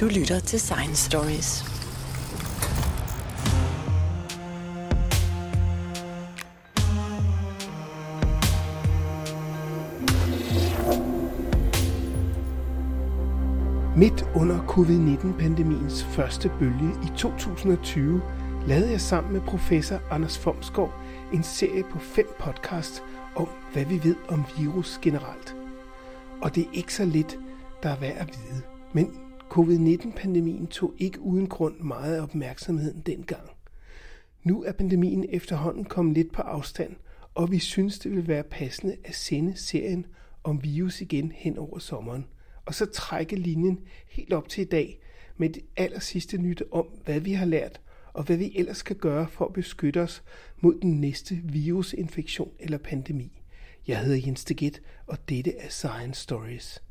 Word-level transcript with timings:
Du 0.00 0.06
lytter 0.06 0.40
til 0.40 0.60
Science 0.60 1.04
Stories. 1.04 1.64
Midt 13.96 14.26
under 14.34 14.66
covid-19-pandemiens 14.66 16.04
første 16.04 16.50
bølge 16.58 16.90
i 17.04 17.08
2020 17.16 18.22
lavede 18.66 18.90
jeg 18.90 19.00
sammen 19.00 19.32
med 19.32 19.40
professor 19.40 20.00
Anders 20.10 20.38
Fomsgaard 20.38 20.94
en 21.32 21.42
serie 21.42 21.84
på 21.84 21.98
fem 21.98 22.26
podcast 22.38 23.02
om, 23.36 23.48
hvad 23.72 23.84
vi 23.84 24.00
ved 24.04 24.16
om 24.28 24.44
virus 24.58 24.98
generelt. 25.02 25.56
Og 26.42 26.54
det 26.54 26.62
er 26.62 26.70
ikke 26.72 26.94
så 26.94 27.04
lidt, 27.04 27.38
der 27.82 27.88
er 27.88 27.96
værd 27.96 28.16
at 28.16 28.26
vide. 28.26 28.62
Men 28.92 29.27
covid-19-pandemien 29.50 30.66
tog 30.66 30.94
ikke 30.98 31.20
uden 31.20 31.46
grund 31.46 31.80
meget 31.80 32.16
af 32.16 32.22
opmærksomheden 32.22 33.00
dengang. 33.06 33.50
Nu 34.42 34.62
er 34.64 34.72
pandemien 34.72 35.26
efterhånden 35.28 35.84
kommet 35.84 36.14
lidt 36.14 36.32
på 36.32 36.42
afstand, 36.42 36.96
og 37.34 37.50
vi 37.50 37.58
synes, 37.58 37.98
det 37.98 38.12
vil 38.12 38.28
være 38.28 38.42
passende 38.42 38.96
at 39.04 39.14
sende 39.14 39.56
serien 39.56 40.06
om 40.44 40.62
virus 40.62 41.00
igen 41.00 41.32
hen 41.32 41.58
over 41.58 41.78
sommeren. 41.78 42.26
Og 42.64 42.74
så 42.74 42.86
trække 42.86 43.36
linjen 43.36 43.80
helt 44.08 44.32
op 44.32 44.48
til 44.48 44.62
i 44.62 44.68
dag 44.68 45.00
med 45.36 45.50
det 45.50 45.62
aller 45.76 46.00
sidste 46.00 46.38
nyt 46.38 46.62
om, 46.70 46.86
hvad 47.04 47.20
vi 47.20 47.32
har 47.32 47.46
lært, 47.46 47.80
og 48.12 48.24
hvad 48.24 48.36
vi 48.36 48.52
ellers 48.56 48.82
kan 48.82 48.96
gøre 48.96 49.28
for 49.28 49.44
at 49.44 49.52
beskytte 49.52 50.00
os 50.00 50.22
mod 50.60 50.80
den 50.80 51.00
næste 51.00 51.40
virusinfektion 51.44 52.50
eller 52.60 52.78
pandemi. 52.78 53.42
Jeg 53.86 54.00
hedder 54.00 54.26
Jens 54.26 54.44
Deget, 54.44 54.82
og 55.06 55.28
dette 55.28 55.56
er 55.56 55.68
Science 55.68 56.22
Stories. 56.22 56.82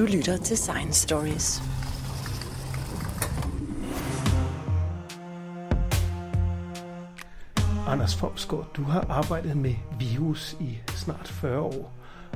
Du 0.00 0.06
lytter 0.06 0.36
til 0.36 0.56
Science 0.56 1.02
Stories. 1.02 1.62
Anders 7.86 8.16
Fomsgaard, 8.16 8.70
du 8.76 8.82
har 8.82 9.00
arbejdet 9.08 9.56
med 9.56 9.74
virus 9.98 10.56
i 10.60 10.78
snart 10.88 11.28
40 11.28 11.60
år, 11.60 11.92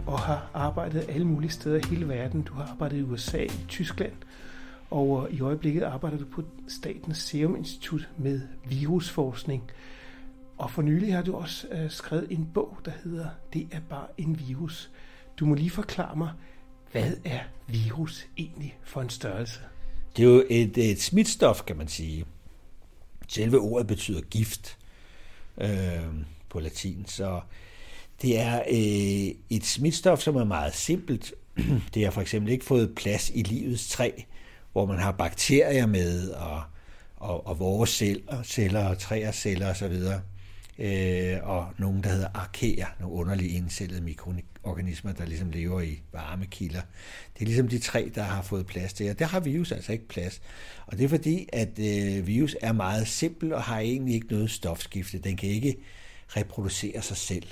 og 0.07 0.19
har 0.19 0.51
arbejdet 0.55 1.05
alle 1.09 1.27
mulige 1.27 1.51
steder 1.51 1.77
i 1.77 1.89
hele 1.91 2.09
verden. 2.09 2.43
Du 2.43 2.55
har 2.55 2.69
arbejdet 2.71 2.97
i 2.97 3.03
USA, 3.03 3.43
i 3.43 3.65
Tyskland, 3.69 4.13
og 4.91 5.29
øh, 5.29 5.37
i 5.37 5.41
øjeblikket 5.41 5.83
arbejder 5.83 6.19
du 6.19 6.25
på 6.25 6.43
Statens 6.69 7.19
Serum 7.19 7.57
Institut 7.57 8.09
med 8.17 8.41
virusforskning. 8.65 9.63
Og 10.59 10.71
for 10.71 10.83
nylig 10.83 11.15
har 11.15 11.23
du 11.23 11.37
også 11.37 11.67
øh, 11.73 11.91
skrevet 11.91 12.27
en 12.31 12.49
bog, 12.55 12.79
der 12.85 12.93
hedder 13.05 13.27
Det 13.53 13.69
er 13.73 13.81
bare 13.91 14.07
en 14.19 14.41
virus. 14.49 14.91
Du 15.41 15.47
må 15.47 15.55
lige 15.55 15.71
forklare 15.71 16.17
mig, 16.17 16.31
hvad 16.95 17.17
er 17.25 17.41
virus 17.67 18.27
egentlig 18.37 18.79
for 18.85 19.01
en 19.01 19.11
størrelse? 19.11 19.61
Det 20.17 20.23
er 20.23 20.27
jo 20.29 20.45
et, 20.51 20.79
et 20.79 21.01
smitstof, 21.01 21.63
kan 21.67 21.77
man 21.77 21.89
sige. 21.89 22.25
Selve 23.29 23.59
ordet 23.59 23.87
betyder 23.87 24.21
gift 24.21 24.79
øh, 25.59 26.05
på 26.49 26.61
latin, 26.61 27.05
så 27.07 27.41
det 28.23 28.41
er 28.41 28.61
øh, 28.61 29.35
et 29.51 29.65
smitstof, 29.65 30.21
som 30.21 30.37
er 30.37 30.45
meget 30.45 30.75
simpelt. 30.75 31.35
Det 31.95 32.05
har 32.05 32.11
for 32.11 32.21
eksempel 32.21 32.53
ikke 32.53 32.65
fået 32.65 32.95
plads 32.95 33.31
i 33.31 33.43
livets 33.43 33.89
træ, 33.89 34.11
hvor 34.73 34.87
man 34.87 34.99
har 34.99 35.13
bakterier 35.13 35.87
med, 35.87 36.31
og, 36.31 36.63
og, 37.17 37.47
og 37.47 37.59
vores 37.59 37.91
celler, 37.91 38.43
celler 38.43 38.89
og 38.89 38.99
træers 38.99 39.37
celler 39.37 39.71
osv., 39.71 39.97
øh, 40.79 41.37
og 41.43 41.69
nogle, 41.79 42.03
der 42.03 42.09
hedder 42.09 42.29
arkæer, 42.35 42.87
nogle 43.01 43.17
underlige 43.17 43.57
indsættede 43.57 44.01
mikroorganismer, 44.01 45.13
der 45.13 45.27
ligesom 45.27 45.51
lever 45.51 45.81
i 45.81 46.01
varmekilder. 46.13 46.81
Det 47.35 47.43
er 47.43 47.47
ligesom 47.47 47.69
de 47.69 47.79
tre, 47.79 48.11
der 48.15 48.23
har 48.23 48.43
fået 48.43 48.67
plads 48.67 48.93
til, 48.93 49.11
og 49.11 49.19
der 49.19 49.25
har 49.25 49.41
virus 49.41 49.73
altså 49.73 49.93
ikke 49.93 50.09
plads. 50.09 50.43
Og 50.87 50.99
det 50.99 51.05
er 51.05 51.09
fordi, 51.09 51.49
at 51.53 51.79
øh, 51.79 52.27
virus 52.27 52.57
er 52.61 52.73
meget 52.73 53.09
simpel 53.09 53.53
og 53.53 53.63
har 53.63 53.79
egentlig 53.79 54.15
ikke 54.15 54.27
noget 54.31 54.51
stofskifte. 54.51 55.19
Den 55.19 55.37
kan 55.37 55.49
ikke 55.49 55.77
reproducere 56.29 57.03
sig 57.03 57.17
selv. 57.17 57.47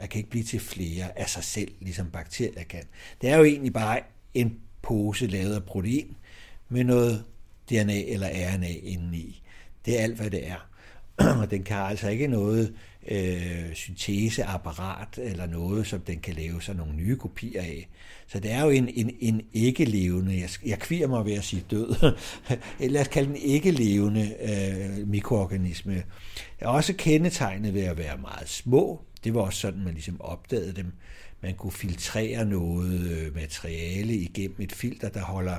Den 0.00 0.08
kan 0.08 0.18
ikke 0.18 0.30
blive 0.30 0.44
til 0.44 0.60
flere 0.60 1.18
af 1.18 1.28
sig 1.28 1.44
selv, 1.44 1.72
ligesom 1.80 2.10
bakterier 2.10 2.62
kan. 2.62 2.82
Det 3.20 3.30
er 3.30 3.36
jo 3.36 3.44
egentlig 3.44 3.72
bare 3.72 4.00
en 4.34 4.60
pose 4.82 5.26
lavet 5.26 5.54
af 5.54 5.64
protein 5.64 6.16
med 6.68 6.84
noget 6.84 7.24
DNA 7.70 8.02
eller 8.02 8.28
RNA 8.28 8.72
indeni. 8.82 9.42
Det 9.86 9.98
er 9.98 10.02
alt, 10.02 10.16
hvad 10.16 10.30
det 10.30 10.48
er. 10.48 10.73
og 11.40 11.50
den 11.50 11.62
kan 11.62 11.76
altså 11.76 12.08
ikke 12.08 12.26
noget 12.26 12.74
øh, 13.08 13.74
synteseapparat 13.74 15.18
eller 15.18 15.46
noget, 15.46 15.86
som 15.86 16.00
den 16.00 16.20
kan 16.20 16.34
lave 16.34 16.62
sig 16.62 16.74
nogle 16.74 16.94
nye 16.94 17.16
kopier 17.16 17.62
af. 17.62 17.88
Så 18.26 18.40
det 18.40 18.52
er 18.52 18.64
jo 18.64 18.70
en, 18.70 18.88
en, 18.88 19.10
en 19.20 19.42
ikke-levende, 19.52 20.40
jeg, 20.40 20.48
jeg 20.66 20.78
kvier 20.78 21.08
mig 21.08 21.24
ved 21.24 21.32
at 21.32 21.44
sige 21.44 21.64
død, 21.70 22.14
eller 22.80 23.00
os 23.00 23.08
kalde 23.08 23.28
den 23.28 23.36
ikke-levende 23.36 24.34
øh, 24.42 25.08
mikroorganisme. 25.08 26.02
er 26.58 26.68
også 26.68 26.94
kendetegnet 26.98 27.74
ved 27.74 27.82
at 27.82 27.98
være 27.98 28.18
meget 28.18 28.48
små. 28.48 29.04
Det 29.24 29.34
var 29.34 29.40
også 29.40 29.60
sådan, 29.60 29.84
man 29.84 29.94
ligesom 29.94 30.20
opdagede 30.20 30.72
dem. 30.72 30.92
Man 31.42 31.54
kunne 31.54 31.72
filtrere 31.72 32.44
noget 32.44 33.10
øh, 33.10 33.34
materiale 33.34 34.14
igennem 34.14 34.56
et 34.60 34.72
filter, 34.72 35.08
der 35.08 35.20
holder 35.20 35.56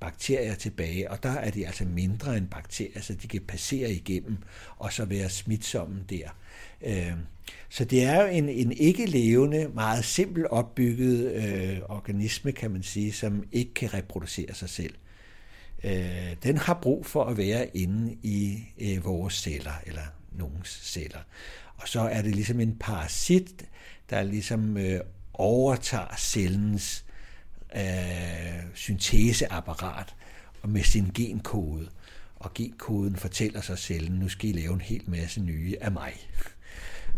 bakterier 0.00 0.54
tilbage, 0.54 1.10
og 1.10 1.22
der 1.22 1.30
er 1.30 1.50
de 1.50 1.66
altså 1.66 1.84
mindre 1.84 2.36
end 2.36 2.48
bakterier, 2.48 3.00
så 3.00 3.14
de 3.14 3.28
kan 3.28 3.40
passere 3.40 3.90
igennem 3.90 4.36
og 4.76 4.92
så 4.92 5.04
være 5.04 5.28
smitsomme 5.28 6.04
der. 6.10 6.28
Øh, 6.82 7.12
så 7.68 7.84
det 7.84 8.02
er 8.04 8.22
jo 8.22 8.28
en, 8.28 8.48
en 8.48 8.72
ikke-levende, 8.72 9.70
meget 9.74 10.04
simpelt 10.04 10.46
opbygget 10.46 11.32
øh, 11.32 11.78
organisme, 11.88 12.52
kan 12.52 12.70
man 12.70 12.82
sige, 12.82 13.12
som 13.12 13.44
ikke 13.52 13.74
kan 13.74 13.94
reproducere 13.94 14.54
sig 14.54 14.68
selv. 14.68 14.94
Øh, 15.84 16.36
den 16.42 16.58
har 16.58 16.78
brug 16.82 17.06
for 17.06 17.24
at 17.24 17.36
være 17.36 17.76
inde 17.76 18.16
i 18.22 18.64
øh, 18.80 19.04
vores 19.04 19.34
celler, 19.34 19.82
eller 19.86 20.02
nogens 20.32 20.80
celler. 20.82 21.20
Og 21.76 21.88
så 21.88 22.00
er 22.00 22.22
det 22.22 22.34
ligesom 22.34 22.60
en 22.60 22.76
parasit, 22.80 23.64
der 24.10 24.22
ligesom 24.22 24.76
øh, 24.76 25.00
overtager 25.32 26.16
cellens 26.18 27.04
øh, 27.76 28.62
synteseapparat 28.74 30.14
og 30.62 30.68
med 30.68 30.82
sin 30.82 31.10
genkode. 31.14 31.88
Og 32.36 32.54
genkoden 32.54 33.16
fortæller 33.16 33.60
sig 33.60 33.78
cellen, 33.78 34.12
nu 34.12 34.28
skal 34.28 34.50
I 34.50 34.52
lave 34.52 34.74
en 34.74 34.80
hel 34.80 35.02
masse 35.06 35.40
nye 35.40 35.76
af 35.80 35.92
mig. 35.92 36.12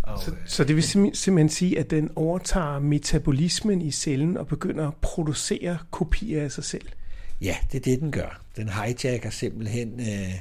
Og, 0.02 0.22
så, 0.22 0.34
så 0.46 0.64
det 0.64 0.76
vil 0.76 0.84
simpelthen 0.84 1.48
sige, 1.48 1.78
at 1.78 1.90
den 1.90 2.10
overtager 2.16 2.78
metabolismen 2.78 3.82
i 3.82 3.90
cellen 3.90 4.36
og 4.36 4.46
begynder 4.46 4.88
at 4.88 4.94
producere 5.00 5.78
kopier 5.90 6.42
af 6.42 6.52
sig 6.52 6.64
selv? 6.64 6.88
Ja, 7.40 7.56
det 7.72 7.78
er 7.78 7.82
det, 7.82 8.00
den 8.00 8.10
gør. 8.12 8.40
Den 8.56 8.68
hijacker 8.68 9.30
simpelthen 9.30 10.00
øh, 10.00 10.34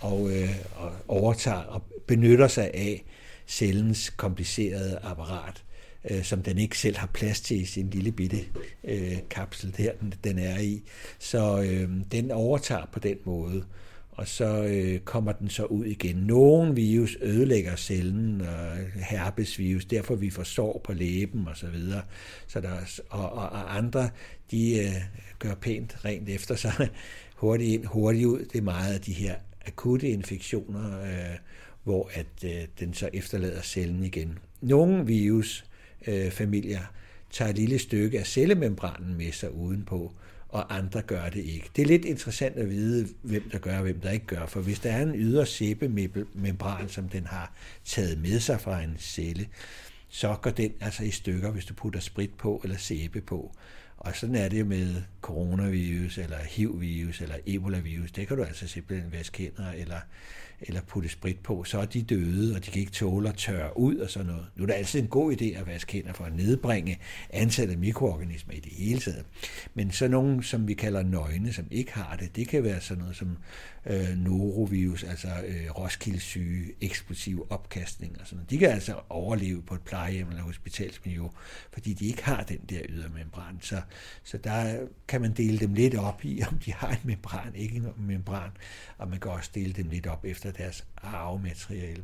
og, 0.00 0.30
øh, 0.30 0.56
og 0.76 0.92
overtager 1.08 1.56
og 1.56 1.82
benytter 2.06 2.48
sig 2.48 2.70
af 2.74 3.04
cellens 3.46 4.10
komplicerede 4.10 4.98
apparat 5.02 5.64
øh, 6.10 6.24
som 6.24 6.42
den 6.42 6.58
ikke 6.58 6.78
selv 6.78 6.96
har 6.96 7.06
plads 7.06 7.40
til 7.40 7.60
i 7.60 7.64
sin 7.64 7.90
lille 7.90 8.12
bitte 8.12 8.40
øh, 8.84 9.18
kapsel 9.30 9.74
der, 9.76 9.92
den, 10.00 10.14
den 10.24 10.38
er 10.38 10.58
i. 10.58 10.82
Så 11.18 11.62
øh, 11.62 11.90
den 12.12 12.30
overtager 12.30 12.86
på 12.92 12.98
den 12.98 13.16
måde, 13.24 13.64
og 14.10 14.28
så 14.28 14.64
øh, 14.64 15.00
kommer 15.00 15.32
den 15.32 15.50
så 15.50 15.64
ud 15.64 15.84
igen. 15.84 16.16
Nogle 16.16 16.74
virus 16.74 17.16
ødelægger 17.22 17.76
cellen, 17.76 18.40
og 18.40 18.76
herpesvirus, 18.94 19.84
derfor 19.84 20.14
vi 20.14 20.30
får 20.30 20.42
sår 20.42 20.80
på 20.84 20.92
læben 20.92 21.48
og 21.48 21.56
så 21.56 21.66
videre. 21.66 22.02
Så 22.46 22.60
der, 22.60 23.00
og, 23.10 23.32
og, 23.32 23.48
og 23.48 23.76
andre, 23.76 24.10
de 24.50 24.78
øh, 24.78 24.92
gør 25.38 25.54
pænt 25.54 26.04
rent 26.04 26.28
efter 26.28 26.54
sig, 26.54 26.88
hurtigt 27.36 27.70
ind, 27.70 27.84
hurtigt 27.84 28.26
ud. 28.26 28.38
Det 28.38 28.58
er 28.58 28.62
meget 28.62 28.94
af 28.94 29.00
de 29.00 29.12
her 29.12 29.34
akutte 29.66 30.08
infektioner, 30.08 31.02
øh, 31.02 31.36
hvor 31.84 32.10
at 32.12 32.44
øh, 32.44 32.66
den 32.80 32.94
så 32.94 33.10
efterlader 33.12 33.62
cellen 33.62 34.04
igen. 34.04 34.38
Nogle 34.60 35.06
virus 35.06 35.64
øh, 36.06 36.30
familier 36.30 36.80
tager 37.30 37.48
et 37.48 37.56
lille 37.56 37.78
stykke 37.78 38.18
af 38.18 38.26
cellemembranen 38.26 39.16
med 39.16 39.32
sig 39.32 39.54
udenpå, 39.54 40.14
og 40.48 40.76
andre 40.76 41.02
gør 41.02 41.28
det 41.28 41.44
ikke. 41.44 41.70
Det 41.76 41.82
er 41.82 41.86
lidt 41.86 42.04
interessant 42.04 42.56
at 42.56 42.70
vide, 42.70 43.08
hvem 43.22 43.50
der 43.50 43.58
gør 43.58 43.76
og 43.76 43.82
hvem 43.82 44.00
der 44.00 44.10
ikke 44.10 44.26
gør, 44.26 44.46
for 44.46 44.60
hvis 44.60 44.78
der 44.78 44.92
er 44.92 45.02
en 45.02 45.14
ydre 45.14 45.46
sæbemembran, 45.46 46.88
som 46.88 47.08
den 47.08 47.26
har 47.26 47.52
taget 47.84 48.18
med 48.18 48.40
sig 48.40 48.60
fra 48.60 48.82
en 48.82 48.96
celle, 48.98 49.48
så 50.08 50.36
går 50.42 50.50
den 50.50 50.72
altså 50.80 51.04
i 51.04 51.10
stykker, 51.10 51.50
hvis 51.50 51.64
du 51.64 51.74
putter 51.74 52.00
sprit 52.00 52.34
på 52.38 52.60
eller 52.64 52.76
sæbe 52.76 53.20
på. 53.20 53.54
Og 53.96 54.16
sådan 54.16 54.34
er 54.34 54.48
det 54.48 54.66
med 54.66 55.02
coronavirus, 55.20 56.18
eller 56.18 56.36
HIV-virus, 56.38 57.20
eller 57.20 57.34
Ebola-virus. 57.46 58.12
Det 58.12 58.28
kan 58.28 58.36
du 58.36 58.42
altså 58.42 58.68
simpelthen 58.68 59.12
vaske 59.12 59.38
hænder, 59.38 59.72
eller 59.72 60.00
eller 60.62 60.80
putte 60.80 61.08
sprit 61.08 61.38
på, 61.38 61.64
så 61.64 61.78
er 61.78 61.84
de 61.84 62.02
døde, 62.02 62.56
og 62.56 62.66
de 62.66 62.70
kan 62.70 62.80
ikke 62.80 62.92
tåle 62.92 63.28
at 63.28 63.34
tørre 63.34 63.78
ud 63.78 63.96
og 63.96 64.10
sådan 64.10 64.26
noget. 64.26 64.46
Nu 64.56 64.62
er 64.62 64.66
det 64.66 64.74
altid 64.74 65.00
en 65.00 65.06
god 65.06 65.32
idé 65.32 65.44
at 65.44 65.66
vaske 65.66 65.92
hænder 65.92 66.12
for 66.12 66.24
at 66.24 66.36
nedbringe 66.36 66.98
antallet 67.30 67.72
af 67.72 67.78
mikroorganismer 67.78 68.54
i 68.54 68.60
det 68.60 68.72
hele 68.72 69.00
taget. 69.00 69.24
Men 69.74 69.90
så 69.90 70.08
nogen, 70.08 70.42
som 70.42 70.68
vi 70.68 70.74
kalder 70.74 71.02
nøgne, 71.02 71.52
som 71.52 71.66
ikke 71.70 71.92
har 71.92 72.16
det, 72.16 72.36
det 72.36 72.48
kan 72.48 72.64
være 72.64 72.80
sådan 72.80 73.00
noget 73.00 73.16
som 73.16 73.36
øh, 73.86 74.16
norovirus, 74.16 75.04
altså 75.04 75.28
øh, 75.46 75.78
roskildesyge, 75.78 76.72
eksplosiv 76.80 77.46
opkastning 77.50 78.20
og 78.20 78.26
sådan 78.26 78.36
noget. 78.36 78.50
De 78.50 78.58
kan 78.58 78.70
altså 78.70 78.94
overleve 79.08 79.62
på 79.62 79.74
et 79.74 79.80
plejehjem 79.80 80.28
eller 80.28 80.42
hospitalsmiljø, 80.42 81.22
fordi 81.72 81.92
de 81.92 82.06
ikke 82.06 82.24
har 82.24 82.42
den 82.42 82.58
der 82.68 82.80
ydermembran. 82.88 83.58
Så 83.60 83.80
så 84.22 84.38
der 84.38 84.86
kan 85.08 85.20
man 85.20 85.32
dele 85.32 85.58
dem 85.58 85.74
lidt 85.74 85.94
op 85.94 86.24
i, 86.24 86.42
om 86.50 86.58
de 86.58 86.72
har 86.72 86.88
en 86.88 86.98
membran, 87.04 87.54
ikke 87.54 87.76
en 87.76 87.86
membran, 87.98 88.50
og 88.98 89.08
man 89.08 89.20
kan 89.20 89.30
også 89.30 89.50
dele 89.54 89.72
dem 89.72 89.88
lidt 89.88 90.06
op 90.06 90.24
efter 90.24 90.52
deres 90.52 90.86
arvemateriale. 90.96 92.02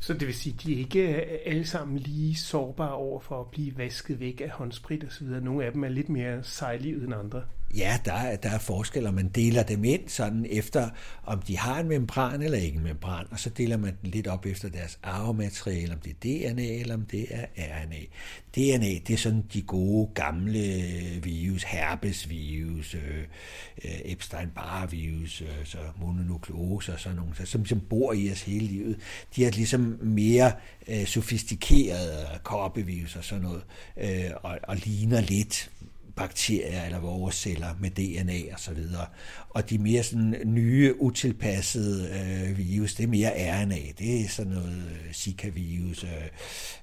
Så 0.00 0.12
det 0.12 0.26
vil 0.26 0.34
sige, 0.34 0.54
at 0.58 0.62
de 0.62 0.74
er 0.74 0.78
ikke 0.78 1.16
øh, 1.16 1.38
alle 1.46 1.66
sammen 1.66 1.98
lige 1.98 2.34
sårbare 2.36 2.94
over 2.94 3.20
for 3.20 3.40
at 3.40 3.50
blive 3.50 3.78
vasket 3.78 4.20
væk 4.20 4.40
af 4.40 4.50
håndsprit 4.50 5.04
osv. 5.04 5.26
Nogle 5.26 5.64
af 5.64 5.72
dem 5.72 5.84
er 5.84 5.88
lidt 5.88 6.08
mere 6.08 6.44
sejlige 6.44 6.94
end 6.94 7.14
andre. 7.14 7.42
Ja, 7.76 7.98
der 8.04 8.12
er, 8.12 8.36
der 8.36 8.50
er 8.50 8.58
forskel, 8.58 9.06
og 9.06 9.14
man 9.14 9.28
deler 9.28 9.62
dem 9.62 9.84
ind 9.84 10.08
sådan 10.08 10.46
efter, 10.50 10.90
om 11.24 11.42
de 11.42 11.58
har 11.58 11.80
en 11.80 11.88
membran 11.88 12.42
eller 12.42 12.58
ikke 12.58 12.76
en 12.76 12.84
membran, 12.84 13.26
og 13.30 13.38
så 13.38 13.50
deler 13.50 13.76
man 13.76 13.96
den 14.02 14.10
lidt 14.10 14.26
op 14.26 14.46
efter 14.46 14.68
deres 14.68 14.98
arvemateriale, 15.02 15.94
om 15.94 16.00
det 16.00 16.10
er 16.10 16.50
DNA 16.54 16.80
eller 16.80 16.94
om 16.94 17.06
det 17.06 17.26
er 17.30 17.46
RNA. 17.56 18.00
DNA, 18.54 18.98
det 19.06 19.10
er 19.10 19.16
sådan 19.16 19.44
de 19.52 19.62
gode 19.62 20.10
gamle 20.14 20.58
øh, 20.58 21.24
virus, 21.24 21.62
herpesvirus, 21.62 22.94
øh, 22.94 23.18
øh 23.84 24.00
Epstein-Barr-virus, 24.04 25.40
øh, 25.40 25.64
så 25.64 25.78
mononukleose 26.00 26.92
og 26.92 27.00
sådan 27.00 27.16
nogle, 27.16 27.34
som, 27.44 27.66
som 27.66 27.80
bor 27.80 28.12
i 28.12 28.30
os 28.30 28.42
hele 28.42 28.66
livet. 28.66 28.98
De 29.36 29.44
er 29.44 29.50
ligesom 29.50 29.98
mere 30.02 30.52
øh, 30.88 31.06
sofistikerede 31.06 32.26
koppevirus 32.42 33.16
og 33.16 33.24
sådan 33.24 33.44
noget, 33.44 33.62
øh, 33.96 34.30
og, 34.42 34.58
og 34.62 34.76
ligner 34.76 35.20
lidt 35.20 35.70
bakterier 36.16 36.84
eller 36.84 37.00
vores 37.00 37.34
celler 37.34 37.68
med 37.80 37.90
DNA 37.90 38.54
og 38.54 38.60
så 38.60 38.74
videre. 38.74 39.06
Og 39.48 39.70
de 39.70 39.78
mere 39.78 40.02
sådan 40.02 40.36
nye, 40.44 40.94
utilpassede 41.00 42.08
øh, 42.08 42.58
virus, 42.58 42.94
det 42.94 43.04
er 43.04 43.08
mere 43.08 43.30
RNA. 43.30 43.78
Det 43.98 44.20
er 44.20 44.28
sådan 44.28 44.52
noget 44.52 44.84
øh, 45.06 45.12
Zika-virus, 45.12 46.04
øh, 46.04 46.10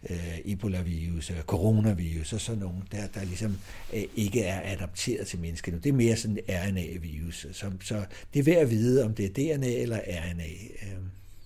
øh, 0.10 0.38
Ebola-virus, 0.46 1.32
øh, 1.32 1.42
coronavirus 1.42 2.34
og 2.34 2.42
sådan 2.42 2.62
nogle, 2.62 2.82
der, 2.92 3.08
der 3.08 3.24
ligesom 3.24 3.58
øh, 3.94 4.04
ikke 4.16 4.44
er 4.44 4.74
adapteret 4.74 5.28
til 5.28 5.40
mennesket 5.40 5.74
nu. 5.74 5.80
Det 5.80 5.90
er 5.90 5.94
mere 5.94 6.16
sådan 6.16 6.40
RNA-virus. 6.50 7.48
Så, 7.52 7.72
så 7.82 8.06
det 8.34 8.40
er 8.40 8.44
værd 8.44 8.58
at 8.58 8.70
vide, 8.70 9.06
om 9.06 9.14
det 9.14 9.26
er 9.26 9.58
DNA 9.58 9.74
eller 9.74 10.00
RNA. 10.08 10.44
Øh. 10.82 10.98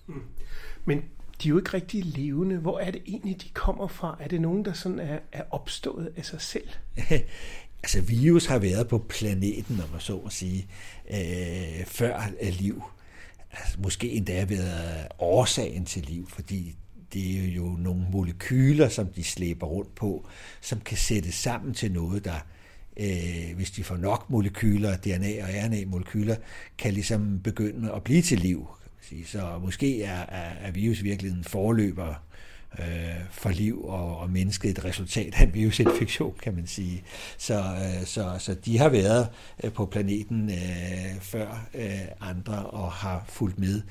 Mm. 0.06 0.22
Men 0.84 1.02
de 1.42 1.48
er 1.48 1.50
jo 1.50 1.58
ikke 1.58 1.74
rigtig 1.74 2.04
levende. 2.04 2.56
Hvor 2.56 2.78
er 2.78 2.90
det 2.90 3.02
egentlig, 3.06 3.42
de 3.42 3.48
kommer 3.48 3.88
fra? 3.88 4.16
Er 4.20 4.28
det 4.28 4.40
nogen, 4.40 4.64
der 4.64 4.72
sådan 4.72 4.98
er, 4.98 5.18
er 5.32 5.42
opstået 5.50 6.12
af 6.16 6.24
sig 6.24 6.40
selv? 6.40 6.68
altså 7.82 8.00
virus 8.00 8.46
har 8.46 8.58
været 8.58 8.88
på 8.88 8.98
planeten, 8.98 9.80
om 9.80 9.90
man 9.92 10.00
så 10.00 10.20
må 10.24 10.30
sige, 10.30 10.66
øh, 11.10 11.86
før 11.86 12.30
liv. 12.42 12.82
Altså, 13.52 13.76
måske 13.80 14.10
endda 14.10 14.44
været 14.44 15.06
årsagen 15.18 15.84
til 15.84 16.02
liv, 16.02 16.28
fordi 16.28 16.76
det 17.12 17.38
er 17.38 17.52
jo 17.52 17.64
nogle 17.64 18.06
molekyler, 18.12 18.88
som 18.88 19.06
de 19.06 19.24
slæber 19.24 19.66
rundt 19.66 19.94
på, 19.94 20.28
som 20.60 20.80
kan 20.80 20.96
sættes 20.96 21.34
sammen 21.34 21.74
til 21.74 21.92
noget, 21.92 22.24
der, 22.24 22.46
øh, 22.96 23.56
hvis 23.56 23.70
de 23.70 23.84
får 23.84 23.96
nok 23.96 24.30
molekyler, 24.30 24.96
DNA 24.96 25.42
og 25.42 25.48
RNA-molekyler, 25.48 26.36
kan 26.78 26.92
ligesom 26.92 27.40
begynde 27.44 27.92
at 27.92 28.02
blive 28.02 28.22
til 28.22 28.38
liv. 28.38 28.68
Så 29.26 29.58
måske 29.62 30.02
er, 30.02 30.20
er, 30.28 30.52
er 30.60 30.70
virus 30.70 31.02
virkelig 31.02 31.32
en 31.32 31.44
forløber 31.44 32.25
øh, 32.78 33.24
for 33.30 33.50
liv 33.50 33.84
og, 33.84 34.18
og 34.18 34.30
mennesket 34.30 34.70
et 34.70 34.84
resultat 34.84 35.34
af 35.34 35.42
en 35.42 35.54
virusinfektion, 35.54 36.34
kan 36.42 36.54
man 36.54 36.66
sige. 36.66 37.02
Så, 37.38 37.54
øh, 37.54 38.06
så, 38.06 38.36
så 38.38 38.54
de 38.54 38.78
har 38.78 38.88
været 38.88 39.28
øh, 39.64 39.72
på 39.72 39.86
planeten 39.86 40.50
øh, 40.50 41.20
før 41.20 41.68
øh, 41.74 42.00
andre 42.20 42.66
og 42.66 42.92
har 42.92 43.24
fulgt 43.28 43.58
med 43.58 43.82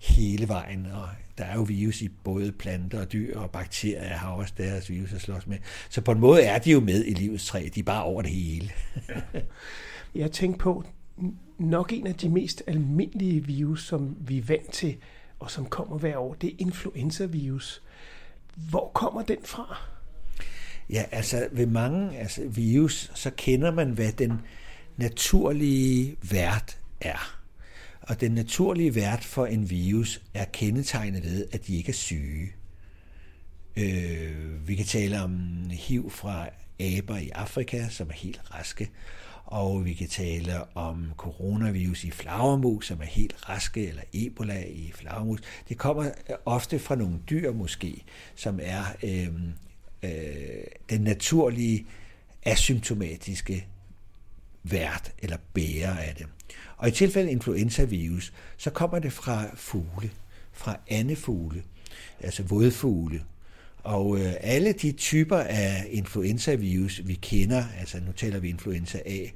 hele 0.00 0.48
vejen, 0.48 0.86
og 0.86 1.08
der 1.38 1.44
er 1.44 1.54
jo 1.54 1.62
virus 1.62 2.02
i 2.02 2.08
både 2.08 2.52
planter 2.52 3.00
og 3.00 3.12
dyr, 3.12 3.38
og 3.38 3.50
bakterier 3.50 4.16
har 4.16 4.30
også 4.30 4.54
deres 4.58 4.90
virus 4.90 5.12
at 5.12 5.20
slås 5.20 5.46
med. 5.46 5.58
Så 5.88 6.00
på 6.00 6.12
en 6.12 6.20
måde 6.20 6.42
er 6.42 6.58
de 6.58 6.70
jo 6.70 6.80
med 6.80 7.04
i 7.04 7.10
livets 7.10 7.46
træ, 7.46 7.68
de 7.74 7.80
er 7.80 7.84
bare 7.84 8.04
over 8.04 8.22
det 8.22 8.30
hele. 8.30 8.70
Jeg 10.14 10.32
tænkte 10.32 10.58
på, 10.58 10.84
nok 11.58 11.92
en 11.92 12.06
af 12.06 12.14
de 12.14 12.28
mest 12.28 12.62
almindelige 12.66 13.44
virus, 13.44 13.86
som 13.86 14.16
vi 14.20 14.38
er 14.38 14.42
vant 14.42 14.72
til, 14.72 14.96
og 15.38 15.50
som 15.50 15.66
kommer 15.66 15.98
hver 15.98 16.18
år, 16.18 16.34
det 16.34 16.50
er 16.50 16.54
influenza-virus. 16.58 17.82
Hvor 18.56 18.90
kommer 18.94 19.22
den 19.22 19.38
fra? 19.44 19.76
Ja, 20.90 21.04
altså 21.10 21.48
ved 21.52 21.66
mange 21.66 22.18
altså 22.18 22.42
virus, 22.48 23.10
så 23.14 23.30
kender 23.36 23.70
man, 23.70 23.90
hvad 23.90 24.12
den 24.12 24.32
naturlige 24.96 26.16
vært 26.30 26.78
er. 27.00 27.40
Og 28.00 28.20
den 28.20 28.32
naturlige 28.32 28.94
vært 28.94 29.24
for 29.24 29.46
en 29.46 29.70
virus 29.70 30.22
er 30.34 30.44
kendetegnet 30.44 31.24
ved, 31.24 31.46
at 31.52 31.66
de 31.66 31.76
ikke 31.76 31.88
er 31.88 31.92
syge. 31.92 32.52
Øh, 33.76 34.68
vi 34.68 34.74
kan 34.74 34.86
tale 34.86 35.22
om 35.22 35.40
HIV 35.70 36.10
fra 36.10 36.48
aber 36.80 37.16
i 37.16 37.28
Afrika, 37.28 37.88
som 37.88 38.08
er 38.08 38.14
helt 38.14 38.40
raske, 38.54 38.90
og 39.44 39.84
vi 39.84 39.92
kan 39.92 40.08
tale 40.08 40.76
om 40.76 41.12
coronavirus 41.16 42.04
i 42.04 42.10
flagermus, 42.10 42.86
som 42.86 43.00
er 43.00 43.04
helt 43.04 43.48
raske, 43.48 43.88
eller 43.88 44.02
Ebola 44.12 44.64
i 44.64 44.92
flagermus. 44.94 45.40
Det 45.68 45.78
kommer 45.78 46.10
ofte 46.44 46.78
fra 46.78 46.94
nogle 46.94 47.18
dyr 47.30 47.52
måske, 47.52 48.04
som 48.34 48.60
er 48.62 48.84
øh, 49.02 49.28
øh, 50.02 50.64
den 50.90 51.00
naturlige 51.00 51.86
asymptomatiske 52.44 53.66
vært 54.62 55.12
eller 55.18 55.36
bærer 55.54 55.98
af 55.98 56.14
det. 56.14 56.26
Og 56.76 56.88
i 56.88 56.90
tilfælde 56.90 57.30
influenzavirus, 57.30 58.32
så 58.56 58.70
kommer 58.70 58.98
det 58.98 59.12
fra 59.12 59.44
fugle, 59.54 60.10
fra 60.52 60.76
andefugle, 60.88 61.62
altså 62.20 62.42
vådfugle, 62.42 63.22
og 63.84 64.18
øh, 64.18 64.32
alle 64.40 64.72
de 64.72 64.92
typer 64.92 65.36
af 65.38 65.86
influenzavirus, 65.90 67.00
vi 67.04 67.14
kender, 67.14 67.64
altså 67.80 68.00
nu 68.06 68.12
taler 68.12 68.38
vi 68.38 68.48
influenza 68.48 68.98
A, 69.06 69.26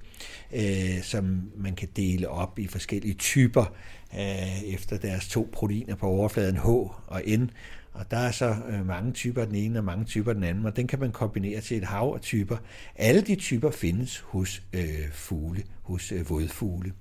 øh, 0.53 1.03
som 1.03 1.53
man 1.57 1.75
kan 1.75 1.89
dele 1.97 2.29
op 2.29 2.59
i 2.59 2.67
forskellige 2.67 3.15
typer 3.15 3.75
øh, 4.15 4.63
efter 4.63 4.99
deres 4.99 5.29
to 5.29 5.49
proteiner 5.53 5.95
på 5.95 6.07
overfladen 6.07 6.57
H 6.57 6.67
og 6.67 7.23
N. 7.27 7.51
Og 7.93 8.11
der 8.11 8.17
er 8.17 8.31
så 8.31 8.57
øh, 8.69 8.87
mange 8.87 9.13
typer 9.13 9.45
den 9.45 9.55
ene 9.55 9.79
og 9.79 9.85
mange 9.85 10.05
typer 10.05 10.33
den 10.33 10.43
anden, 10.43 10.67
og 10.67 10.77
den 10.77 10.87
kan 10.87 11.01
man 11.01 11.13
kombinere 11.13 11.61
til 11.61 11.77
et 11.77 11.85
hav 11.85 12.13
af 12.15 12.21
typer. 12.21 12.57
Alle 12.97 13.21
de 13.21 13.35
typer 13.35 13.71
findes 13.71 14.19
hos 14.19 14.63
øh, 14.73 15.13
fugle, 15.13 15.63
hos 15.83 16.13
øh, 16.13 16.31
vådfugle. 16.31 16.93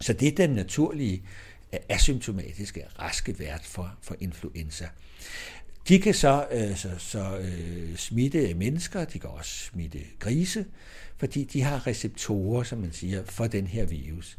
Så 0.00 0.12
det 0.12 0.28
er 0.28 0.46
den 0.46 0.50
naturlige 0.50 1.22
asymptomatiske 1.88 2.84
raske 2.98 3.38
vært 3.38 3.64
for, 3.64 3.94
for 4.02 4.16
influenza. 4.20 4.88
De 5.88 5.98
kan 5.98 6.14
så, 6.14 6.46
øh, 6.52 6.76
så, 6.76 6.90
så 6.98 7.38
øh, 7.38 7.96
smitte 7.96 8.54
mennesker, 8.54 9.04
de 9.04 9.18
kan 9.18 9.30
også 9.30 9.50
smitte 9.50 9.98
grise, 10.18 10.64
fordi 11.16 11.44
de 11.44 11.62
har 11.62 11.86
receptorer, 11.86 12.62
som 12.62 12.78
man 12.78 12.92
siger, 12.92 13.24
for 13.24 13.46
den 13.46 13.66
her 13.66 13.86
virus. 13.86 14.38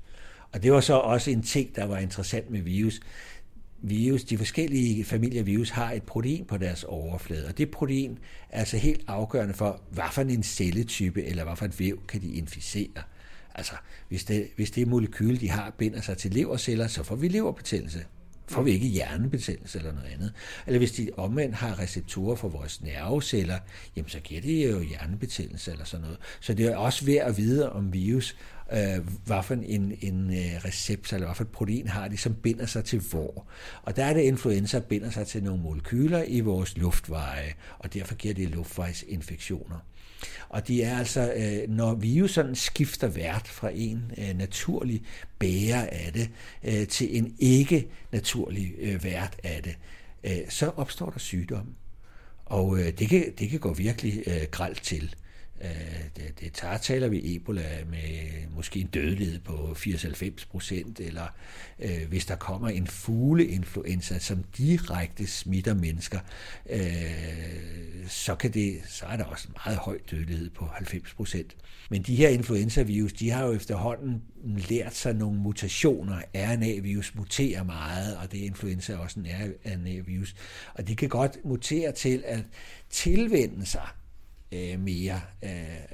Og 0.51 0.63
det 0.63 0.71
var 0.71 0.81
så 0.81 0.93
også 0.93 1.31
en 1.31 1.43
ting, 1.43 1.75
der 1.75 1.85
var 1.85 1.97
interessant 1.97 2.51
med 2.51 2.61
virus. 2.61 2.99
Virus, 3.81 4.23
de 4.23 4.37
forskellige 4.37 5.05
familier 5.05 5.43
virus 5.43 5.69
har 5.69 5.91
et 5.91 6.03
protein 6.03 6.45
på 6.45 6.57
deres 6.57 6.83
overflade, 6.83 7.47
og 7.47 7.57
det 7.57 7.71
protein 7.71 8.19
er 8.49 8.59
altså 8.59 8.77
helt 8.77 9.01
afgørende 9.07 9.53
for, 9.53 9.81
hvad 9.91 10.03
for 10.11 10.21
en 10.21 10.43
celletype 10.43 11.23
eller 11.23 11.43
hvad 11.43 11.55
for 11.55 11.65
et 11.65 11.79
væv 11.79 11.99
kan 12.07 12.21
de 12.21 12.31
inficere. 12.33 13.01
Altså, 13.55 13.73
hvis 14.09 14.23
det, 14.23 14.47
hvis 14.55 14.71
det 14.71 14.87
molekyl, 14.87 15.39
de 15.39 15.49
har, 15.49 15.73
binder 15.77 16.01
sig 16.01 16.17
til 16.17 16.31
leverceller, 16.31 16.87
så 16.87 17.03
får 17.03 17.15
vi 17.15 17.27
leverbetændelse 17.27 18.05
får 18.47 18.61
vi 18.61 18.71
ikke 18.71 18.87
hjernebetændelse 18.87 19.77
eller 19.77 19.93
noget 19.93 20.09
andet. 20.13 20.33
Eller 20.67 20.77
hvis 20.77 20.91
de 20.91 21.09
omvendt 21.17 21.55
har 21.55 21.79
receptorer 21.79 22.35
for 22.35 22.49
vores 22.49 22.81
nerveceller, 22.81 23.59
jamen 23.95 24.09
så 24.09 24.19
giver 24.19 24.41
det 24.41 24.71
jo 24.71 24.81
hjernebetændelse 24.81 25.71
eller 25.71 25.85
sådan 25.85 26.01
noget. 26.03 26.17
Så 26.39 26.53
det 26.53 26.65
er 26.65 26.75
også 26.75 27.05
værd 27.05 27.27
at 27.27 27.37
vide 27.37 27.71
om 27.71 27.93
virus, 27.93 28.35
øh, 28.73 29.07
hvad 29.25 29.43
for 29.43 29.53
en, 29.53 29.97
en 30.01 30.29
øh, 30.29 30.65
recept 30.65 31.13
eller 31.13 31.27
hvad 31.27 31.35
for 31.35 31.43
et 31.43 31.49
protein 31.49 31.87
har 31.87 32.07
de, 32.07 32.17
som 32.17 32.33
binder 32.33 32.65
sig 32.65 32.83
til 32.83 32.99
hvor. 32.99 33.47
Og 33.83 33.95
der 33.95 34.05
er 34.05 34.13
det, 34.13 34.21
influenza 34.21 34.79
binder 34.79 35.09
sig 35.09 35.27
til 35.27 35.43
nogle 35.43 35.63
molekyler 35.63 36.23
i 36.27 36.39
vores 36.39 36.77
luftveje, 36.77 37.53
og 37.79 37.93
derfor 37.93 38.15
giver 38.15 38.33
det 38.33 38.49
luftvejsinfektioner. 38.49 39.79
Og 40.49 40.67
det 40.67 40.85
er 40.85 40.97
altså, 40.97 41.33
øh, 41.33 41.69
når 41.69 41.95
sådan 42.27 42.55
skifter 42.55 43.07
vært 43.07 43.47
fra 43.47 43.69
en 43.73 44.11
øh, 44.17 44.37
naturlig 44.37 45.01
bærer 45.39 45.87
af 45.91 46.11
det 46.13 46.29
øh, 46.63 46.87
til 46.87 47.17
en 47.17 47.35
ikke 47.39 47.87
naturlig 48.11 48.73
øh, 48.79 49.03
vært 49.03 49.35
af 49.43 49.63
det, 49.63 49.77
øh, 50.23 50.49
så 50.49 50.71
opstår 50.75 51.09
der 51.09 51.19
sygdom. 51.19 51.75
Og 52.45 52.79
øh, 52.79 52.85
det, 52.99 53.09
kan, 53.09 53.33
det 53.39 53.49
kan 53.49 53.59
gå 53.59 53.73
virkelig 53.73 54.23
gralt 54.51 54.83
til. 54.83 55.15
Øh, 55.65 56.03
det, 56.15 56.39
det 56.39 56.53
tager, 56.53 56.77
taler 56.77 57.07
vi 57.07 57.35
Ebola 57.35 57.83
med 57.89 58.47
måske 58.55 58.79
en 58.79 58.87
dødelighed 58.87 59.39
på 59.39 59.53
80-90 59.53 60.47
procent, 60.49 60.99
eller 60.99 61.27
øh, 61.79 62.07
hvis 62.09 62.25
der 62.25 62.35
kommer 62.35 62.69
en 62.69 62.87
fugleinfluenza, 62.87 64.19
som 64.19 64.43
direkte 64.57 65.27
smitter 65.27 65.73
mennesker, 65.73 66.19
øh, 66.69 66.79
så, 68.07 68.35
kan 68.35 68.53
det, 68.53 68.81
så 68.87 69.05
er 69.05 69.17
der 69.17 69.23
også 69.23 69.47
en 69.47 69.55
meget 69.65 69.77
høj 69.77 69.97
dødelighed 70.11 70.49
på 70.49 70.65
90 70.65 71.13
procent. 71.13 71.55
Men 71.89 72.01
de 72.01 72.15
her 72.15 72.29
influenzavirus, 72.29 73.13
de 73.13 73.29
har 73.29 73.45
jo 73.45 73.53
efterhånden 73.53 74.21
lært 74.69 74.95
sig 74.95 75.13
nogle 75.13 75.39
mutationer. 75.39 76.21
RNA-virus 76.35 77.15
muterer 77.15 77.63
meget, 77.63 78.17
og 78.17 78.31
det 78.31 78.39
er 78.41 78.45
influenza 78.45 78.95
også 78.95 79.19
en 79.19 79.27
RNA-virus. 79.65 80.35
Og 80.73 80.87
de 80.87 80.95
kan 80.95 81.09
godt 81.09 81.37
mutere 81.45 81.91
til 81.91 82.23
at 82.25 82.43
tilvende 82.89 83.65
sig 83.65 83.87
øh, 84.51 84.79
mere 84.79 85.21
øh, 85.43 85.49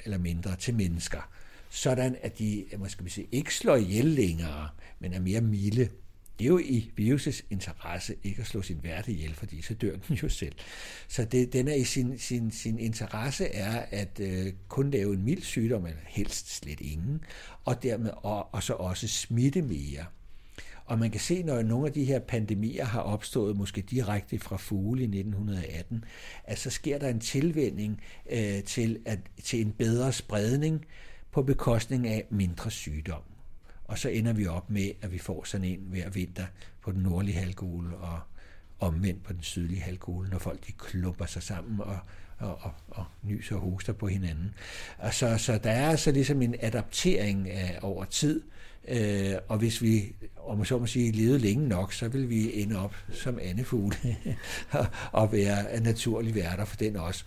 eller 0.05 0.17
mindre 0.17 0.55
til 0.55 0.73
mennesker, 0.73 1.29
sådan 1.69 2.17
at 2.21 2.39
de 2.39 2.65
måske 2.77 2.91
skal 2.91 3.05
vi 3.05 3.09
sige, 3.09 3.27
ikke 3.31 3.55
slår 3.55 3.75
ihjel 3.75 4.05
længere, 4.05 4.69
men 4.99 5.13
er 5.13 5.19
mere 5.19 5.41
milde. 5.41 5.89
Det 6.39 6.45
er 6.45 6.49
jo 6.49 6.59
i 6.59 6.91
virusets 6.95 7.45
interesse 7.49 8.15
ikke 8.23 8.41
at 8.41 8.47
slå 8.47 8.61
sin 8.61 8.79
værte 8.83 9.11
ihjel, 9.11 9.33
fordi 9.33 9.61
så 9.61 9.73
dør 9.73 9.95
den 10.07 10.15
jo 10.15 10.29
selv. 10.29 10.55
Så 11.07 11.25
det, 11.25 11.53
den 11.53 11.67
er 11.67 11.73
i 11.73 11.83
sin, 11.83 12.19
sin, 12.19 12.51
sin 12.51 12.79
interesse 12.79 13.45
er 13.45 13.85
at 13.91 14.19
øh, 14.19 14.53
kun 14.67 14.91
lave 14.91 15.13
en 15.13 15.23
mild 15.23 15.41
sygdom, 15.41 15.85
eller 15.85 16.01
helst 16.07 16.55
slet 16.55 16.81
ingen, 16.81 17.23
og 17.65 17.83
dermed 17.83 18.11
og, 18.15 18.53
og 18.53 18.63
så 18.63 18.73
også 18.73 19.07
smitte 19.07 19.61
mere. 19.61 20.05
Og 20.91 20.99
man 20.99 21.11
kan 21.11 21.19
se, 21.19 21.43
når 21.43 21.61
nogle 21.61 21.87
af 21.87 21.93
de 21.93 22.03
her 22.03 22.19
pandemier 22.19 22.85
har 22.85 23.01
opstået, 23.01 23.55
måske 23.55 23.81
direkte 23.81 24.39
fra 24.39 24.57
fugle 24.57 25.01
i 25.01 25.05
1918, 25.05 26.05
at 26.43 26.59
så 26.59 26.69
sker 26.69 26.97
der 26.97 27.09
en 27.09 27.19
tilvænding 27.19 28.01
øh, 28.31 28.63
til, 28.63 28.99
at, 29.05 29.19
til 29.43 29.61
en 29.61 29.71
bedre 29.71 30.11
spredning 30.13 30.85
på 31.31 31.43
bekostning 31.43 32.07
af 32.07 32.25
mindre 32.29 32.71
sygdom. 32.71 33.21
Og 33.85 33.97
så 33.97 34.09
ender 34.09 34.33
vi 34.33 34.47
op 34.47 34.69
med, 34.69 34.91
at 35.01 35.11
vi 35.11 35.17
får 35.17 35.43
sådan 35.43 35.67
en 35.67 35.79
hver 35.89 36.09
vinter 36.09 36.45
på 36.81 36.91
den 36.91 37.01
nordlige 37.01 37.37
halvkugle 37.37 37.97
og 37.97 38.19
omvendt 38.79 39.23
på 39.23 39.33
den 39.33 39.43
sydlige 39.43 39.81
halvkugle, 39.81 40.29
når 40.29 40.39
folk 40.39 40.67
de 40.67 40.71
klumper 40.71 41.25
sig 41.25 41.43
sammen 41.43 41.81
og, 41.81 41.99
og, 42.37 42.57
og, 42.61 42.73
og 42.87 43.05
nyser 43.23 43.55
og 43.55 43.61
hoster 43.61 43.93
på 43.93 44.07
hinanden. 44.07 44.53
Og 44.97 45.13
så, 45.13 45.37
så 45.37 45.57
der 45.57 45.71
er 45.71 45.89
altså 45.89 46.11
ligesom 46.11 46.41
en 46.41 46.55
adaptering 46.59 47.49
af, 47.49 47.79
over 47.81 48.05
tid, 48.05 48.41
øh, 48.43 48.60
Øh, 48.87 49.33
og 49.47 49.57
hvis 49.57 49.81
vi, 49.81 50.15
om 50.37 50.65
så 50.65 50.77
må 50.77 50.85
sige, 50.85 51.11
levede 51.11 51.39
længe 51.39 51.67
nok, 51.67 51.93
så 51.93 52.07
vil 52.07 52.29
vi 52.29 52.61
ende 52.61 52.79
op 52.79 52.95
som 53.11 53.39
andefugle 53.41 54.17
og 55.11 55.31
være 55.31 55.79
naturlige 55.79 56.35
værter 56.35 56.65
for 56.65 56.77
den 56.77 56.95
også. 56.95 57.23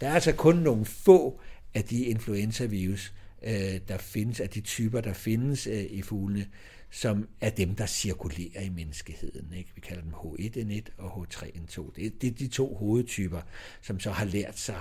Der 0.00 0.08
er 0.08 0.14
altså 0.14 0.32
kun 0.32 0.56
nogle 0.56 0.84
få 0.84 1.40
af 1.74 1.84
de 1.84 2.04
influenza-virus, 2.04 3.12
øh, 3.42 3.80
der 3.88 3.98
findes, 3.98 4.40
af 4.40 4.48
de 4.48 4.60
typer, 4.60 5.00
der 5.00 5.12
findes 5.12 5.66
øh, 5.66 5.84
i 5.90 6.02
fuglene, 6.02 6.46
som 6.90 7.28
er 7.40 7.50
dem, 7.50 7.74
der 7.74 7.86
cirkulerer 7.86 8.60
i 8.60 8.68
menneskeheden. 8.68 9.52
Ikke? 9.56 9.70
Vi 9.74 9.80
kalder 9.80 10.02
dem 10.02 10.12
H1N1 10.12 10.90
og 10.98 11.22
H3N2. 11.22 11.92
Det, 11.96 12.22
det 12.22 12.26
er 12.26 12.34
de 12.34 12.48
to 12.48 12.74
hovedtyper, 12.74 13.40
som 13.82 14.00
så 14.00 14.10
har 14.10 14.24
lært 14.24 14.58
sig 14.58 14.80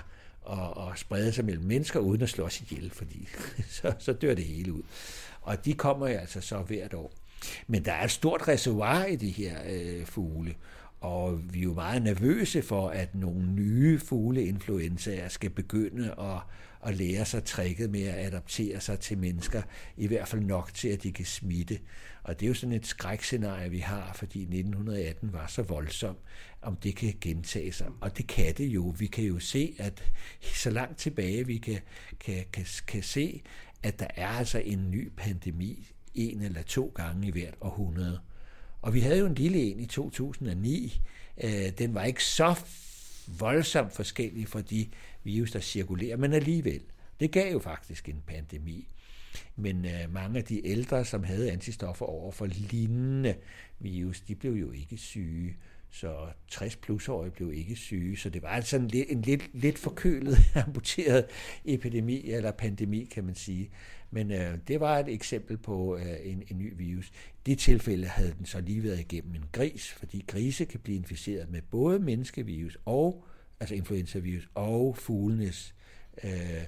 at, 0.52 0.90
at 0.92 1.00
sprede 1.00 1.32
sig 1.32 1.46
mellem 1.46 1.66
mennesker, 1.66 2.00
uden 2.00 2.22
at 2.22 2.30
slå 2.30 2.46
os 2.46 2.62
ihjel, 2.62 2.92
fordi 2.92 3.28
så, 3.82 3.94
så 4.00 4.14
dør 4.14 4.34
det 4.34 4.46
hele 4.46 4.74
ud. 4.74 4.82
Og 5.44 5.66
de 5.66 5.74
kommer 5.74 6.08
jo 6.08 6.18
altså 6.18 6.42
så 6.42 6.58
hvert 6.58 6.94
år. 6.94 7.12
Men 7.68 7.86
der 7.86 7.92
er 7.92 8.04
et 8.04 8.12
stort 8.12 8.48
reservoir 8.48 9.06
i 9.06 9.16
de 9.16 9.30
her 9.30 9.58
øh, 9.70 10.06
fugle, 10.06 10.56
og 11.04 11.54
vi 11.54 11.60
er 11.60 11.64
jo 11.64 11.74
meget 11.74 12.02
nervøse 12.02 12.62
for, 12.62 12.90
at 12.90 13.16
nogle 13.16 13.52
nye 13.52 14.00
fugleinfluenzaer 14.00 15.28
skal 15.28 15.50
begynde 15.50 16.16
at, 16.20 16.40
at 16.90 16.96
lære 16.96 17.26
sig 17.26 17.44
tricket 17.44 17.90
med 17.90 18.04
at 18.04 18.26
adaptere 18.26 18.80
sig 18.80 19.00
til 19.00 19.18
mennesker, 19.18 19.62
i 19.98 20.08
hvert 20.08 20.28
fald 20.28 20.42
nok 20.42 20.74
til, 20.74 20.88
at 20.88 21.04
de 21.04 21.12
kan 21.12 21.26
smitte. 21.26 21.80
Og 22.24 22.40
det 22.40 22.46
er 22.46 22.48
jo 22.48 22.54
sådan 22.54 22.76
et 22.76 22.86
skrækscenarie, 22.86 23.70
vi 23.70 23.80
har, 23.80 24.12
fordi 24.16 24.42
1918 24.42 25.34
var 25.34 25.48
så 25.48 25.62
voldsom, 25.62 26.16
om 26.62 26.76
det 26.76 26.96
kan 26.96 27.14
gentage 27.22 27.72
sig. 27.72 27.88
Og 28.02 28.18
det 28.18 28.28
kan 28.28 28.54
det 28.58 28.66
jo. 28.66 28.94
Vi 28.98 29.06
kan 29.06 29.24
jo 29.24 29.40
se, 29.40 29.76
at 29.80 30.04
så 30.42 30.70
langt 30.70 30.98
tilbage 30.98 31.48
vi 31.48 31.58
kan, 31.58 31.80
kan, 32.20 32.46
kan, 32.54 32.66
kan 32.88 33.04
se, 33.04 33.42
at 33.84 34.00
der 34.00 34.08
er 34.16 34.28
altså 34.28 34.60
en 34.60 34.92
ny 34.92 35.12
pandemi 35.18 35.94
en 36.14 36.42
eller 36.42 36.62
to 36.62 36.92
gange 36.96 37.28
i 37.28 37.32
hvert 37.32 37.56
århundrede. 37.62 38.20
Og 38.82 38.94
vi 38.94 39.00
havde 39.00 39.20
jo 39.20 39.26
en 39.26 39.36
lille 39.36 39.60
en 39.60 39.80
i 39.80 39.86
2009. 39.86 41.02
Øh, 41.44 41.52
den 41.78 41.94
var 41.94 42.04
ikke 42.04 42.24
så 42.24 42.60
voldsomt 43.40 43.94
forskellig 43.94 44.48
fra 44.48 44.62
de 44.62 44.88
virus, 45.24 45.52
der 45.52 45.60
cirkulerer, 45.60 46.18
men 46.18 46.34
alligevel. 46.34 46.82
Det 47.20 47.32
gav 47.32 47.52
jo 47.52 47.60
faktisk 47.60 48.10
en 48.10 48.24
pandemi. 48.28 48.88
Men 49.56 49.86
øh, 49.86 50.14
mange 50.14 50.38
af 50.38 50.44
de 50.44 50.68
ældre, 50.68 51.06
som 51.06 51.24
havde 51.24 51.52
antistoffer 51.52 52.06
over 52.06 52.32
for 52.32 52.46
lignende 52.46 53.36
virus, 53.80 54.22
de 54.22 54.36
blev 54.36 54.54
jo 54.54 54.72
ikke 54.72 54.98
syge. 54.98 55.56
Så 55.94 56.28
60 56.48 56.76
plusårige 56.76 57.32
blev 57.32 57.54
ikke 57.54 57.76
syge, 57.76 58.18
så 58.18 58.30
det 58.30 58.42
var 58.42 58.50
altså 58.50 58.78
en, 58.78 58.92
en 59.10 59.22
lidt, 59.22 59.50
lidt 59.54 59.78
forkølet, 59.78 60.38
amputeret 60.66 61.26
epidemi 61.66 62.32
eller 62.32 62.52
pandemi, 62.52 63.04
kan 63.04 63.24
man 63.24 63.36
sige. 63.36 63.70
Men 64.12 64.32
øh, 64.32 64.58
det 64.68 64.80
var 64.80 65.00
et 65.00 65.10
eksempel 65.10 65.58
på 65.58 65.98
øh, 65.98 66.16
en, 66.24 66.44
en 66.52 66.58
ny 66.58 66.74
virus. 66.78 67.08
I 67.10 67.12
det 67.46 67.60
tilfælde 67.60 68.08
havde 68.08 68.34
den 68.38 68.46
så 68.46 68.62
lige 68.62 68.84
været 68.84 69.00
igennem 69.00 69.36
en 69.36 69.46
gris, 69.52 69.92
fordi 69.92 70.26
grise 70.28 70.66
kan 70.66 70.80
blive 70.80 70.98
inficeret 70.98 71.50
med 71.50 71.62
både 71.62 72.00
menneskevirus 72.00 72.78
og 72.86 73.26
altså 73.60 73.76
influenzavirus 73.76 74.50
og 74.56 74.98
fuglenes 74.98 75.76
øh, 76.24 76.64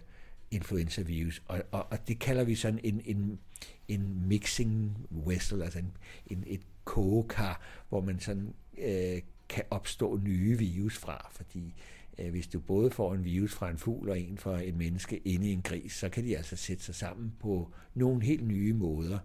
influenzavirus. 0.51 1.43
Og, 1.47 1.61
og, 1.71 1.87
og 1.91 2.07
det 2.07 2.19
kalder 2.19 2.43
vi 2.43 2.55
sådan 2.55 2.79
en, 2.83 3.01
en, 3.05 3.39
en 3.87 4.27
mixing 4.27 5.07
vessel, 5.09 5.61
altså 5.61 5.79
en, 5.79 5.97
en, 6.27 6.43
et 6.47 6.61
kogekar, 6.83 7.61
hvor 7.89 8.01
man 8.01 8.19
sådan 8.19 8.53
øh, 8.77 9.21
kan 9.49 9.63
opstå 9.69 10.17
nye 10.17 10.57
virus 10.57 10.97
fra, 10.97 11.29
fordi 11.31 11.73
øh, 12.19 12.31
hvis 12.31 12.47
du 12.47 12.59
både 12.59 12.91
får 12.91 13.13
en 13.13 13.25
virus 13.25 13.53
fra 13.53 13.69
en 13.69 13.77
fugl 13.77 14.09
og 14.09 14.19
en 14.19 14.37
fra 14.37 14.61
et 14.63 14.75
menneske 14.75 15.17
inde 15.17 15.49
i 15.49 15.53
en 15.53 15.61
gris, 15.61 15.93
så 15.93 16.09
kan 16.09 16.25
de 16.25 16.37
altså 16.37 16.55
sætte 16.55 16.83
sig 16.83 16.95
sammen 16.95 17.33
på 17.39 17.71
nogle 17.93 18.23
helt 18.23 18.47
nye 18.47 18.73
måder, 18.73 19.19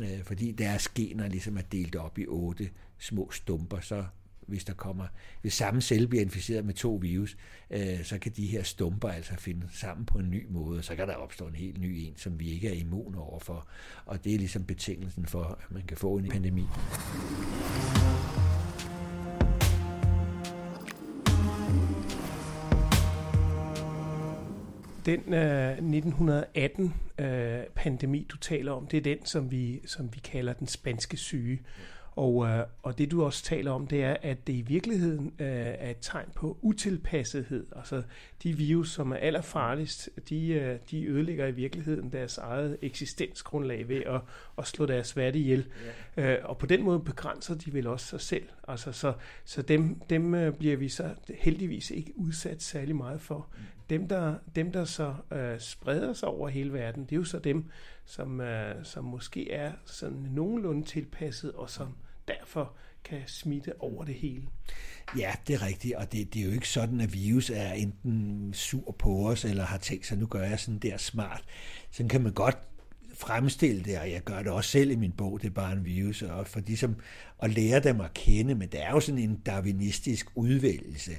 øh, 0.00 0.22
fordi 0.22 0.52
deres 0.52 0.88
gener 0.88 1.28
ligesom 1.28 1.56
er 1.56 1.62
delt 1.62 1.96
op 1.96 2.18
i 2.18 2.26
otte 2.26 2.70
små 2.98 3.30
stumper, 3.30 3.80
så 3.80 4.04
hvis 4.46 4.64
der 4.64 4.74
kommer, 4.74 5.06
hvis 5.42 5.54
samme 5.54 5.80
celle 5.80 6.08
bliver 6.08 6.22
inficeret 6.22 6.64
med 6.64 6.74
to 6.74 6.94
virus, 6.94 7.36
øh, 7.70 8.04
så 8.04 8.18
kan 8.18 8.32
de 8.36 8.46
her 8.46 8.62
stumper 8.62 9.08
altså 9.08 9.36
finde 9.36 9.66
sammen 9.72 10.06
på 10.06 10.18
en 10.18 10.30
ny 10.30 10.46
måde, 10.50 10.82
så 10.82 10.96
kan 10.96 11.08
der 11.08 11.14
opstå 11.14 11.46
en 11.46 11.54
helt 11.54 11.80
ny 11.80 11.86
en, 11.86 12.16
som 12.16 12.40
vi 12.40 12.50
ikke 12.50 12.68
er 12.68 12.74
immun 12.74 13.14
overfor. 13.14 13.68
Og 14.06 14.24
det 14.24 14.34
er 14.34 14.38
ligesom 14.38 14.64
betingelsen 14.64 15.26
for, 15.26 15.44
at 15.44 15.70
man 15.70 15.82
kan 15.82 15.96
få 15.96 16.16
en 16.16 16.28
pandemi. 16.28 16.64
Den 25.06 25.34
øh, 25.34 25.70
1918 25.70 26.94
øh, 27.18 27.60
pandemi, 27.74 28.26
du 28.28 28.36
taler 28.36 28.72
om, 28.72 28.86
det 28.86 28.96
er 28.96 29.00
den, 29.00 29.26
som 29.26 29.50
vi, 29.50 29.80
som 29.86 30.14
vi 30.14 30.18
kalder 30.18 30.52
den 30.52 30.66
spanske 30.66 31.16
syge. 31.16 31.60
Og, 32.16 32.46
øh, 32.46 32.64
og 32.82 32.98
det 32.98 33.10
du 33.10 33.24
også 33.24 33.44
taler 33.44 33.70
om, 33.70 33.86
det 33.86 34.04
er, 34.04 34.16
at 34.22 34.46
det 34.46 34.52
i 34.52 34.62
virkeligheden 34.62 35.32
øh, 35.38 35.46
er 35.56 35.90
et 35.90 35.96
tegn 36.00 36.28
på 36.34 36.58
utilpassethed. 36.62 37.66
Altså 37.76 38.02
de 38.42 38.56
virus, 38.56 38.92
som 38.92 39.12
er 39.12 39.16
allerfarligst, 39.16 40.10
de, 40.28 40.48
øh, 40.48 40.78
de 40.90 41.06
ødelægger 41.06 41.46
i 41.46 41.50
virkeligheden 41.50 42.12
deres 42.12 42.38
eget 42.38 42.78
eksistensgrundlag 42.82 43.88
ved 43.88 44.02
at, 44.06 44.20
at 44.58 44.66
slå 44.66 44.86
deres 44.86 45.16
værd 45.16 45.36
ihjel. 45.36 45.66
Ja. 46.16 46.34
Øh, 46.34 46.38
og 46.44 46.58
på 46.58 46.66
den 46.66 46.82
måde 46.82 47.00
begrænser 47.00 47.54
de 47.54 47.72
vel 47.72 47.86
også 47.86 48.06
sig 48.06 48.20
selv. 48.20 48.44
Altså, 48.68 48.92
så 48.92 49.12
så 49.44 49.62
dem, 49.62 50.00
dem 50.10 50.34
øh, 50.34 50.54
bliver 50.54 50.76
vi 50.76 50.88
så 50.88 51.10
heldigvis 51.38 51.90
ikke 51.90 52.12
udsat 52.16 52.62
særlig 52.62 52.96
meget 52.96 53.20
for. 53.20 53.48
Dem, 53.90 54.08
der, 54.08 54.34
dem, 54.54 54.72
der 54.72 54.84
så 54.84 55.14
øh, 55.32 55.60
spreder 55.60 56.12
sig 56.12 56.28
over 56.28 56.48
hele 56.48 56.72
verden, 56.72 57.04
det 57.04 57.12
er 57.12 57.16
jo 57.16 57.24
så 57.24 57.38
dem, 57.38 57.70
som, 58.04 58.40
øh, 58.40 58.84
som 58.84 59.04
måske 59.04 59.50
er 59.50 59.72
sådan 59.84 60.18
nogenlunde 60.18 60.84
tilpasset, 60.84 61.52
og 61.52 61.70
som 61.70 61.94
derfor 62.28 62.72
kan 63.04 63.22
smitte 63.26 63.80
over 63.80 64.04
det 64.04 64.14
hele. 64.14 64.42
Ja, 65.18 65.32
det 65.46 65.54
er 65.54 65.66
rigtigt, 65.66 65.94
og 65.94 66.12
det, 66.12 66.34
det 66.34 66.42
er 66.42 66.46
jo 66.46 66.52
ikke 66.52 66.68
sådan, 66.68 67.00
at 67.00 67.14
virus 67.14 67.50
er 67.50 67.72
enten 67.72 68.52
sur 68.54 68.96
på 68.98 69.28
os, 69.28 69.44
eller 69.44 69.64
har 69.64 69.78
tænkt 69.78 70.06
sig, 70.06 70.18
nu 70.18 70.26
gør 70.26 70.42
jeg 70.42 70.60
sådan 70.60 70.78
der 70.78 70.96
smart. 70.96 71.44
Sådan 71.90 72.08
kan 72.08 72.22
man 72.22 72.32
godt 72.32 72.58
fremstille 73.14 73.84
det, 73.84 73.98
og 73.98 74.10
jeg 74.10 74.22
gør 74.22 74.38
det 74.38 74.52
også 74.52 74.70
selv 74.70 74.90
i 74.90 74.96
min 74.96 75.12
bog, 75.12 75.40
det 75.42 75.46
er 75.46 75.52
bare 75.52 75.72
en 75.72 75.84
virus, 75.84 76.22
og 76.22 76.46
for 76.46 76.60
de, 76.60 76.76
som 76.76 76.96
og 77.38 77.50
lære 77.50 77.80
dem 77.80 78.00
at 78.00 78.14
kende, 78.14 78.54
men 78.54 78.68
det 78.68 78.82
er 78.82 78.90
jo 78.90 79.00
sådan 79.00 79.18
en 79.18 79.36
darwinistisk 79.36 80.26
udvælgelse, 80.34 81.12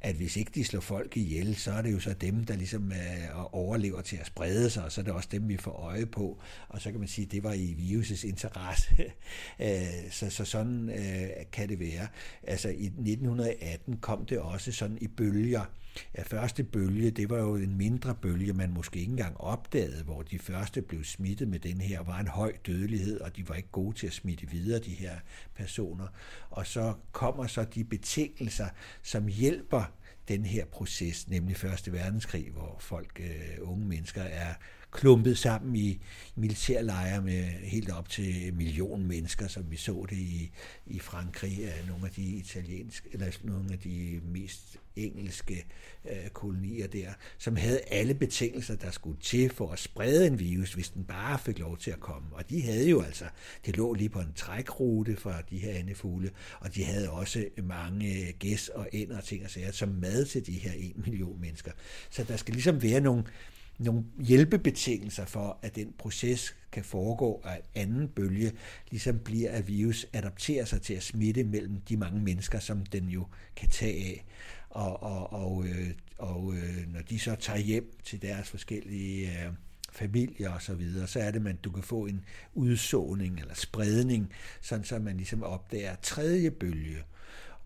at 0.00 0.14
hvis 0.14 0.36
ikke 0.36 0.50
de 0.54 0.64
slår 0.64 0.80
folk 0.80 1.16
ihjel, 1.16 1.56
så 1.56 1.72
er 1.72 1.82
det 1.82 1.92
jo 1.92 2.00
så 2.00 2.12
dem, 2.12 2.44
der 2.44 2.56
ligesom 2.56 2.92
øh, 2.92 3.54
overlever 3.54 4.00
til 4.00 4.16
at 4.16 4.26
sprede 4.26 4.70
sig, 4.70 4.84
og 4.84 4.92
så 4.92 5.00
er 5.00 5.04
det 5.04 5.12
også 5.12 5.28
dem, 5.32 5.48
vi 5.48 5.56
får 5.56 5.70
øje 5.70 6.06
på, 6.06 6.40
og 6.68 6.80
så 6.80 6.90
kan 6.90 7.00
man 7.00 7.08
sige, 7.08 7.24
at 7.24 7.32
det 7.32 7.42
var 7.42 7.52
i 7.52 7.74
virusets 7.78 8.24
interesse. 8.24 8.86
Øh, 9.60 10.10
så, 10.10 10.30
så 10.30 10.44
sådan 10.44 10.90
øh, 10.90 11.28
kan 11.52 11.68
det 11.68 11.80
være. 11.80 12.06
Altså 12.42 12.68
i 12.68 12.86
1918 12.86 13.96
kom 13.96 14.26
det 14.26 14.38
også 14.38 14.72
sådan 14.72 14.98
i 15.00 15.06
bølger, 15.06 15.64
Ja, 16.16 16.22
første 16.22 16.64
bølge, 16.64 17.10
det 17.10 17.30
var 17.30 17.38
jo 17.38 17.56
en 17.56 17.76
mindre 17.76 18.14
bølge, 18.14 18.52
man 18.52 18.70
måske 18.70 19.00
ikke 19.00 19.10
engang 19.10 19.40
opdagede, 19.40 20.04
hvor 20.04 20.22
de 20.22 20.38
første 20.38 20.82
blev 20.82 21.04
smittet 21.04 21.48
med 21.48 21.58
den 21.58 21.80
her, 21.80 22.02
var 22.02 22.18
en 22.18 22.28
høj 22.28 22.52
dødelighed, 22.66 23.20
og 23.20 23.36
de 23.36 23.48
var 23.48 23.54
ikke 23.54 23.68
gode 23.72 23.96
til 23.96 24.06
at 24.06 24.12
smitte 24.12 24.50
videre, 24.50 24.78
de 24.78 24.90
her 24.90 25.16
personer. 25.62 26.06
Og 26.50 26.66
så 26.66 26.94
kommer 27.12 27.46
så 27.46 27.64
de 27.64 27.84
betingelser, 27.84 28.68
som 29.02 29.26
hjælper 29.26 29.84
den 30.28 30.44
her 30.46 30.64
proces, 30.64 31.28
nemlig 31.28 31.56
Første 31.56 31.92
Verdenskrig, 31.92 32.50
hvor 32.50 32.76
folk, 32.80 33.20
øh, 33.20 33.68
unge 33.70 33.86
mennesker, 33.86 34.22
er 34.22 34.54
klumpet 34.92 35.38
sammen 35.38 35.76
i 35.76 36.00
militærlejre 36.36 37.22
med 37.22 37.44
helt 37.44 37.90
op 37.90 38.08
til 38.08 38.48
en 38.48 38.56
million 38.56 39.06
mennesker, 39.06 39.48
som 39.48 39.70
vi 39.70 39.76
så 39.76 40.06
det 40.10 40.16
i, 40.16 40.50
i 40.86 40.98
Frankrig, 40.98 41.72
nogle 41.88 42.06
af 42.06 42.12
de 42.12 42.22
italienske, 42.22 43.08
eller 43.12 43.30
nogle 43.44 43.72
af 43.72 43.78
de 43.78 44.20
mest 44.24 44.78
engelske 44.96 45.64
øh, 46.10 46.28
kolonier 46.32 46.86
der, 46.86 47.12
som 47.38 47.56
havde 47.56 47.80
alle 47.80 48.14
betingelser, 48.14 48.76
der 48.76 48.90
skulle 48.90 49.20
til 49.20 49.50
for 49.50 49.72
at 49.72 49.78
sprede 49.78 50.26
en 50.26 50.38
virus, 50.38 50.74
hvis 50.74 50.90
den 50.90 51.04
bare 51.04 51.38
fik 51.38 51.58
lov 51.58 51.78
til 51.78 51.90
at 51.90 52.00
komme. 52.00 52.28
Og 52.32 52.50
de 52.50 52.62
havde 52.62 52.90
jo 52.90 53.02
altså, 53.02 53.24
det 53.66 53.76
lå 53.76 53.94
lige 53.94 54.08
på 54.08 54.20
en 54.20 54.32
trækrute 54.36 55.16
for 55.16 55.34
de 55.50 55.58
her 55.58 55.72
andefugle, 55.72 56.30
og 56.60 56.74
de 56.74 56.84
havde 56.84 57.10
også 57.10 57.44
mange 57.62 58.32
gæs 58.38 58.68
og 58.68 58.88
ænder 58.92 59.16
og 59.16 59.24
ting 59.24 59.44
og 59.44 59.50
sager 59.50 59.72
som 59.72 59.88
mad 59.88 60.24
til 60.24 60.46
de 60.46 60.52
her 60.52 60.72
en 60.72 61.02
million 61.06 61.40
mennesker. 61.40 61.72
Så 62.10 62.24
der 62.24 62.36
skal 62.36 62.54
ligesom 62.54 62.82
være 62.82 63.00
nogle, 63.00 63.24
nogle 63.78 64.04
hjælpebetingelser 64.18 65.24
for, 65.24 65.58
at 65.62 65.74
den 65.74 65.94
proces 65.98 66.54
kan 66.72 66.84
foregå, 66.84 67.40
og 67.44 67.56
at 67.56 67.62
anden 67.74 68.08
bølge 68.08 68.52
ligesom 68.90 69.18
bliver, 69.18 69.50
at 69.50 69.68
virus 69.68 70.06
adapterer 70.12 70.64
sig 70.64 70.82
til 70.82 70.94
at 70.94 71.02
smitte 71.02 71.44
mellem 71.44 71.80
de 71.80 71.96
mange 71.96 72.20
mennesker, 72.20 72.58
som 72.58 72.86
den 72.86 73.08
jo 73.08 73.26
kan 73.56 73.68
tage 73.68 74.04
af. 74.04 74.24
Og, 74.72 75.02
og, 75.02 75.32
og, 75.32 75.64
øh, 75.66 75.90
og 76.18 76.54
øh, 76.54 76.92
når 76.92 77.00
de 77.00 77.18
så 77.18 77.34
tager 77.34 77.58
hjem 77.58 77.98
til 78.04 78.22
deres 78.22 78.48
forskellige 78.48 79.28
øh, 79.28 79.52
familier 79.92 80.50
og 80.50 80.62
så 80.62 80.74
videre, 80.74 81.06
så 81.06 81.20
er 81.20 81.30
det, 81.30 81.46
at 81.46 81.64
du 81.64 81.70
kan 81.70 81.82
få 81.82 82.06
en 82.06 82.24
udsåning 82.54 83.40
eller 83.40 83.54
spredning, 83.54 84.32
sådan 84.60 84.84
så 84.84 84.98
man 84.98 85.16
ligesom 85.16 85.42
opdager 85.42 85.94
tredje 86.02 86.50
bølge. 86.50 87.02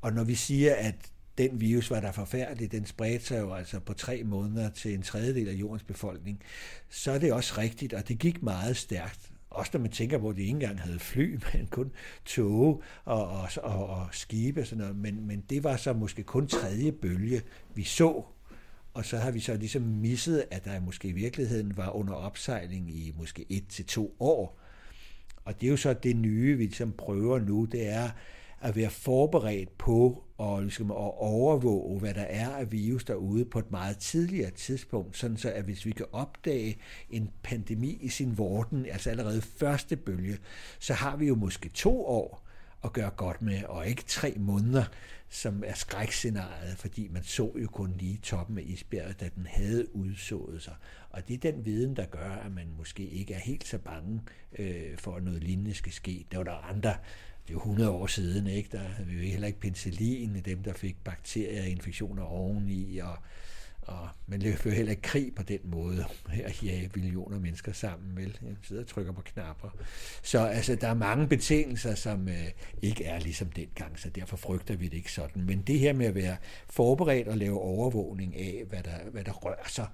Og 0.00 0.12
når 0.12 0.24
vi 0.24 0.34
siger, 0.34 0.74
at 0.74 0.94
den 1.38 1.60
virus 1.60 1.90
var 1.90 2.00
der 2.00 2.12
forfærdelig, 2.12 2.72
den 2.72 2.86
spredte 2.86 3.26
sig 3.26 3.40
jo 3.40 3.54
altså 3.54 3.80
på 3.80 3.94
tre 3.94 4.22
måneder 4.24 4.70
til 4.70 4.94
en 4.94 5.02
tredjedel 5.02 5.48
af 5.48 5.52
jordens 5.52 5.82
befolkning, 5.82 6.42
så 6.88 7.10
er 7.10 7.18
det 7.18 7.32
også 7.32 7.54
rigtigt, 7.58 7.92
og 7.92 8.08
det 8.08 8.18
gik 8.18 8.42
meget 8.42 8.76
stærkt. 8.76 9.30
Også 9.56 9.70
når 9.74 9.80
man 9.80 9.90
tænker 9.90 10.18
på, 10.18 10.28
at 10.28 10.36
de 10.36 10.40
ikke 10.40 10.50
engang 10.50 10.80
havde 10.80 10.98
fly, 10.98 11.38
men 11.54 11.66
kun 11.66 11.92
tog 12.24 12.82
og, 13.04 13.28
og, 13.28 13.48
og, 13.62 13.86
og 13.86 14.08
skibe 14.12 14.60
og 14.60 14.66
sådan 14.66 14.78
noget. 14.78 14.96
Men, 14.96 15.26
men 15.26 15.44
det 15.50 15.64
var 15.64 15.76
så 15.76 15.92
måske 15.92 16.22
kun 16.22 16.46
tredje 16.46 16.92
bølge, 16.92 17.42
vi 17.74 17.84
så. 17.84 18.22
Og 18.94 19.04
så 19.04 19.16
har 19.16 19.30
vi 19.30 19.40
så 19.40 19.56
ligesom 19.56 19.82
misset, 19.82 20.44
at 20.50 20.64
der 20.64 20.80
måske 20.80 21.08
i 21.08 21.12
virkeligheden 21.12 21.76
var 21.76 21.90
under 21.90 22.14
opsejling 22.14 22.90
i 22.90 23.14
måske 23.18 23.46
et 23.48 23.68
til 23.68 23.86
to 23.86 24.16
år. 24.20 24.60
Og 25.44 25.60
det 25.60 25.66
er 25.66 25.70
jo 25.70 25.76
så 25.76 25.94
det 25.94 26.16
nye, 26.16 26.56
vi 26.56 26.64
ligesom 26.64 26.92
prøver 26.92 27.38
nu, 27.38 27.64
det 27.64 27.88
er, 27.88 28.10
at 28.60 28.76
være 28.76 28.90
forberedt 28.90 29.78
på 29.78 30.24
og 30.38 30.62
ligesom 30.62 30.90
at 30.90 30.96
overvåge, 31.16 32.00
hvad 32.00 32.14
der 32.14 32.22
er 32.22 32.48
af 32.48 32.72
virus 32.72 33.04
derude 33.04 33.44
på 33.44 33.58
et 33.58 33.70
meget 33.70 33.98
tidligere 33.98 34.50
tidspunkt, 34.50 35.16
sådan 35.16 35.36
så 35.36 35.50
at 35.50 35.64
hvis 35.64 35.86
vi 35.86 35.90
kan 35.90 36.06
opdage 36.12 36.78
en 37.10 37.30
pandemi 37.42 37.98
i 38.00 38.08
sin 38.08 38.38
vorden, 38.38 38.86
altså 38.86 39.10
allerede 39.10 39.42
første 39.42 39.96
bølge, 39.96 40.38
så 40.78 40.94
har 40.94 41.16
vi 41.16 41.26
jo 41.26 41.34
måske 41.34 41.68
to 41.68 42.06
år 42.06 42.46
at 42.84 42.92
gøre 42.92 43.10
godt 43.10 43.42
med, 43.42 43.64
og 43.64 43.86
ikke 43.86 44.02
tre 44.06 44.34
måneder, 44.36 44.84
som 45.28 45.62
er 45.66 45.74
skrækscenariet, 45.74 46.76
fordi 46.78 47.08
man 47.08 47.24
så 47.24 47.52
jo 47.62 47.68
kun 47.68 47.94
lige 47.98 48.18
toppen 48.22 48.58
af 48.58 48.62
isbjerget, 48.66 49.20
da 49.20 49.28
den 49.34 49.46
havde 49.46 49.96
udsået 49.96 50.62
sig. 50.62 50.74
Og 51.10 51.28
det 51.28 51.34
er 51.34 51.52
den 51.52 51.64
viden, 51.64 51.96
der 51.96 52.06
gør, 52.06 52.30
at 52.30 52.52
man 52.52 52.68
måske 52.78 53.06
ikke 53.06 53.34
er 53.34 53.38
helt 53.38 53.66
så 53.66 53.78
bange 53.78 54.20
øh, 54.58 54.98
for, 54.98 55.16
at 55.16 55.22
noget 55.22 55.44
lignende 55.44 55.74
skal 55.74 55.92
ske. 55.92 56.26
Der 56.30 56.36
var 56.36 56.44
der 56.44 56.68
andre 56.70 56.94
det 57.48 57.50
er 57.50 57.54
jo 57.54 57.58
100 57.58 57.90
år 57.90 58.06
siden, 58.06 58.46
ikke? 58.46 58.68
der 58.72 58.78
havde 58.78 59.08
vi 59.08 59.14
jo 59.14 59.30
heller 59.30 59.46
ikke 59.46 59.60
penicillin, 59.60 60.42
dem 60.44 60.62
der 60.62 60.72
fik 60.72 60.96
bakterier 61.04 61.62
og 61.62 61.68
infektioner 61.68 62.22
oveni, 62.22 62.98
og, 62.98 63.16
og 63.82 64.08
man 64.26 64.40
løber 64.40 64.70
heller 64.70 64.90
ikke 64.90 65.02
krig 65.02 65.34
på 65.34 65.42
den 65.42 65.60
måde, 65.64 66.04
at 66.44 66.62
jage 66.62 66.90
millioner 66.94 67.38
mennesker 67.40 67.72
sammen, 67.72 68.16
vel? 68.16 68.38
Jeg 68.42 68.56
sidder 68.62 68.82
og 68.82 68.88
trykker 68.88 69.12
på 69.12 69.22
knapper. 69.22 69.68
Så 70.22 70.38
altså, 70.38 70.74
der 70.74 70.88
er 70.88 70.94
mange 70.94 71.28
betingelser, 71.28 71.94
som 71.94 72.28
øh, 72.28 72.46
ikke 72.82 73.04
er 73.04 73.20
ligesom 73.20 73.50
dengang, 73.50 73.98
så 73.98 74.10
derfor 74.10 74.36
frygter 74.36 74.76
vi 74.76 74.84
det 74.84 74.96
ikke 74.96 75.12
sådan. 75.12 75.42
Men 75.42 75.62
det 75.62 75.78
her 75.78 75.92
med 75.92 76.06
at 76.06 76.14
være 76.14 76.36
forberedt 76.70 77.28
og 77.28 77.36
lave 77.36 77.60
overvågning 77.60 78.36
af, 78.36 78.64
hvad 78.68 78.82
der, 78.82 79.10
hvad 79.12 79.24
der 79.24 79.32
rører 79.32 79.68
sig, 79.68 79.86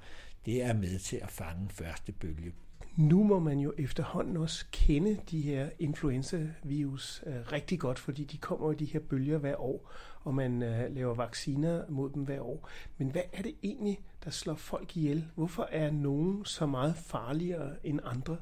det 0.46 0.62
er 0.62 0.72
med 0.72 0.98
til 0.98 1.16
at 1.16 1.30
fange 1.30 1.68
første 1.70 2.12
bølge 2.12 2.52
nu 2.96 3.22
må 3.22 3.38
man 3.38 3.58
jo 3.58 3.72
efterhånden 3.78 4.36
også 4.36 4.64
kende 4.72 5.18
de 5.30 5.40
her 5.40 5.68
influenza-virus 5.78 7.24
øh, 7.26 7.52
rigtig 7.52 7.80
godt, 7.80 7.98
fordi 7.98 8.24
de 8.24 8.38
kommer 8.38 8.72
i 8.72 8.74
de 8.74 8.84
her 8.84 9.00
bølger 9.00 9.38
hver 9.38 9.60
år, 9.60 9.90
og 10.20 10.34
man 10.34 10.62
øh, 10.62 10.94
laver 10.94 11.14
vacciner 11.14 11.82
mod 11.88 12.10
dem 12.10 12.22
hver 12.22 12.40
år. 12.40 12.68
Men 12.98 13.10
hvad 13.10 13.22
er 13.32 13.42
det 13.42 13.54
egentlig, 13.62 13.98
der 14.24 14.30
slår 14.30 14.54
folk 14.54 14.96
ihjel? 14.96 15.26
Hvorfor 15.34 15.68
er 15.70 15.90
nogen 15.90 16.44
så 16.44 16.66
meget 16.66 16.96
farligere 16.96 17.86
end 17.86 18.00
andre? 18.04 18.36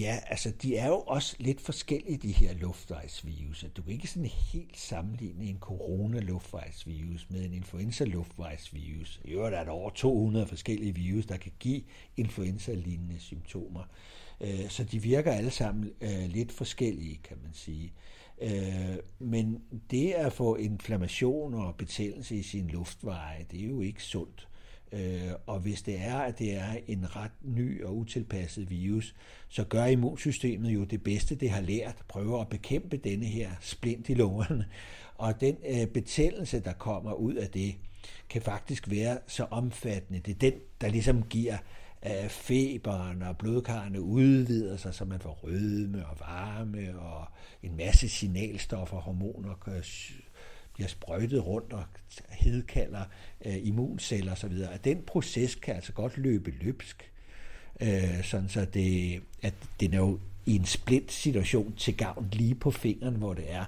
Ja, 0.00 0.18
altså 0.26 0.50
de 0.62 0.76
er 0.76 0.88
jo 0.88 1.00
også 1.00 1.36
lidt 1.38 1.60
forskellige, 1.60 2.18
de 2.18 2.32
her 2.32 2.54
luftvejsvirus. 2.54 3.64
Du 3.76 3.82
kan 3.82 3.92
ikke 3.92 4.08
sådan 4.08 4.28
helt 4.52 4.78
sammenligne 4.78 5.44
en 5.44 5.58
corona-luftvejsvirus 5.58 7.26
med 7.30 7.44
en 7.44 7.54
influenza-luftvejsvirus. 7.54 9.20
I 9.24 9.30
øvrigt 9.30 9.56
er 9.56 9.64
der 9.64 9.70
over 9.70 9.90
200 9.90 10.46
forskellige 10.46 10.94
virus, 10.94 11.26
der 11.26 11.36
kan 11.36 11.52
give 11.58 11.82
influenza-lignende 12.16 13.18
symptomer. 13.18 13.84
Øh, 14.40 14.68
så 14.68 14.84
de 14.84 15.02
virker 15.02 15.32
alle 15.32 15.50
sammen 15.50 15.90
øh, 16.00 16.28
lidt 16.28 16.52
forskellige, 16.52 17.20
kan 17.24 17.36
man 17.42 17.52
sige. 17.52 17.92
Øh, 18.42 18.96
men 19.18 19.62
det 19.90 20.12
at 20.12 20.32
få 20.32 20.56
inflammation 20.56 21.54
og 21.54 21.74
betændelse 21.74 22.36
i 22.36 22.42
sin 22.42 22.66
luftveje, 22.66 23.46
det 23.50 23.60
er 23.64 23.68
jo 23.68 23.80
ikke 23.80 24.02
sundt. 24.02 24.48
Øh, 24.92 25.32
og 25.46 25.60
hvis 25.60 25.82
det 25.82 26.00
er, 26.00 26.18
at 26.18 26.38
det 26.38 26.54
er 26.54 26.76
en 26.86 27.16
ret 27.16 27.30
ny 27.42 27.84
og 27.84 27.96
utilpasset 27.96 28.70
virus, 28.70 29.14
så 29.48 29.64
gør 29.64 29.84
immunsystemet 29.84 30.70
jo 30.70 30.84
det 30.84 31.02
bedste, 31.02 31.34
det 31.34 31.50
har 31.50 31.60
lært, 31.60 31.96
prøver 32.08 32.40
at 32.40 32.48
bekæmpe 32.48 32.96
denne 32.96 33.26
her 33.26 33.50
splint 33.60 34.08
i 34.08 34.14
lungerne. 34.14 34.66
Og 35.14 35.40
den 35.40 35.56
øh, 35.68 35.86
betændelse, 35.86 36.60
der 36.60 36.72
kommer 36.72 37.12
ud 37.12 37.34
af 37.34 37.48
det, 37.48 37.74
kan 38.28 38.42
faktisk 38.42 38.90
være 38.90 39.18
så 39.26 39.44
omfattende. 39.44 40.20
Det 40.20 40.30
er 40.34 40.38
den, 40.38 40.60
der 40.80 40.88
ligesom 40.88 41.22
giver 41.22 41.56
øh, 42.06 42.28
feberen 42.28 43.22
og 43.22 43.38
blodkarrene 43.38 44.00
udvider 44.00 44.76
sig, 44.76 44.94
så 44.94 45.04
man 45.04 45.20
får 45.20 45.38
rødme 45.42 46.06
og 46.06 46.20
varme 46.20 46.98
og 46.98 47.24
en 47.62 47.76
masse 47.76 48.08
signalstoffer, 48.08 48.96
hormoner, 48.96 49.54
bliver 50.74 50.88
sprøjtet 50.88 51.46
rundt 51.46 51.72
og 51.72 51.84
hedkalder 52.28 53.04
øh, 53.44 53.66
immunceller 53.66 54.32
osv., 54.32 54.52
at 54.72 54.84
den 54.84 55.02
proces 55.06 55.54
kan 55.54 55.74
altså 55.74 55.92
godt 55.92 56.18
løbe 56.18 56.54
løbsk, 56.60 57.10
øh, 57.80 58.24
sådan 58.24 58.48
så 58.48 58.64
det, 58.64 59.22
at 59.42 59.54
den 59.80 59.94
er 59.94 59.98
jo 59.98 60.18
i 60.46 60.56
en 60.56 60.64
splint 60.64 61.12
situation 61.12 61.74
til 61.76 61.96
gavn 61.96 62.28
lige 62.32 62.54
på 62.54 62.70
fingeren, 62.70 63.14
hvor 63.14 63.34
det 63.34 63.52
er. 63.52 63.64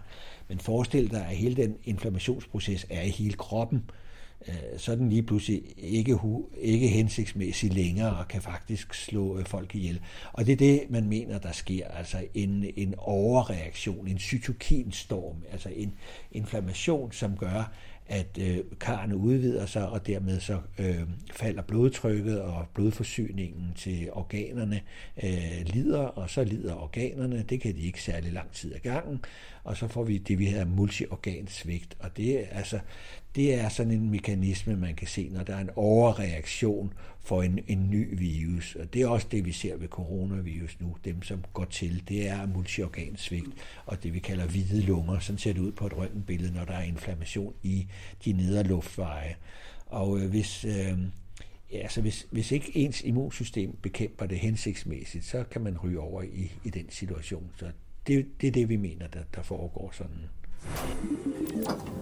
Men 0.49 0.59
forestil 0.59 1.11
dig, 1.11 1.27
at 1.27 1.37
hele 1.37 1.57
den 1.57 1.77
inflammationsproces 1.85 2.87
er 2.91 3.03
i 3.03 3.11
hele 3.11 3.35
kroppen, 3.35 3.91
øh, 3.91 4.06
Øh, 4.49 4.79
så 4.79 4.93
er 4.93 4.97
den 4.97 5.09
lige 5.09 5.23
pludselig 5.23 5.63
ikke, 5.77 6.19
ikke 6.59 6.89
hensigtsmæssig 6.89 7.73
længere 7.73 8.17
og 8.17 8.29
kan 8.29 8.43
faktisk 8.43 8.95
slå 8.95 9.39
øh, 9.39 9.47
folk 9.47 9.75
ihjel. 9.75 10.01
Og 10.33 10.47
det 10.47 10.53
er 10.53 10.57
det, 10.57 10.83
man 10.91 11.09
mener, 11.09 11.39
der 11.39 11.53
sker. 11.53 11.89
Altså 11.89 12.25
en, 12.35 12.65
en 12.77 12.95
overreaktion, 12.99 14.09
en 14.09 14.19
cytokinstorm, 14.19 15.37
altså 15.53 15.69
en 15.69 15.93
inflammation, 16.33 17.13
som 17.13 17.37
gør, 17.37 17.73
at 18.09 18.39
øh, 18.41 18.59
karrene 18.81 19.17
udvider 19.17 19.67
sig, 19.67 19.89
og 19.89 20.07
dermed 20.07 20.41
så 20.41 20.59
øh, 20.79 21.03
falder 21.33 21.63
blodtrykket, 21.63 22.41
og 22.41 22.67
blodforsyningen 22.75 23.73
til 23.77 24.09
organerne 24.13 24.81
øh, 25.23 25.63
lider, 25.65 25.99
og 25.99 26.31
så 26.31 26.45
lider 26.45 26.75
organerne. 26.75 27.45
Det 27.49 27.61
kan 27.61 27.75
de 27.75 27.81
ikke 27.81 28.03
særlig 28.03 28.33
lang 28.33 28.53
tid 28.53 28.75
ad 28.75 28.81
gangen, 28.81 29.21
og 29.67 29.77
så 29.77 29.89
får 29.89 30.05
vi 30.05 30.19
det, 30.19 30.39
vi 30.39 30.47
hedder 30.47 30.65
multiorgansvigt. 30.65 31.97
Og 32.01 32.17
det 32.17 32.41
er, 32.41 32.47
altså, 32.51 32.79
det 33.35 33.55
er 33.55 33.69
sådan 33.69 33.93
en 33.93 34.11
mekanisme, 34.11 34.77
man 34.77 34.95
kan 34.95 35.09
se, 35.09 35.29
når 35.29 35.43
der 35.43 35.55
er 35.57 35.61
en 35.61 35.71
overreaktion 35.77 36.93
for 37.23 37.43
en, 37.43 37.59
en 37.67 37.91
ny 37.91 38.19
virus. 38.19 38.75
Og 38.75 38.95
det 38.95 39.03
er 39.03 39.07
også 39.07 39.27
det, 39.31 39.45
vi 39.45 39.53
ser 39.53 39.77
ved 39.77 39.89
coronavirus 39.89 40.77
nu. 40.81 40.97
Dem, 41.05 41.23
som 41.23 41.45
går 41.53 41.65
til, 41.65 42.09
det 42.09 42.29
er 42.29 42.47
multiorgansvigt 42.47 43.47
og 43.87 44.03
det, 44.03 44.15
vi 44.15 44.19
kalder 44.19 44.47
hvide 44.47 44.81
lunger. 44.81 45.19
Sådan 45.19 45.39
ser 45.39 45.53
det 45.53 45.61
ud 45.61 45.73
på 45.73 45.87
et 45.87 45.97
røntgenbillede, 45.97 46.55
når 46.55 46.65
der 46.65 46.75
er 46.75 46.83
inflammation 46.83 47.55
i 47.63 47.87
de 48.25 48.33
nedre 48.33 48.63
luftveje. 48.63 49.37
Og 49.87 50.19
øh, 50.19 50.31
hvis, 50.31 50.65
øh, 50.65 50.99
ja, 51.73 51.79
altså 51.79 52.01
hvis, 52.01 52.27
hvis 52.31 52.53
ikke 52.53 52.73
ens 52.75 53.03
immunsystem 53.03 53.77
bekæmper 53.83 54.27
det 54.27 54.39
hensigtsmæssigt, 54.39 55.25
så 55.25 55.45
kan 55.51 55.63
man 55.63 55.79
ryge 55.79 56.01
over 56.01 56.23
i, 56.23 56.53
i 56.65 56.71
den 56.71 56.91
situation. 56.91 57.51
Så 57.57 57.67
det, 58.07 58.27
det 58.41 58.47
er 58.47 58.53
det, 58.53 58.69
vi 58.69 58.77
mener, 58.77 59.07
der, 59.07 59.21
der 59.35 59.43
foregår 59.43 59.91
sådan. 59.93 60.21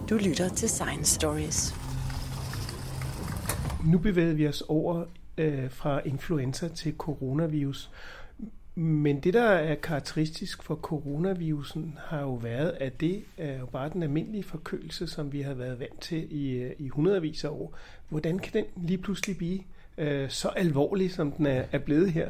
Du 0.09 0.15
lytter 0.15 0.49
til 0.49 0.69
Science 0.69 1.15
Stories. 1.15 1.75
Nu 3.85 3.97
bevæger 3.97 4.33
vi 4.33 4.47
os 4.47 4.63
over 4.67 5.05
øh, 5.37 5.71
fra 5.71 6.01
influenza 6.05 6.67
til 6.67 6.93
coronavirus. 6.97 7.91
Men 8.75 9.19
det, 9.19 9.33
der 9.33 9.43
er 9.43 9.75
karakteristisk 9.75 10.63
for 10.63 10.75
coronavirusen, 10.75 11.97
har 12.05 12.21
jo 12.21 12.33
været, 12.33 12.77
at 12.79 13.01
det 13.01 13.23
er 13.37 13.59
jo 13.59 13.65
bare 13.65 13.89
den 13.89 14.03
almindelige 14.03 14.43
forkølelse, 14.43 15.07
som 15.07 15.33
vi 15.33 15.41
har 15.41 15.53
været 15.53 15.79
vant 15.79 16.01
til 16.01 16.27
i, 16.31 16.49
øh, 16.49 16.71
i 16.79 16.87
hundredvis 16.87 17.43
af 17.43 17.49
år. 17.49 17.77
Hvordan 18.09 18.39
kan 18.39 18.53
den 18.53 18.87
lige 18.87 18.97
pludselig 18.97 19.37
blive 19.37 19.59
øh, 19.97 20.29
så 20.29 20.47
alvorlig, 20.47 21.11
som 21.11 21.31
den 21.31 21.45
er, 21.45 21.63
er 21.71 21.79
blevet 21.79 22.11
her? 22.11 22.29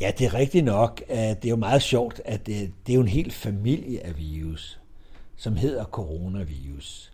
Ja, 0.00 0.10
det 0.18 0.26
er 0.26 0.34
rigtigt 0.34 0.64
nok. 0.64 1.02
Det 1.08 1.44
er 1.44 1.48
jo 1.48 1.56
meget 1.56 1.82
sjovt, 1.82 2.20
at 2.24 2.46
det, 2.46 2.72
det 2.86 2.92
er 2.92 2.94
jo 2.94 3.00
en 3.02 3.08
hel 3.08 3.30
familie 3.30 4.06
af 4.06 4.18
virus, 4.18 4.80
som 5.36 5.56
hedder 5.56 5.84
coronavirus. 5.84 7.12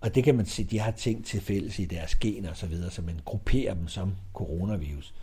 Og 0.00 0.14
det 0.14 0.24
kan 0.24 0.34
man 0.34 0.46
sige, 0.46 0.66
de 0.70 0.78
har 0.80 0.90
ting 0.90 1.24
til 1.24 1.40
fælles 1.40 1.78
i 1.78 1.84
deres 1.84 2.14
gener 2.14 2.50
og 2.50 2.56
så 2.56 2.66
videre, 2.66 2.90
så 2.90 3.02
man 3.02 3.20
grupperer 3.24 3.74
dem 3.74 3.88
som 3.88 4.14
coronavirus. 4.34 5.14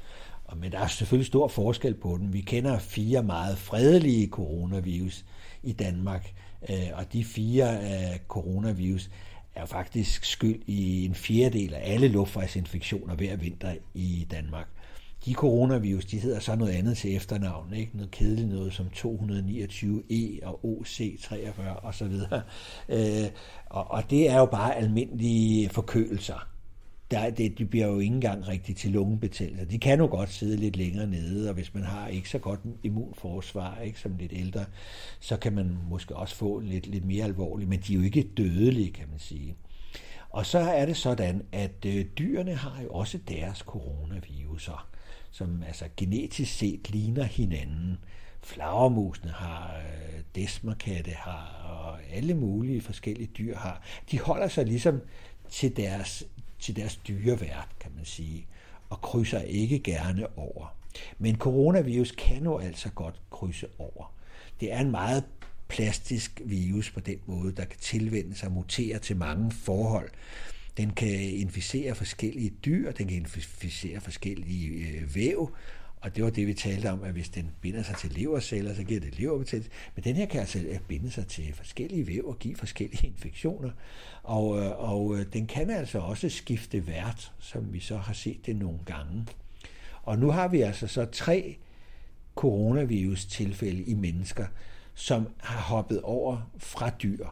Og, 0.45 0.57
men 0.57 0.71
der 0.71 0.79
er 0.79 0.87
selvfølgelig 0.87 1.27
stor 1.27 1.47
forskel 1.47 1.93
på 1.93 2.17
dem. 2.21 2.33
Vi 2.33 2.41
kender 2.41 2.79
fire 2.79 3.23
meget 3.23 3.57
fredelige 3.57 4.27
coronavirus 4.27 5.25
i 5.63 5.73
Danmark, 5.73 6.33
øh, 6.69 6.87
og 6.93 7.13
de 7.13 7.23
fire 7.23 7.79
af 7.79 8.21
coronavirus 8.27 9.09
er 9.55 9.65
faktisk 9.65 10.25
skyld 10.25 10.61
i 10.67 11.05
en 11.05 11.15
fjerdedel 11.15 11.73
af 11.73 11.93
alle 11.93 12.07
luftvejsinfektioner 12.07 13.15
hver 13.15 13.35
vinter 13.35 13.75
i 13.93 14.27
Danmark. 14.31 14.67
De 15.25 15.33
coronavirus, 15.33 16.05
de 16.05 16.19
hedder 16.19 16.39
så 16.39 16.55
noget 16.55 16.71
andet 16.71 16.97
til 16.97 17.15
efternavn, 17.15 17.73
ikke? 17.73 17.91
Noget 17.93 18.11
kedeligt 18.11 18.49
noget 18.49 18.73
som 18.73 18.85
229E 18.95 20.45
og 20.45 20.59
OC43 20.63 21.61
og 21.83 21.93
så 21.93 22.05
videre. 22.05 22.41
Øh, 22.89 23.29
og, 23.65 23.91
og 23.91 24.09
det 24.09 24.29
er 24.29 24.39
jo 24.39 24.45
bare 24.45 24.75
almindelige 24.75 25.69
forkølelser. 25.69 26.47
Der, 27.11 27.29
det, 27.29 27.57
de 27.57 27.65
bliver 27.65 27.87
jo 27.87 27.99
ikke 27.99 28.15
engang 28.15 28.47
rigtig 28.47 28.75
til 28.75 28.91
lungebetændelser. 28.91 29.65
De 29.65 29.79
kan 29.79 29.99
jo 29.99 30.05
godt 30.05 30.29
sidde 30.29 30.57
lidt 30.57 30.75
længere 30.75 31.07
nede, 31.07 31.49
og 31.49 31.53
hvis 31.53 31.73
man 31.73 31.83
har 31.83 32.07
ikke 32.07 32.29
så 32.29 32.37
godt 32.37 32.59
immunforsvar, 32.83 33.79
ikke 33.79 33.99
som 33.99 34.15
lidt 34.19 34.33
ældre, 34.35 34.65
så 35.19 35.37
kan 35.37 35.53
man 35.53 35.77
måske 35.89 36.15
også 36.15 36.35
få 36.35 36.59
lidt, 36.59 36.87
lidt 36.87 37.05
mere 37.05 37.23
alvorligt, 37.25 37.69
men 37.69 37.79
de 37.79 37.93
er 37.93 37.97
jo 37.97 38.03
ikke 38.03 38.29
dødelige, 38.37 38.91
kan 38.91 39.05
man 39.11 39.19
sige. 39.19 39.55
Og 40.29 40.45
så 40.45 40.59
er 40.59 40.85
det 40.85 40.97
sådan, 40.97 41.41
at 41.51 41.85
øh, 41.85 42.05
dyrene 42.05 42.55
har 42.55 42.81
jo 42.83 42.89
også 42.89 43.19
deres 43.27 43.57
coronaviruser 43.57 44.89
som 45.31 45.63
altså 45.67 45.85
genetisk 45.97 46.53
set 46.53 46.89
ligner 46.89 47.23
hinanden. 47.23 47.97
Flagermusene 48.43 49.31
har, 49.31 49.77
øh, 49.77 50.19
desmerkatte 50.35 51.11
har, 51.11 51.65
og 51.69 52.03
alle 52.11 52.33
mulige 52.33 52.81
forskellige 52.81 53.31
dyr 53.37 53.57
har. 53.57 53.81
De 54.11 54.19
holder 54.19 54.47
sig 54.47 54.65
ligesom 54.65 55.01
til 55.49 55.77
deres, 55.77 56.23
til 56.59 56.75
deres 56.75 56.95
dyrevært, 56.95 57.69
kan 57.79 57.91
man 57.95 58.05
sige, 58.05 58.47
og 58.89 59.01
krydser 59.01 59.41
ikke 59.41 59.79
gerne 59.79 60.37
over. 60.37 60.75
Men 61.17 61.35
coronavirus 61.35 62.11
kan 62.11 62.43
jo 62.43 62.57
altså 62.57 62.89
godt 62.89 63.21
krydse 63.31 63.67
over. 63.77 64.13
Det 64.59 64.73
er 64.73 64.79
en 64.79 64.91
meget 64.91 65.23
plastisk 65.67 66.41
virus 66.45 66.91
på 66.91 66.99
den 66.99 67.19
måde, 67.25 67.51
der 67.51 67.65
kan 67.65 67.79
tilvende 67.79 68.35
sig 68.35 68.47
og 68.47 68.53
mutere 68.53 68.99
til 68.99 69.17
mange 69.17 69.51
forhold. 69.51 70.09
Den 70.79 70.93
kan 70.93 71.21
inficere 71.21 71.95
forskellige 71.95 72.49
dyr, 72.49 72.91
den 72.91 73.07
kan 73.07 73.17
inficere 73.17 73.99
forskellige 73.99 74.69
øh, 74.69 75.15
væv, 75.15 75.55
og 76.01 76.15
det 76.15 76.23
var 76.23 76.29
det, 76.29 76.47
vi 76.47 76.53
talte 76.53 76.91
om, 76.91 77.03
at 77.03 77.11
hvis 77.11 77.29
den 77.29 77.51
binder 77.61 77.83
sig 77.83 77.95
til 77.95 78.11
leverceller, 78.11 78.73
så 78.73 78.83
giver 78.83 78.99
det 78.99 79.19
leverbetændelse. 79.19 79.71
Men 79.95 80.03
den 80.03 80.15
her 80.15 80.25
kan 80.25 80.39
altså 80.39 80.59
øh, 80.59 80.79
binde 80.87 81.11
sig 81.11 81.27
til 81.27 81.53
forskellige 81.53 82.07
væv 82.07 82.27
og 82.27 82.39
give 82.39 82.55
forskellige 82.55 83.07
infektioner. 83.13 83.71
Og, 84.23 84.59
øh, 84.59 84.91
og 84.91 85.17
øh, 85.17 85.25
den 85.33 85.47
kan 85.47 85.69
altså 85.69 85.99
også 85.99 86.29
skifte 86.29 86.87
vært, 86.87 87.31
som 87.39 87.73
vi 87.73 87.79
så 87.79 87.97
har 87.97 88.13
set 88.13 88.45
det 88.45 88.55
nogle 88.55 88.79
gange. 88.85 89.27
Og 90.03 90.19
nu 90.19 90.31
har 90.31 90.47
vi 90.47 90.61
altså 90.61 90.87
så 90.87 91.05
tre 91.05 91.57
coronavirus-tilfælde 92.35 93.83
i 93.83 93.93
mennesker, 93.93 94.45
som 94.93 95.27
har 95.37 95.61
hoppet 95.61 96.01
over 96.01 96.51
fra 96.57 96.89
dyr, 96.89 97.27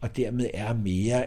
og 0.00 0.16
dermed 0.16 0.50
er 0.54 0.74
mere 0.74 1.26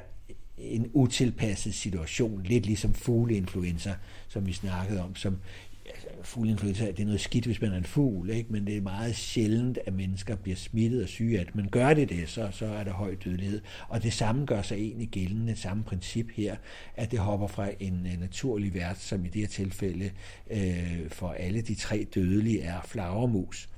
en 0.57 0.91
utilpasset 0.93 1.73
situation, 1.73 2.43
lidt 2.43 2.65
ligesom 2.65 2.93
fugleinfluenza, 2.93 3.93
som 4.27 4.47
vi 4.47 4.53
snakkede 4.53 5.03
om, 5.03 5.15
som 5.15 5.37
altså, 5.85 6.07
fugleinfluenza, 6.23 6.85
det 6.85 6.99
er 6.99 7.05
noget 7.05 7.21
skidt, 7.21 7.45
hvis 7.45 7.61
man 7.61 7.71
er 7.71 7.77
en 7.77 7.83
fugl, 7.83 8.29
ikke? 8.29 8.53
men 8.53 8.67
det 8.67 8.77
er 8.77 8.81
meget 8.81 9.15
sjældent, 9.15 9.77
at 9.85 9.93
mennesker 9.93 10.35
bliver 10.35 10.55
smittet 10.55 11.03
og 11.03 11.09
syge 11.09 11.39
af 11.39 11.45
det. 11.45 11.55
Men 11.55 11.69
gør 11.69 11.93
det 11.93 12.09
det, 12.09 12.29
så, 12.29 12.49
så 12.51 12.65
er 12.65 12.83
der 12.83 12.91
høj 12.91 13.15
dødelighed. 13.15 13.61
Og 13.87 14.03
det 14.03 14.13
samme 14.13 14.45
gør 14.45 14.61
sig 14.61 14.75
egentlig 14.75 15.07
gældende, 15.07 15.47
det 15.51 15.59
samme 15.59 15.83
princip 15.83 16.31
her, 16.31 16.55
at 16.95 17.11
det 17.11 17.19
hopper 17.19 17.47
fra 17.47 17.69
en 17.79 18.07
øh, 18.13 18.19
naturlig 18.19 18.73
vært, 18.73 18.99
som 18.99 19.25
i 19.25 19.27
det 19.27 19.41
her 19.41 19.47
tilfælde 19.47 20.11
øh, 20.51 21.09
for 21.09 21.29
alle 21.29 21.61
de 21.61 21.75
tre 21.75 22.07
dødelige 22.15 22.61
er 22.61 22.81
flagermus. 22.87 23.69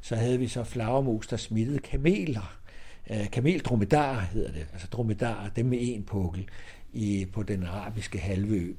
Så 0.00 0.16
havde 0.16 0.38
vi 0.38 0.48
så 0.48 0.64
flagermus, 0.64 1.26
der 1.26 1.36
smittede 1.36 1.78
kameler, 1.78 2.61
Øh, 3.10 3.30
kamel 3.30 3.60
dromedar 3.60 4.20
hedder 4.20 4.52
det, 4.52 4.66
altså 4.72 4.86
dromedar, 4.86 5.50
dem 5.56 5.66
med 5.66 5.78
en 5.80 6.02
pukkel 6.02 6.48
i, 6.92 7.26
på 7.32 7.42
den 7.42 7.62
arabiske 7.64 8.18
halvø. 8.18 8.72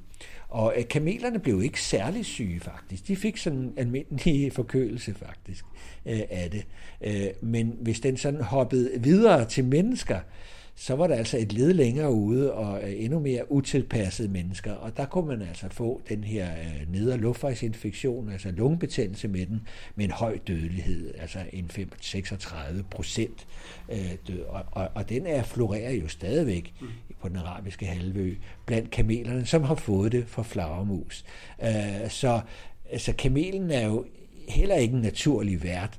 Og 0.48 0.74
øh, 0.76 0.88
kamelerne 0.88 1.38
blev 1.38 1.62
ikke 1.62 1.82
særlig 1.82 2.24
syge 2.24 2.60
faktisk. 2.60 3.08
De 3.08 3.16
fik 3.16 3.36
sådan 3.36 3.58
en 3.58 3.72
almindelig 3.76 4.52
forkølelse 4.60 5.14
faktisk 5.14 5.64
øh, 6.06 6.20
af 6.30 6.50
det. 6.50 6.66
Øh, 7.00 7.26
men 7.40 7.76
hvis 7.80 8.00
den 8.00 8.16
sådan 8.16 8.40
hoppede 8.40 8.90
videre 8.96 9.44
til 9.44 9.64
mennesker, 9.64 10.20
så 10.76 10.94
var 10.94 11.06
der 11.06 11.14
altså 11.14 11.38
et 11.38 11.52
led 11.52 11.72
længere 11.72 12.12
ude 12.12 12.52
og 12.52 12.82
øh, 12.82 13.04
endnu 13.04 13.18
mere 13.18 13.52
utilpassede 13.52 14.28
mennesker, 14.28 14.72
og 14.72 14.96
der 14.96 15.06
kunne 15.06 15.26
man 15.26 15.42
altså 15.42 15.68
få 15.70 16.00
den 16.08 16.24
her 16.24 16.50
øh, 16.52 16.92
nedre 16.92 17.16
luftvejsinfektion, 17.16 18.32
altså 18.32 18.50
lungebetændelse 18.50 19.28
med 19.28 19.46
den, 19.46 19.60
med 19.94 20.04
en 20.04 20.10
høj 20.10 20.38
dødelighed, 20.46 21.14
altså 21.18 21.38
en 21.52 21.70
36 22.00 22.82
procent 22.90 23.46
øh, 23.88 24.12
død, 24.28 24.40
og, 24.40 24.64
og, 24.72 24.88
og 24.94 25.08
den 25.08 25.26
er 25.26 25.42
florerer 25.42 25.92
jo 25.92 26.08
stadigvæk 26.08 26.74
mm. 26.80 26.86
på 27.20 27.28
den 27.28 27.36
arabiske 27.36 27.86
halvø 27.86 28.34
blandt 28.66 28.90
kamelerne, 28.90 29.46
som 29.46 29.62
har 29.62 29.74
fået 29.74 30.12
det 30.12 30.24
fra 30.28 30.42
flagermus. 30.42 31.24
Så 32.08 32.40
altså, 32.90 33.12
kamelen 33.12 33.70
er 33.70 33.86
jo 33.86 34.04
heller 34.48 34.74
ikke 34.74 34.94
en 34.94 35.00
naturlig 35.00 35.62
vært, 35.62 35.98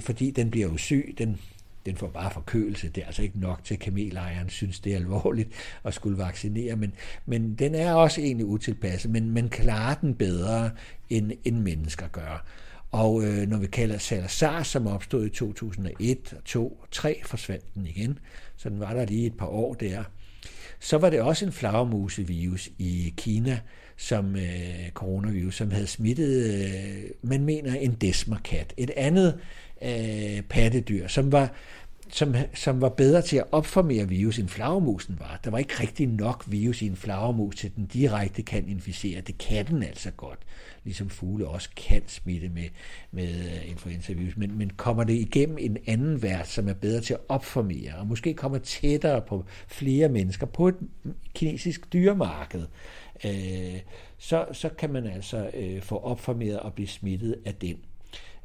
fordi 0.00 0.30
den 0.30 0.50
bliver 0.50 0.68
jo 0.68 0.76
syg, 0.76 1.14
den 1.18 1.38
den 1.86 1.96
får 1.96 2.08
bare 2.08 2.30
forkølelse. 2.30 2.88
Det 2.88 3.02
er 3.02 3.06
altså 3.06 3.22
ikke 3.22 3.40
nok 3.40 3.64
til, 3.64 3.74
at 3.74 3.80
kamelejeren 3.80 4.48
synes, 4.48 4.80
det 4.80 4.92
er 4.92 4.96
alvorligt 4.96 5.48
at 5.84 5.94
skulle 5.94 6.18
vaccinere, 6.18 6.76
men, 6.76 6.92
men 7.26 7.54
den 7.54 7.74
er 7.74 7.92
også 7.94 8.20
egentlig 8.20 8.46
utilpasset, 8.46 9.10
men 9.10 9.30
man 9.30 9.48
klarer 9.48 9.94
den 9.94 10.14
bedre, 10.14 10.70
end, 11.10 11.32
end 11.44 11.56
mennesker 11.56 12.08
gør. 12.08 12.44
Og 12.90 13.24
øh, 13.24 13.48
når 13.48 13.58
vi 13.58 13.66
kalder 13.66 13.98
Salazar, 13.98 14.62
som 14.62 14.86
opstod 14.86 15.26
i 15.26 15.28
2001, 15.28 16.34
2 16.44 16.68
og 16.68 16.88
3, 16.90 17.20
forsvandt 17.24 17.74
den 17.74 17.86
igen. 17.86 18.18
Så 18.56 18.68
den 18.68 18.80
var 18.80 18.94
der 18.94 19.06
lige 19.06 19.26
et 19.26 19.36
par 19.36 19.46
år 19.46 19.74
der. 19.74 20.04
Så 20.80 20.98
var 20.98 21.10
det 21.10 21.20
også 21.20 21.46
en 21.46 21.52
flagermusevirus 21.52 22.70
i 22.78 23.14
Kina, 23.16 23.60
som 23.96 24.36
øh, 24.36 24.90
coronavirus, 24.94 25.56
som 25.56 25.70
havde 25.70 25.86
smittet, 25.86 26.54
øh, 26.54 27.10
man 27.22 27.44
mener, 27.44 27.74
en 27.74 27.92
desmerkat. 27.92 28.74
Et 28.76 28.90
andet 28.96 29.38
øh, 29.82 30.42
pattedyr, 30.42 31.08
som 31.08 31.32
var, 31.32 31.52
som, 32.12 32.34
som 32.54 32.80
var 32.80 32.88
bedre 32.88 33.22
til 33.22 33.36
at 33.36 33.44
opformere 33.52 34.08
virus, 34.08 34.38
end 34.38 34.48
flagermusen 34.48 35.20
var. 35.20 35.40
Der 35.44 35.50
var 35.50 35.58
ikke 35.58 35.80
rigtig 35.80 36.06
nok 36.08 36.44
virus 36.46 36.82
i 36.82 36.86
en 36.86 36.96
flagermus, 36.96 37.56
til 37.56 37.76
den 37.76 37.86
direkte 37.86 38.42
kan 38.42 38.68
inficere. 38.68 39.20
Det 39.20 39.38
kan 39.38 39.66
den 39.66 39.82
altså 39.82 40.10
godt, 40.10 40.38
ligesom 40.84 41.10
fugle 41.10 41.48
også 41.48 41.68
kan 41.76 42.02
smitte 42.06 42.48
med, 42.48 42.68
med 43.10 43.28
øh, 43.28 43.70
influenzavirus. 43.70 44.36
Men, 44.36 44.58
men 44.58 44.70
kommer 44.70 45.04
det 45.04 45.14
igennem 45.14 45.58
en 45.60 45.78
anden 45.86 46.22
vært, 46.22 46.48
som 46.48 46.68
er 46.68 46.74
bedre 46.74 47.00
til 47.00 47.14
at 47.14 47.20
opformere, 47.28 47.94
og 47.98 48.06
måske 48.06 48.34
kommer 48.34 48.58
tættere 48.58 49.20
på 49.20 49.44
flere 49.66 50.08
mennesker 50.08 50.46
på 50.46 50.68
et 50.68 50.76
kinesisk 51.34 51.92
dyremarked, 51.92 52.66
øh, 53.24 53.80
så, 54.18 54.46
så 54.52 54.68
kan 54.68 54.92
man 54.92 55.06
altså 55.06 55.50
øh, 55.54 55.82
få 55.82 55.96
opformeret 55.96 56.60
og 56.60 56.74
blive 56.74 56.88
smittet 56.88 57.36
af 57.44 57.54
den. 57.54 57.76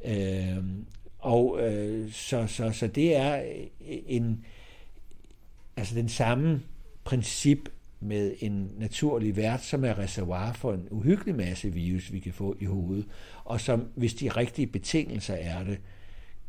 Øh, 0.05 0.63
og 1.25 1.59
øh, 1.61 2.11
så, 2.11 2.47
så, 2.47 2.71
så 2.71 2.87
det 2.87 3.15
er 3.15 3.35
øh, 3.35 3.97
en, 4.07 4.45
altså 5.77 5.95
den 5.95 6.09
samme 6.09 6.61
princip 7.03 7.69
med 7.99 8.35
en 8.39 8.71
naturlig 8.77 9.35
vært, 9.35 9.63
som 9.63 9.85
er 9.85 9.99
reservoir 9.99 10.53
for 10.53 10.73
en 10.73 10.87
uhyggelig 10.91 11.35
masse 11.35 11.73
virus, 11.73 12.13
vi 12.13 12.19
kan 12.19 12.33
få 12.33 12.55
i 12.59 12.65
hovedet, 12.65 13.05
og 13.43 13.61
som, 13.61 13.87
hvis 13.95 14.13
de 14.13 14.29
rigtige 14.29 14.67
betingelser 14.67 15.33
er 15.33 15.63
det, 15.63 15.77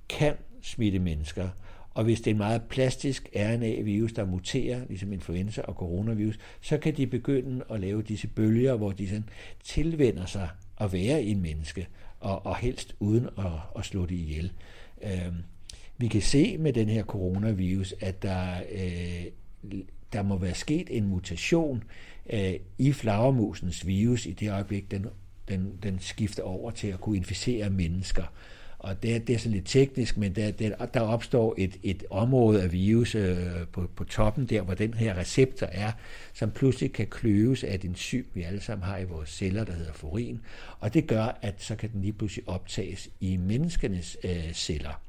kan 0.09 0.35
smitte 0.63 0.99
mennesker. 0.99 1.49
Og 1.95 2.05
hvis 2.05 2.21
det 2.21 2.27
er 2.27 2.35
en 2.35 2.39
meget 2.39 2.63
plastisk 2.63 3.29
RNA-virus, 3.37 4.13
der 4.13 4.27
muterer, 4.27 4.81
ligesom 4.89 5.13
influenza 5.13 5.63
og 5.63 5.75
coronavirus, 5.75 6.39
så 6.61 6.79
kan 6.79 6.97
de 6.97 7.07
begynde 7.07 7.65
at 7.71 7.81
lave 7.81 8.03
disse 8.03 8.29
bølger, 8.29 8.77
hvor 8.77 8.93
de 8.93 9.09
sådan 9.09 9.29
tilvender 9.65 10.27
sig 10.27 10.49
at 10.81 10.93
være 10.93 11.23
i 11.23 11.31
en 11.31 11.43
menneske 11.43 11.87
og, 12.21 12.47
og 12.47 12.57
helst 12.57 12.97
uden 13.01 13.29
at, 13.39 13.53
at 13.79 13.85
slå 13.85 14.07
det 14.07 14.15
ihjel. 14.15 14.53
Øh, 15.03 15.33
vi 15.99 16.09
kan 16.09 16.23
se 16.23 16.59
med 16.59 16.73
den 16.73 16.89
her 16.89 17.05
coronavirus, 17.05 17.95
at 18.01 18.23
der, 18.23 18.61
øh, 18.73 19.25
der 20.13 20.23
må 20.23 20.37
være 20.37 20.55
sket 20.55 20.87
en 20.91 21.07
mutation 21.07 21.85
øh, 22.31 22.55
i 22.79 22.93
flagermusens 22.93 23.87
virus 23.87 24.27
i 24.27 24.33
det 24.33 24.51
øjeblik, 24.51 24.91
den, 24.91 25.07
den, 25.49 25.79
den 25.83 25.99
skifter 26.01 26.43
over 26.43 26.71
til 26.71 26.89
at 26.89 27.01
kunne 27.01 27.17
inficere 27.17 27.71
mennesker 27.71 28.25
og 28.79 29.03
det 29.03 29.15
er, 29.15 29.19
det 29.19 29.35
er 29.35 29.39
sådan 29.39 29.53
lidt 29.53 29.67
teknisk, 29.67 30.17
men 30.17 30.35
der, 30.35 30.51
der, 30.51 30.87
der 30.87 31.01
opstår 31.01 31.55
et, 31.59 31.77
et 31.83 32.05
område 32.11 32.63
af 32.63 32.73
virus 32.73 33.15
øh, 33.15 33.37
på, 33.73 33.91
på 33.97 34.05
toppen 34.05 34.47
der, 34.47 34.63
hvor 34.63 34.75
den 34.75 34.95
her 34.95 35.17
receptor 35.17 35.67
er, 35.67 35.93
som 36.35 36.51
pludselig 36.51 36.93
kan 36.93 37.07
kløves 37.07 37.65
af 37.65 37.75
et 37.75 37.85
enzym, 37.85 38.25
vi 38.35 38.43
alle 38.43 38.61
sammen 38.61 38.85
har 38.85 38.99
i 38.99 39.05
vores 39.05 39.29
celler, 39.29 39.65
der 39.65 39.73
hedder 39.73 39.93
forin. 39.93 40.41
og 40.81 40.95
det 40.95 41.07
gør, 41.07 41.39
at 41.43 41.55
så 41.59 41.77
kan 41.77 41.91
den 41.93 42.01
lige 42.03 42.13
pludselig 42.13 42.49
optages 42.49 43.11
i 43.21 43.37
menneskenes 43.37 44.17
øh, 44.25 44.53
celler. 44.53 45.01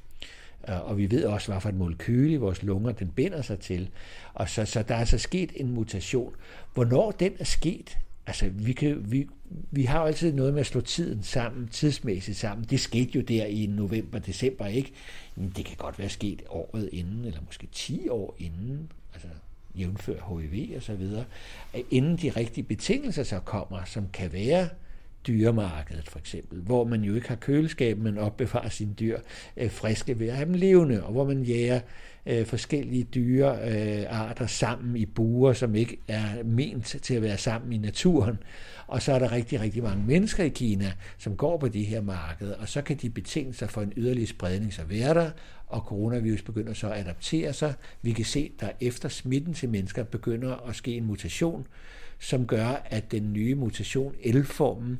Øh, 0.69 0.89
og 0.89 0.97
vi 0.97 1.12
ved 1.12 1.25
også, 1.25 1.51
hvad 1.51 1.62
for 1.62 1.69
et 1.69 1.75
molekyle 1.75 2.34
i 2.34 2.38
vores 2.38 2.63
lunger, 2.63 2.91
den 2.91 3.08
binder 3.08 3.41
sig 3.41 3.60
til. 3.60 3.89
Og 4.34 4.49
så, 4.49 4.65
så 4.65 4.84
der 4.84 4.95
er 4.95 5.06
så 5.06 5.17
sket 5.17 5.51
en 5.56 5.71
mutation. 5.71 6.34
Hvornår 6.73 7.12
den 7.12 7.34
er 7.39 7.45
sket, 7.45 7.97
altså 8.28 8.50
vi, 8.54 8.74
kan, 8.74 9.12
vi, 9.12 9.28
vi 9.72 9.84
har 9.84 10.00
jo 10.00 10.06
altid 10.06 10.34
noget 10.34 10.54
med 10.54 10.60
at 10.60 10.66
slå 10.66 10.82
tiden 10.82 11.24
sammen, 11.24 11.68
tidsmæssigt 11.68 12.38
sammen. 12.38 12.68
Det 12.70 12.80
skete 12.80 13.12
jo 13.16 13.22
der 13.22 13.46
i 13.46 13.66
november, 13.66 14.20
december, 14.20 14.66
ikke? 14.66 14.92
Men 15.36 15.54
det 15.56 15.66
kan 15.66 15.78
godt 15.78 16.00
være 16.00 16.10
sket 16.10 16.42
året 16.50 16.90
inden, 16.92 17.26
eller 17.26 17.42
måske 17.46 17.68
10 17.72 18.10
år 18.10 18.36
inden, 18.40 18.92
altså 19.13 19.28
jævnfør 19.76 20.40
HIV 20.40 20.76
og 20.76 20.84
så 20.84 20.94
videre, 20.94 21.26
inden 21.92 22.18
de 22.18 22.30
rigtige 22.30 22.63
betingelser 22.63 23.24
så 23.24 23.40
kommer, 23.40 23.84
som 23.86 24.08
kan 24.13 24.34
være 24.34 24.70
dyremarkedet 25.28 26.10
for 26.10 26.20
eksempel, 26.20 26.62
hvor 26.62 26.84
man 26.84 27.02
jo 27.02 27.16
ikke 27.16 27.28
har 27.28 27.36
køleskab, 27.36 27.98
men 27.98 28.18
opbevarer 28.18 28.70
sine 28.70 28.94
dyr 28.94 29.20
øh, 29.58 29.72
friske 29.72 30.20
ved 30.20 30.28
at 30.28 30.36
have 30.36 30.46
dem 30.46 30.54
levende, 30.54 31.04
og 31.04 31.12
hvor 31.12 31.26
man 31.26 31.44
jager 31.44 31.80
øh, 32.28 32.46
forskellige 32.46 33.04
dyrearter 33.04 34.44
øh, 34.44 34.50
sammen 34.50 34.98
i 34.98 35.06
buer, 35.06 35.54
som 35.54 35.76
ikke 35.76 35.98
er 36.08 36.44
ment 36.44 36.86
til 37.02 37.13
at 37.13 37.22
være 37.22 37.38
sammen 37.38 37.74
i 37.74 37.78
naturen. 37.78 38.38
Og 38.88 39.02
så 39.02 39.13
er 39.13 39.20
der 39.20 39.32
rigtig, 39.32 39.62
rigtig 39.62 39.84
mange 39.84 40.04
mennesker 40.04 40.44
i 40.44 40.50
Kina, 40.50 40.94
som 41.18 41.38
går 41.38 41.58
på 41.58 41.68
de 41.68 41.84
her 41.84 42.02
markeder, 42.02 42.56
og 42.56 42.70
så 42.70 42.82
kan 42.82 42.98
de 42.98 43.10
betingelser 43.10 43.68
for 43.68 43.82
en 43.82 43.94
yderligere 43.98 44.28
spredning 44.28 44.74
så 44.74 44.84
være 44.84 45.13
der, 45.13 45.32
og 45.68 45.82
coronavirus 45.82 46.42
begynder 46.42 46.74
så 46.74 46.90
at 46.90 47.00
adaptere 47.00 47.54
sig. 47.54 47.74
Vi 48.02 48.12
kan 48.12 48.26
se, 48.26 48.52
der 48.60 48.70
efter 48.82 49.10
smitten 49.10 49.54
til 49.54 49.70
mennesker 49.70 50.04
begynder 50.04 50.56
at 50.70 50.76
ske 50.76 50.92
en 50.92 51.06
mutation, 51.06 51.68
som 52.20 52.48
gør, 52.48 52.68
at 52.86 53.12
den 53.12 53.34
nye 53.34 53.56
mutation, 53.56 54.16
L-formen, 54.26 55.00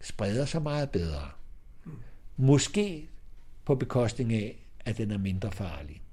spreder 0.00 0.44
sig 0.44 0.62
meget 0.62 0.90
bedre. 0.90 1.28
Måske 2.36 3.08
på 3.64 3.74
bekostning 3.74 4.32
af, 4.32 4.66
at 4.84 4.98
den 4.98 5.10
er 5.10 5.18
mindre 5.18 5.52
farlig. 5.52 6.03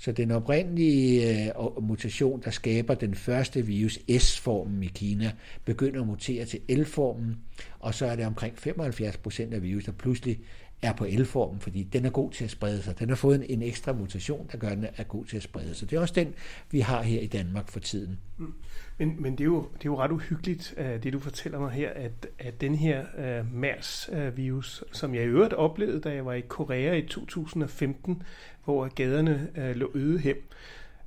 Så 0.00 0.12
den 0.12 0.30
oprindelige 0.30 1.48
øh, 1.48 1.82
mutation, 1.82 2.42
der 2.44 2.50
skaber 2.50 2.94
den 2.94 3.14
første 3.14 3.66
virus, 3.66 3.98
S-formen 4.18 4.82
i 4.82 4.86
Kina, 4.86 5.32
begynder 5.64 6.00
at 6.00 6.06
mutere 6.06 6.44
til 6.44 6.60
L-formen, 6.68 7.36
og 7.78 7.94
så 7.94 8.06
er 8.06 8.16
det 8.16 8.26
omkring 8.26 8.58
75 8.58 9.16
procent 9.16 9.54
af 9.54 9.62
virus, 9.62 9.84
der 9.84 9.92
pludselig 9.92 10.38
er 10.82 10.92
på 10.92 11.06
L-formen, 11.10 11.60
fordi 11.60 11.82
den 11.82 12.06
er 12.06 12.10
god 12.10 12.30
til 12.30 12.44
at 12.44 12.50
sprede 12.50 12.82
sig. 12.82 12.98
Den 12.98 13.08
har 13.08 13.16
fået 13.16 13.34
en, 13.34 13.42
en 13.42 13.62
ekstra 13.62 13.92
mutation, 13.92 14.48
der 14.52 14.58
gør, 14.58 14.68
at 14.68 14.76
den 14.76 14.86
er 14.96 15.04
god 15.04 15.24
til 15.24 15.36
at 15.36 15.42
sprede 15.42 15.74
sig. 15.74 15.90
Det 15.90 15.96
er 15.96 16.00
også 16.00 16.14
den, 16.14 16.34
vi 16.70 16.80
har 16.80 17.02
her 17.02 17.20
i 17.20 17.26
Danmark 17.26 17.68
for 17.68 17.80
tiden. 17.80 18.18
Mm. 18.38 18.54
Men, 18.98 19.22
men 19.22 19.32
det, 19.32 19.40
er 19.40 19.44
jo, 19.44 19.62
det 19.62 19.80
er 19.80 19.84
jo 19.84 19.98
ret 19.98 20.10
uhyggeligt, 20.10 20.74
øh, 20.76 21.02
det 21.02 21.12
du 21.12 21.18
fortæller 21.18 21.58
mig 21.58 21.70
her, 21.70 21.90
at, 21.90 22.26
at 22.38 22.60
den 22.60 22.74
her 22.74 23.04
øh, 23.18 23.40
uh, 23.40 23.54
MERS-virus, 23.54 24.82
øh, 24.86 24.94
som 24.94 25.14
jeg 25.14 25.22
i 25.22 25.26
øvrigt 25.26 25.54
oplevede, 25.54 26.00
da 26.00 26.14
jeg 26.14 26.26
var 26.26 26.32
i 26.32 26.40
Korea 26.40 26.94
i 26.94 27.06
2015, 27.06 28.22
hvor 28.64 28.88
gaderne 28.94 29.48
uh, 29.56 29.76
lå 29.76 29.90
øde 29.94 30.20
hjem, 30.20 30.48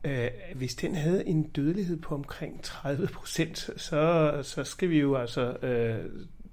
uh, 0.06 0.12
hvis 0.56 0.76
den 0.76 0.96
havde 0.96 1.28
en 1.28 1.44
dødelighed 1.44 1.98
på 1.98 2.16
omkring 2.16 2.64
30 2.64 3.08
procent, 3.08 3.58
så, 3.78 4.32
så 4.44 4.64
skal 4.64 4.90
vi 4.90 5.00
jo 5.00 5.16
altså, 5.16 5.50
uh, 5.50 6.12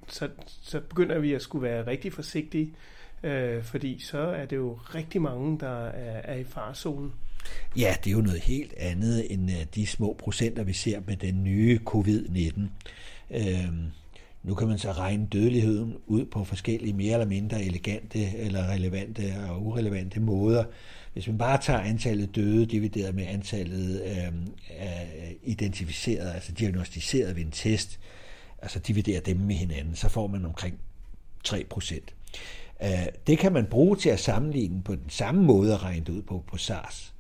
så, 0.09 0.29
så 0.47 0.81
begynder 0.81 1.19
vi 1.19 1.35
at 1.35 1.43
skulle 1.43 1.63
være 1.63 1.87
rigtig 1.87 2.13
forsigtige, 2.13 2.75
øh, 3.23 3.65
fordi 3.65 3.99
så 3.99 4.19
er 4.19 4.45
det 4.45 4.57
jo 4.57 4.79
rigtig 4.95 5.23
mange, 5.23 5.59
der 5.61 5.87
er, 5.87 6.21
er 6.25 6.37
i 6.37 6.45
farzonen. 6.45 7.13
Ja, 7.77 7.95
det 8.05 8.11
er 8.11 8.15
jo 8.15 8.21
noget 8.21 8.41
helt 8.41 8.75
andet 8.77 9.33
end 9.33 9.51
øh, 9.51 9.67
de 9.75 9.87
små 9.87 10.17
procenter, 10.19 10.65
vi 10.65 10.73
ser 10.73 11.01
med 11.07 11.17
den 11.17 11.45
nye 11.45 11.81
covid-19. 11.87 12.61
Øh, 13.31 13.69
nu 14.43 14.55
kan 14.55 14.69
man 14.69 14.79
så 14.79 14.93
regne 14.93 15.27
dødeligheden 15.33 15.97
ud 16.07 16.25
på 16.25 16.45
forskellige 16.45 16.93
mere 16.93 17.13
eller 17.13 17.27
mindre 17.27 17.63
elegante 17.63 18.37
eller 18.37 18.71
relevante 18.71 19.35
og 19.49 19.67
urelevante 19.67 20.21
måder. 20.21 20.65
Hvis 21.13 21.27
man 21.27 21.39
bare 21.39 21.59
tager 21.63 21.81
antallet 21.81 22.35
døde 22.37 22.67
divideret 22.67 23.15
med 23.15 23.27
antallet 23.27 24.03
øhm, 24.03 24.47
øh, 24.81 25.31
identificeret, 25.43 26.31
altså 26.35 26.53
diagnostiseret 26.53 27.37
ved 27.37 27.43
en 27.43 27.51
test, 27.51 28.01
altså 28.63 28.79
dividerer 28.79 29.21
dem 29.21 29.37
med 29.37 29.55
hinanden, 29.55 29.97
så 29.97 30.09
får 30.09 30.27
man 30.27 30.45
omkring 30.45 30.79
3 31.45 31.65
procent. 31.71 32.15
Øh, 32.83 33.07
det 33.27 33.39
kan 33.39 33.53
man 33.53 33.67
bruge 33.67 33.97
til 33.97 34.09
at 34.09 34.21
sammenligne 34.21 34.83
på 34.83 34.95
den 34.95 35.11
samme 35.11 35.43
måde 35.43 35.75
at 35.75 35.83
regne 35.83 36.05
det 36.05 36.13
ud 36.13 36.23
på 36.23 36.45
på 36.47 36.57
SARS 36.57 37.15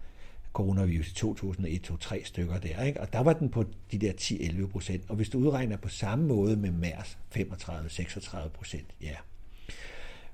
coronavirus 0.52 1.08
i 1.08 1.14
2001, 1.14 1.82
2, 1.82 1.96
3 1.96 2.22
stykker 2.24 2.58
der, 2.58 2.82
ikke? 2.82 3.00
og 3.00 3.12
der 3.12 3.20
var 3.20 3.32
den 3.32 3.48
på 3.48 3.64
de 3.92 3.98
der 3.98 4.12
10-11 4.12 4.66
procent, 4.66 5.02
og 5.08 5.16
hvis 5.16 5.28
du 5.28 5.38
udregner 5.38 5.76
på 5.76 5.88
samme 5.88 6.26
måde 6.26 6.56
med 6.56 6.70
MERS, 6.70 7.18
35-36 7.36 8.48
procent, 8.48 8.86
ja. 9.02 9.14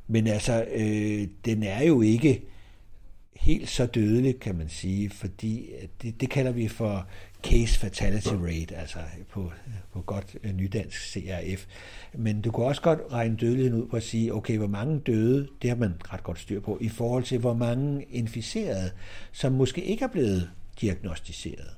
Men 0.07 0.27
altså, 0.27 0.67
øh, 0.73 1.29
den 1.45 1.63
er 1.63 1.83
jo 1.83 2.01
ikke 2.01 2.43
helt 3.37 3.69
så 3.69 3.87
dødelig, 3.87 4.41
kan 4.41 4.55
man 4.55 4.69
sige, 4.69 5.11
fordi 5.11 5.71
det, 6.03 6.21
det 6.21 6.31
kalder 6.31 6.53
vi 6.53 6.69
for 6.69 7.07
case 7.43 7.79
fatality 7.79 8.29
rate, 8.29 8.77
altså 8.77 8.99
på, 9.31 9.53
på 9.93 10.03
godt 10.03 10.37
øh, 10.43 10.53
nydansk 10.53 11.13
CRF. 11.13 11.67
Men 12.15 12.41
du 12.41 12.51
kan 12.51 12.65
også 12.65 12.83
godt 12.83 12.99
regne 13.13 13.37
dødeligheden 13.37 13.83
ud 13.83 13.89
på 13.89 13.97
at 13.97 14.03
sige, 14.03 14.35
okay, 14.35 14.59
hvor 14.59 14.67
mange 14.67 15.01
døde, 15.01 15.49
det 15.63 15.71
har 15.71 15.77
man 15.77 15.95
ret 16.13 16.23
godt 16.23 16.39
styr 16.39 16.61
på, 16.61 16.79
i 16.81 16.89
forhold 16.89 17.25
til 17.25 17.39
hvor 17.39 17.55
mange 17.55 18.07
inficerede, 18.11 18.91
som 19.33 19.53
måske 19.53 19.85
ikke 19.85 20.05
er 20.05 20.09
blevet 20.09 20.51
diagnostiseret. 20.81 21.71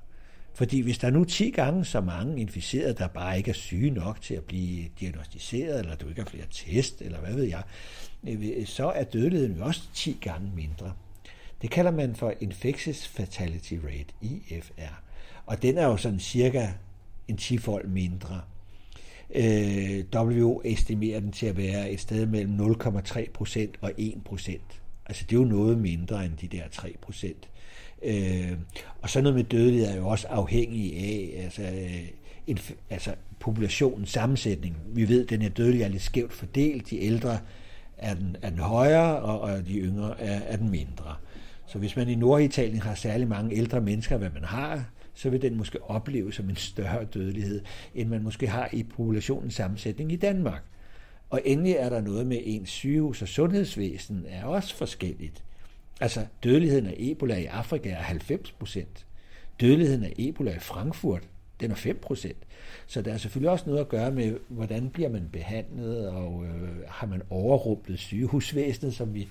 Fordi 0.54 0.80
hvis 0.80 0.98
der 0.98 1.06
er 1.06 1.12
nu 1.12 1.24
10 1.24 1.50
gange 1.50 1.84
så 1.84 2.00
mange 2.00 2.40
inficerede, 2.40 2.94
der 2.94 3.08
bare 3.08 3.36
ikke 3.36 3.50
er 3.50 3.54
syge 3.54 3.90
nok 3.90 4.20
til 4.20 4.34
at 4.34 4.44
blive 4.44 4.88
diagnostiseret, 5.00 5.80
eller 5.80 5.96
du 5.96 6.08
ikke 6.08 6.20
har 6.20 6.28
flere 6.28 6.46
test, 6.50 7.02
eller 7.02 7.18
hvad 7.18 7.34
ved 7.34 7.44
jeg, 7.44 7.62
øh, 8.28 8.66
så 8.66 8.86
er 8.86 9.04
dødeligheden 9.04 9.56
jo 9.56 9.64
også 9.64 9.80
10 9.94 10.18
gange 10.20 10.50
mindre. 10.54 10.92
Det 11.62 11.70
kalder 11.70 11.90
man 11.90 12.16
for 12.16 12.34
Infectious 12.40 13.08
Fatality 13.08 13.74
Rate, 13.74 14.14
IFR. 14.20 15.07
Og 15.48 15.62
den 15.62 15.78
er 15.78 15.86
jo 15.86 15.96
sådan 15.96 16.20
cirka 16.20 16.68
en 17.28 17.38
10-fold 17.40 17.88
mindre. 17.88 18.40
Øh, 19.34 20.04
WHO 20.14 20.62
estimerer 20.64 21.20
den 21.20 21.32
til 21.32 21.46
at 21.46 21.56
være 21.56 21.90
et 21.90 22.00
sted 22.00 22.26
mellem 22.26 22.72
0,3 22.72 23.30
procent 23.30 23.78
og 23.80 23.92
1 23.98 24.14
procent. 24.24 24.80
Altså 25.06 25.24
det 25.24 25.36
er 25.36 25.40
jo 25.40 25.46
noget 25.46 25.78
mindre 25.78 26.24
end 26.24 26.32
de 26.36 26.48
der 26.48 26.62
3 26.72 26.94
procent. 27.00 27.48
Øh, 28.02 28.52
og 29.02 29.10
så 29.10 29.20
noget 29.20 29.36
med 29.36 29.44
dødelighed 29.44 29.88
er 29.88 29.96
jo 29.96 30.08
også 30.08 30.28
afhængig 30.28 30.96
af 30.96 31.42
altså, 31.44 31.62
øh, 31.62 32.08
en, 32.46 32.58
altså 32.90 33.14
populationens 33.40 34.10
sammensætning. 34.10 34.76
Vi 34.86 35.08
ved, 35.08 35.24
at 35.24 35.30
den 35.30 35.42
her 35.42 35.48
dødelighed 35.48 35.86
er 35.86 35.90
lidt 35.90 36.02
skævt 36.02 36.32
fordelt. 36.32 36.90
De 36.90 37.00
ældre 37.00 37.38
er 37.98 38.14
den, 38.14 38.36
er 38.42 38.50
den 38.50 38.58
højere, 38.58 39.16
og, 39.16 39.40
og 39.40 39.66
de 39.66 39.74
yngre 39.74 40.20
er, 40.20 40.40
er 40.40 40.56
den 40.56 40.70
mindre. 40.70 41.16
Så 41.66 41.78
hvis 41.78 41.96
man 41.96 42.08
i 42.08 42.14
Norditalien 42.14 42.82
har 42.82 42.94
særlig 42.94 43.28
mange 43.28 43.56
ældre 43.56 43.80
mennesker, 43.80 44.16
hvad 44.16 44.30
man 44.30 44.44
har, 44.44 44.84
så 45.18 45.30
vil 45.30 45.42
den 45.42 45.56
måske 45.56 45.82
opleve 45.82 46.32
som 46.32 46.50
en 46.50 46.56
større 46.56 47.04
dødelighed, 47.04 47.62
end 47.94 48.08
man 48.08 48.22
måske 48.22 48.46
har 48.46 48.68
i 48.72 48.82
populationens 48.82 49.54
sammensætning 49.54 50.12
i 50.12 50.16
Danmark. 50.16 50.62
Og 51.30 51.40
endelig 51.44 51.72
er 51.72 51.88
der 51.88 52.00
noget 52.00 52.26
med 52.26 52.38
ens 52.44 52.70
sygehus 52.70 53.22
og 53.22 53.28
sundhedsvæsen 53.28 54.24
er 54.28 54.44
også 54.44 54.76
forskelligt. 54.76 55.44
Altså 56.00 56.26
dødeligheden 56.44 56.86
af 56.86 56.94
Ebola 56.98 57.36
i 57.36 57.44
Afrika 57.44 57.90
er 57.90 58.02
90 58.02 58.52
procent. 58.52 59.06
Dødeligheden 59.60 60.04
af 60.04 60.12
Ebola 60.18 60.56
i 60.56 60.58
Frankfurt, 60.58 61.22
den 61.60 61.70
er 61.70 61.74
5 61.74 61.98
procent. 62.02 62.38
Så 62.86 63.02
der 63.02 63.12
er 63.12 63.18
selvfølgelig 63.18 63.50
også 63.50 63.64
noget 63.66 63.80
at 63.80 63.88
gøre 63.88 64.10
med, 64.10 64.36
hvordan 64.48 64.90
bliver 64.90 65.08
man 65.08 65.28
behandlet, 65.32 66.08
og 66.08 66.44
øh, 66.44 66.68
har 66.88 67.06
man 67.06 67.22
overrumplet 67.30 67.98
sygehusvæsenet, 67.98 68.94
som 68.94 69.14
vi 69.14 69.28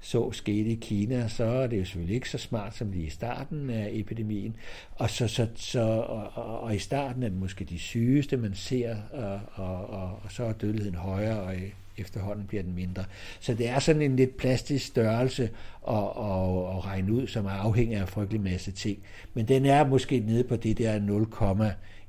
så 0.00 0.32
skete 0.32 0.70
i 0.70 0.74
Kina, 0.74 1.28
så 1.28 1.44
er 1.44 1.66
det 1.66 1.78
jo 1.78 1.84
selvfølgelig 1.84 2.14
ikke 2.14 2.30
så 2.30 2.38
smart 2.38 2.76
som 2.76 2.92
lige 2.92 3.06
i 3.06 3.10
starten 3.10 3.70
af 3.70 3.88
epidemien. 3.92 4.56
Og, 4.94 5.10
så, 5.10 5.28
så, 5.28 5.48
så, 5.54 5.80
og, 5.80 6.30
og, 6.34 6.60
og 6.60 6.74
i 6.74 6.78
starten 6.78 7.22
er 7.22 7.28
det 7.28 7.38
måske 7.38 7.64
de 7.64 7.78
sygeste, 7.78 8.36
man 8.36 8.54
ser, 8.54 8.96
og, 9.12 9.40
og, 9.54 9.86
og, 9.86 10.20
og 10.22 10.32
så 10.32 10.44
er 10.44 10.52
dødeligheden 10.52 10.94
højere, 10.94 11.40
og 11.40 11.54
efterhånden 11.98 12.46
bliver 12.46 12.62
den 12.62 12.74
mindre. 12.74 13.04
Så 13.40 13.54
det 13.54 13.68
er 13.68 13.78
sådan 13.78 14.02
en 14.02 14.16
lidt 14.16 14.36
plastisk 14.36 14.86
størrelse 14.86 15.42
at, 15.88 15.94
at, 15.96 16.76
at 16.76 16.84
regne 16.84 17.12
ud, 17.12 17.26
som 17.26 17.46
er 17.46 17.50
afhængig 17.50 17.96
af 17.96 18.00
en 18.00 18.06
frygtelig 18.06 18.40
masse 18.40 18.72
ting. 18.72 18.98
Men 19.34 19.48
den 19.48 19.66
er 19.66 19.86
måske 19.86 20.20
nede 20.20 20.44
på 20.44 20.56
det 20.56 20.78
der 20.78 21.00
0, 21.00 21.26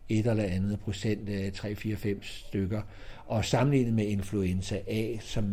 et 0.09 0.27
eller 0.27 0.43
andet 0.43 0.79
procent, 0.79 1.53
3, 1.53 1.75
4, 1.75 1.95
5 1.95 2.23
stykker. 2.23 2.81
Og 3.25 3.45
sammenlignet 3.45 3.93
med 3.93 4.05
influenza 4.05 4.79
A, 4.87 5.17
som 5.19 5.43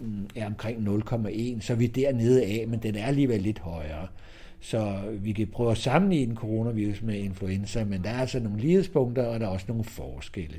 mm, 0.00 0.28
er 0.36 0.46
omkring 0.46 0.88
0,1, 0.88 1.60
så 1.60 1.72
er 1.72 1.76
vi 1.76 1.86
dernede 1.86 2.44
af, 2.44 2.64
men 2.68 2.82
den 2.82 2.94
er 2.94 3.06
alligevel 3.06 3.40
lidt 3.40 3.58
højere. 3.58 4.06
Så 4.60 5.02
vi 5.20 5.32
kan 5.32 5.46
prøve 5.46 5.70
at 5.70 5.78
sammenligne 5.78 6.34
coronavirus 6.34 7.02
med 7.02 7.18
influenza, 7.18 7.84
men 7.84 8.04
der 8.04 8.10
er 8.10 8.18
altså 8.20 8.40
nogle 8.40 8.58
lighedspunkter, 8.58 9.24
og 9.24 9.40
der 9.40 9.46
er 9.46 9.50
også 9.50 9.66
nogle 9.68 9.84
forskelle. 9.84 10.56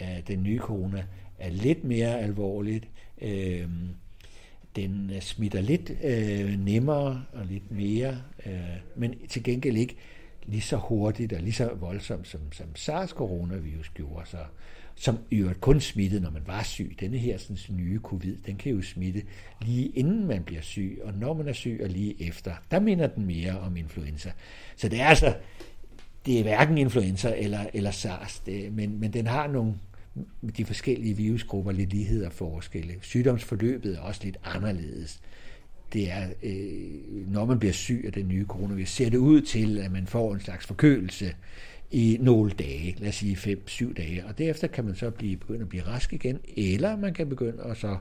Øh, 0.00 0.26
den 0.28 0.42
nye 0.42 0.58
corona 0.58 1.04
er 1.38 1.50
lidt 1.50 1.84
mere 1.84 2.20
alvorligt. 2.20 2.88
Øh, 3.22 3.68
den 4.76 5.12
smitter 5.20 5.60
lidt 5.60 5.92
øh, 6.04 6.64
nemmere 6.64 7.24
og 7.32 7.46
lidt 7.46 7.70
mere, 7.70 8.18
men 8.96 9.14
til 9.28 9.42
gengæld 9.42 9.76
ikke 9.76 9.96
lige 10.48 10.60
så 10.60 10.76
hurtigt 10.76 11.32
og 11.32 11.40
lige 11.40 11.52
så 11.52 11.70
voldsomt, 11.74 12.28
som, 12.28 12.40
som 12.52 12.66
SARS-coronavirus 12.74 13.92
gjorde. 13.94 14.28
Så, 14.28 14.38
som 14.94 15.18
i 15.30 15.36
øvrigt 15.36 15.60
kun 15.60 15.80
smittede, 15.80 16.20
når 16.20 16.30
man 16.30 16.42
var 16.46 16.62
syg. 16.62 16.96
Denne 17.00 17.18
her 17.18 17.38
sådan, 17.38 17.76
nye 17.76 17.98
covid, 18.02 18.36
den 18.46 18.56
kan 18.56 18.72
jo 18.72 18.82
smitte 18.82 19.22
lige 19.60 19.86
inden 19.86 20.26
man 20.26 20.42
bliver 20.42 20.62
syg, 20.62 21.00
og 21.04 21.14
når 21.14 21.34
man 21.34 21.48
er 21.48 21.52
syg 21.52 21.80
og 21.82 21.88
lige 21.88 22.28
efter. 22.28 22.54
Der 22.70 22.80
minder 22.80 23.06
den 23.06 23.26
mere 23.26 23.58
om 23.58 23.76
influenza. 23.76 24.32
Så 24.76 24.88
det 24.88 25.00
er 25.00 25.06
altså, 25.06 25.34
det 26.26 26.38
er 26.38 26.42
hverken 26.42 26.78
influenza 26.78 27.34
eller, 27.36 27.66
eller 27.74 27.90
SARS, 27.90 28.38
det, 28.38 28.72
men, 28.72 29.00
men 29.00 29.12
den 29.12 29.26
har 29.26 29.46
nogle, 29.46 29.74
de 30.56 30.64
forskellige 30.64 31.16
virusgrupper 31.16 31.72
lidt 31.72 31.90
lighed 31.90 32.24
og 32.24 32.32
forskelle. 32.32 32.94
Sygdomsforløbet 33.00 33.96
er 33.96 34.00
også 34.00 34.20
lidt 34.24 34.36
anderledes. 34.44 35.20
Det 35.92 36.10
er, 36.10 36.28
øh, 36.42 37.30
når 37.32 37.44
man 37.44 37.58
bliver 37.58 37.72
syg 37.72 38.02
af 38.06 38.12
den 38.12 38.28
nye 38.28 38.44
coronavirus, 38.44 38.88
ser 38.88 39.10
det 39.10 39.18
ud 39.18 39.40
til, 39.40 39.78
at 39.78 39.92
man 39.92 40.06
får 40.06 40.34
en 40.34 40.40
slags 40.40 40.66
forkølelse 40.66 41.34
i 41.90 42.18
nogle 42.20 42.50
dage, 42.50 42.96
lad 42.98 43.08
os 43.08 43.14
sige 43.14 43.36
5-7 43.36 43.92
dage, 43.94 44.26
og 44.26 44.38
derefter 44.38 44.66
kan 44.66 44.84
man 44.84 44.94
så 44.94 45.10
blive, 45.10 45.36
begynde 45.36 45.60
at 45.60 45.68
blive 45.68 45.86
rask 45.86 46.12
igen, 46.12 46.38
eller 46.56 46.96
man 46.96 47.14
kan 47.14 47.28
begynde 47.28 47.62
at 47.62 47.76
så 47.76 47.96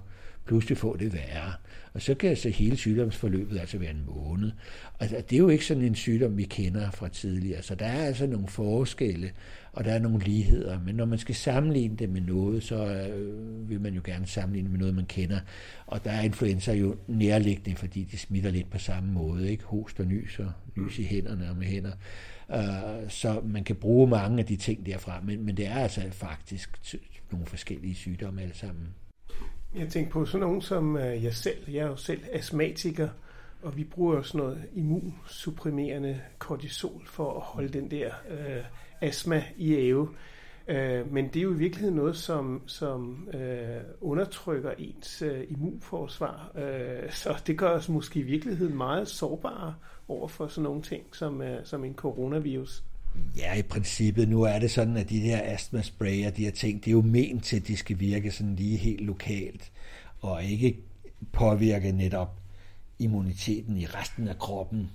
pludselig 0.47 0.77
få 0.77 0.97
det 0.97 1.13
værre. 1.13 1.53
Og 1.93 2.01
så 2.01 2.15
kan 2.15 2.29
altså 2.29 2.49
hele 2.49 2.77
sygdomsforløbet 2.77 3.59
altså 3.59 3.77
være 3.77 3.91
en 3.91 4.03
måned. 4.05 4.51
Og 4.99 5.09
det 5.09 5.33
er 5.33 5.37
jo 5.37 5.49
ikke 5.49 5.65
sådan 5.65 5.83
en 5.83 5.95
sygdom, 5.95 6.37
vi 6.37 6.43
kender 6.43 6.91
fra 6.91 7.07
tidligere. 7.07 7.61
Så 7.61 7.75
der 7.75 7.85
er 7.85 8.05
altså 8.05 8.27
nogle 8.27 8.47
forskelle, 8.47 9.31
og 9.71 9.85
der 9.85 9.91
er 9.91 9.99
nogle 9.99 10.19
ligheder. 10.19 10.79
Men 10.79 10.95
når 10.95 11.05
man 11.05 11.19
skal 11.19 11.35
sammenligne 11.35 11.97
det 11.97 12.09
med 12.09 12.21
noget, 12.21 12.63
så 12.63 12.85
øh, 12.85 13.69
vil 13.69 13.81
man 13.81 13.93
jo 13.93 14.01
gerne 14.03 14.27
sammenligne 14.27 14.69
med 14.69 14.79
noget, 14.79 14.95
man 14.95 15.05
kender. 15.05 15.39
Og 15.87 16.03
der 16.03 16.11
er 16.11 16.21
influenza 16.21 16.73
jo 16.73 16.95
nærliggende, 17.07 17.75
fordi 17.75 18.03
de 18.03 18.17
smitter 18.17 18.51
lidt 18.51 18.69
på 18.69 18.77
samme 18.77 19.11
måde. 19.11 19.51
Ikke? 19.51 19.63
Host 19.63 19.99
og 19.99 20.05
nys 20.05 20.39
og 20.39 20.51
nys 20.75 20.99
i 20.99 21.03
hænderne 21.03 21.49
og 21.49 21.57
med 21.57 21.67
hænder. 21.67 21.91
Øh, 22.51 23.09
så 23.09 23.41
man 23.45 23.63
kan 23.63 23.75
bruge 23.75 24.07
mange 24.07 24.39
af 24.39 24.45
de 24.45 24.55
ting 24.55 24.85
derfra, 24.85 25.21
men, 25.23 25.45
men 25.45 25.57
det 25.57 25.67
er 25.67 25.75
altså 25.75 26.01
faktisk 26.11 26.79
nogle 27.31 27.45
forskellige 27.45 27.95
sygdomme 27.95 28.41
alle 28.41 28.55
sammen. 28.55 28.87
Jeg 29.75 29.89
tænker 29.89 30.11
på 30.11 30.25
sådan 30.25 30.39
nogen 30.39 30.61
som 30.61 30.97
øh, 30.97 31.23
jeg 31.23 31.33
selv. 31.33 31.69
Jeg 31.71 31.79
er 31.79 31.87
jo 31.87 31.95
selv 31.95 32.21
astmatiker, 32.31 33.09
og 33.61 33.77
vi 33.77 33.83
bruger 33.83 34.15
jo 34.15 34.23
sådan 34.23 34.39
noget 34.39 34.63
immunsupprimerende 34.75 36.21
kortisol 36.37 37.01
for 37.05 37.33
at 37.33 37.41
holde 37.41 37.69
den 37.69 37.91
der 37.91 38.11
øh, 38.29 38.63
astma 39.01 39.43
i 39.57 39.73
æve. 39.73 40.09
Øh, 40.67 41.13
men 41.13 41.27
det 41.27 41.35
er 41.35 41.43
jo 41.43 41.53
i 41.53 41.57
virkeligheden 41.57 41.95
noget, 41.95 42.17
som, 42.17 42.61
som 42.65 43.27
øh, 43.33 43.81
undertrykker 44.01 44.71
ens 44.77 45.21
øh, 45.21 45.43
immunforsvar. 45.49 46.51
Øh, 46.55 47.11
så 47.11 47.41
det 47.47 47.57
gør 47.57 47.69
os 47.69 47.89
måske 47.89 48.19
i 48.19 48.23
virkeligheden 48.23 48.77
meget 48.77 49.07
sårbare 49.07 49.75
over 50.07 50.27
for 50.27 50.47
sådan 50.47 50.63
nogle 50.63 50.81
ting 50.81 51.03
som, 51.11 51.41
øh, 51.41 51.65
som 51.65 51.83
en 51.83 51.95
coronavirus. 51.95 52.83
Ja, 53.37 53.53
i 53.53 53.61
princippet. 53.61 54.29
Nu 54.29 54.41
er 54.41 54.59
det 54.59 54.71
sådan, 54.71 54.97
at 54.97 55.09
de 55.09 55.21
der 55.21 55.41
astmaspray 55.43 56.27
og 56.27 56.37
de 56.37 56.43
her 56.43 56.51
ting, 56.51 56.79
det 56.79 56.87
er 56.87 56.91
jo 56.91 57.01
ment 57.01 57.43
til, 57.43 57.55
at 57.55 57.67
de 57.67 57.77
skal 57.77 57.99
virke 57.99 58.31
sådan 58.31 58.55
lige 58.55 58.77
helt 58.77 59.01
lokalt, 59.01 59.71
og 60.19 60.43
ikke 60.43 60.77
påvirke 61.31 61.91
netop 61.91 62.39
immuniteten 62.99 63.77
i 63.77 63.85
resten 63.85 64.27
af 64.27 64.39
kroppen, 64.39 64.89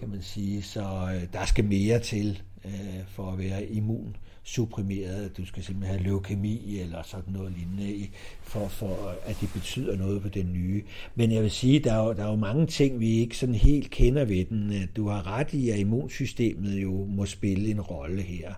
kan 0.00 0.08
man 0.08 0.22
sige. 0.22 0.62
Så 0.62 0.82
øh, 1.14 1.22
der 1.32 1.44
skal 1.44 1.64
mere 1.64 1.98
til 1.98 2.42
øh, 2.64 3.06
for 3.08 3.32
at 3.32 3.38
være 3.38 3.66
immun 3.66 4.16
supprimeret, 4.44 5.36
du 5.36 5.46
skal 5.46 5.62
simpelthen 5.62 5.96
have 5.98 6.08
leukemi 6.08 6.78
eller 6.80 7.02
sådan 7.02 7.32
noget 7.32 7.52
lignende, 7.52 8.08
for, 8.42 8.68
for 8.68 9.14
at 9.24 9.36
det 9.40 9.50
betyder 9.54 9.96
noget 9.96 10.22
på 10.22 10.28
den 10.28 10.52
nye. 10.52 10.82
Men 11.14 11.32
jeg 11.32 11.42
vil 11.42 11.50
sige, 11.50 11.78
der 11.78 11.92
er, 11.92 12.04
jo, 12.06 12.12
der 12.12 12.24
er 12.24 12.30
jo 12.30 12.36
mange 12.36 12.66
ting, 12.66 13.00
vi 13.00 13.10
ikke 13.10 13.36
sådan 13.36 13.54
helt 13.54 13.90
kender 13.90 14.24
ved 14.24 14.44
den. 14.44 14.72
Øh, 14.72 14.86
du 14.96 15.08
har 15.08 15.26
ret 15.26 15.52
i, 15.52 15.70
at 15.70 15.78
immunsystemet 15.78 16.82
jo 16.82 17.04
må 17.04 17.26
spille 17.26 17.70
en 17.70 17.80
rolle 17.80 18.22
her, 18.22 18.52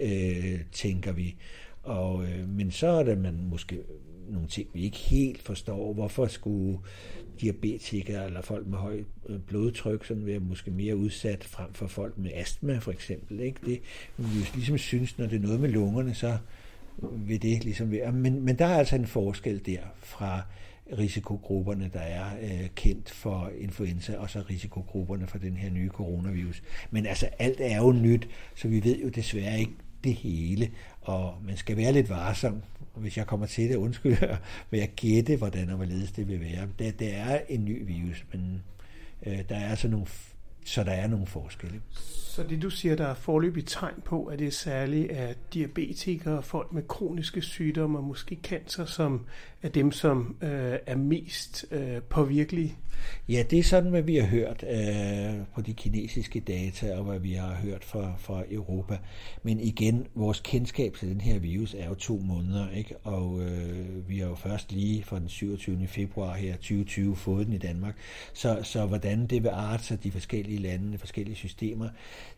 øh, 0.00 0.60
tænker 0.72 1.12
vi. 1.12 1.34
Og, 1.82 2.24
øh, 2.24 2.48
men 2.48 2.70
så 2.70 2.86
er 2.86 3.02
det, 3.02 3.18
man 3.18 3.38
måske 3.50 3.78
nogle 4.32 4.48
ting, 4.48 4.68
vi 4.74 4.82
ikke 4.82 4.96
helt 4.96 5.42
forstår. 5.42 5.92
Hvorfor 5.92 6.26
skulle 6.26 6.78
diabetikere 7.40 8.26
eller 8.26 8.42
folk 8.42 8.66
med 8.66 8.78
højt 8.78 9.04
øh, 9.28 9.38
blodtryk 9.38 10.04
sådan 10.04 10.26
være 10.26 10.38
måske 10.38 10.70
mere 10.70 10.96
udsat 10.96 11.44
frem 11.44 11.72
for 11.72 11.86
folk 11.86 12.18
med 12.18 12.30
astma 12.34 12.78
for 12.78 12.92
eksempel. 12.92 13.40
Ikke? 13.40 13.60
Det, 13.66 13.80
vi 14.16 14.38
jo 14.38 14.44
ligesom 14.54 14.78
synes, 14.78 15.18
når 15.18 15.26
det 15.26 15.36
er 15.36 15.40
noget 15.40 15.60
med 15.60 15.68
lungerne, 15.68 16.14
så 16.14 16.38
vil 17.02 17.42
det 17.42 17.64
ligesom 17.64 17.90
være. 17.90 18.12
Men, 18.12 18.44
men 18.44 18.58
der 18.58 18.66
er 18.66 18.78
altså 18.78 18.96
en 18.96 19.06
forskel 19.06 19.66
der 19.66 19.80
fra 19.98 20.42
risikogrupperne, 20.98 21.90
der 21.92 22.00
er 22.00 22.26
øh, 22.42 22.68
kendt 22.74 23.10
for 23.10 23.50
influenza, 23.58 24.16
og 24.16 24.30
så 24.30 24.42
risikogrupperne 24.50 25.26
for 25.26 25.38
den 25.38 25.56
her 25.56 25.70
nye 25.70 25.88
coronavirus. 25.88 26.62
Men 26.90 27.06
altså 27.06 27.28
alt 27.38 27.60
er 27.60 27.76
jo 27.76 27.92
nyt, 27.92 28.28
så 28.54 28.68
vi 28.68 28.84
ved 28.84 28.98
jo 28.98 29.08
desværre 29.08 29.58
ikke 29.58 29.72
det 30.04 30.14
hele, 30.14 30.70
og 31.00 31.34
man 31.44 31.56
skal 31.56 31.76
være 31.76 31.92
lidt 31.92 32.08
varsom, 32.08 32.62
hvis 32.94 33.16
jeg 33.16 33.26
kommer 33.26 33.46
til 33.46 33.68
det, 33.68 33.76
undskyld, 33.76 34.16
vil 34.70 34.80
jeg 34.80 34.90
gætte, 34.96 35.36
hvordan 35.36 35.70
og 35.70 35.76
hvorledes 35.76 36.12
det 36.12 36.28
vil 36.28 36.40
være. 36.40 36.68
Det, 36.78 36.98
det 36.98 37.14
er 37.14 37.40
en 37.48 37.64
ny 37.64 37.86
virus, 37.86 38.24
men 38.32 38.62
øh, 39.26 39.38
der 39.48 39.56
er 39.56 39.70
altså 39.70 39.88
nogle, 39.88 40.06
så 40.70 40.84
der 40.84 40.92
er 40.92 41.06
nogle 41.06 41.26
forskelle. 41.26 41.80
Så 42.30 42.42
det 42.42 42.62
du 42.62 42.70
siger, 42.70 42.96
der 42.96 43.06
er 43.06 43.14
forløbig 43.14 43.66
tegn 43.66 44.02
på, 44.04 44.24
at 44.24 44.38
det 44.38 44.46
er 44.46 44.50
særligt 44.50 45.10
at 45.10 45.36
diabetikere 45.54 46.38
og 46.38 46.44
folk 46.44 46.72
med 46.72 46.82
kroniske 46.88 47.42
sygdomme 47.42 47.98
og 47.98 48.04
måske 48.04 48.38
cancer, 48.42 48.84
som 48.84 49.26
er 49.62 49.68
dem, 49.68 49.92
som 49.92 50.36
øh, 50.42 50.78
er 50.86 50.96
mest 50.96 51.64
øh, 51.70 52.02
påvirkelige? 52.02 52.76
Ja, 53.28 53.42
det 53.50 53.58
er 53.58 53.62
sådan, 53.62 53.90
hvad 53.90 54.02
vi 54.02 54.16
har 54.16 54.26
hørt 54.26 54.64
øh, 54.70 55.46
på 55.54 55.60
de 55.60 55.74
kinesiske 55.74 56.40
data, 56.40 56.96
og 56.98 57.04
hvad 57.04 57.18
vi 57.18 57.32
har 57.32 57.54
hørt 57.54 57.84
fra, 57.84 58.12
fra 58.18 58.42
Europa. 58.50 58.98
Men 59.42 59.60
igen, 59.60 60.06
vores 60.14 60.40
kendskab 60.40 60.94
til 60.94 61.08
den 61.08 61.20
her 61.20 61.38
virus 61.38 61.74
er 61.78 61.88
jo 61.88 61.94
to 61.94 62.18
måneder, 62.24 62.70
ikke? 62.70 62.96
og 62.96 63.40
øh, 63.40 64.08
vi 64.08 64.18
har 64.18 64.28
jo 64.28 64.34
først 64.34 64.72
lige 64.72 65.02
fra 65.02 65.18
den 65.18 65.28
27. 65.28 65.86
februar 65.86 66.34
her 66.34 66.52
2020 66.52 67.16
fået 67.16 67.46
den 67.46 67.54
i 67.54 67.58
Danmark. 67.58 67.96
Så, 68.32 68.58
så 68.62 68.86
hvordan 68.86 69.26
det 69.26 69.42
vil 69.42 69.48
arte 69.48 69.84
sig 69.84 70.04
de 70.04 70.10
forskellige 70.10 70.58
lande, 70.60 70.98
forskellige 70.98 71.36
systemer, 71.36 71.88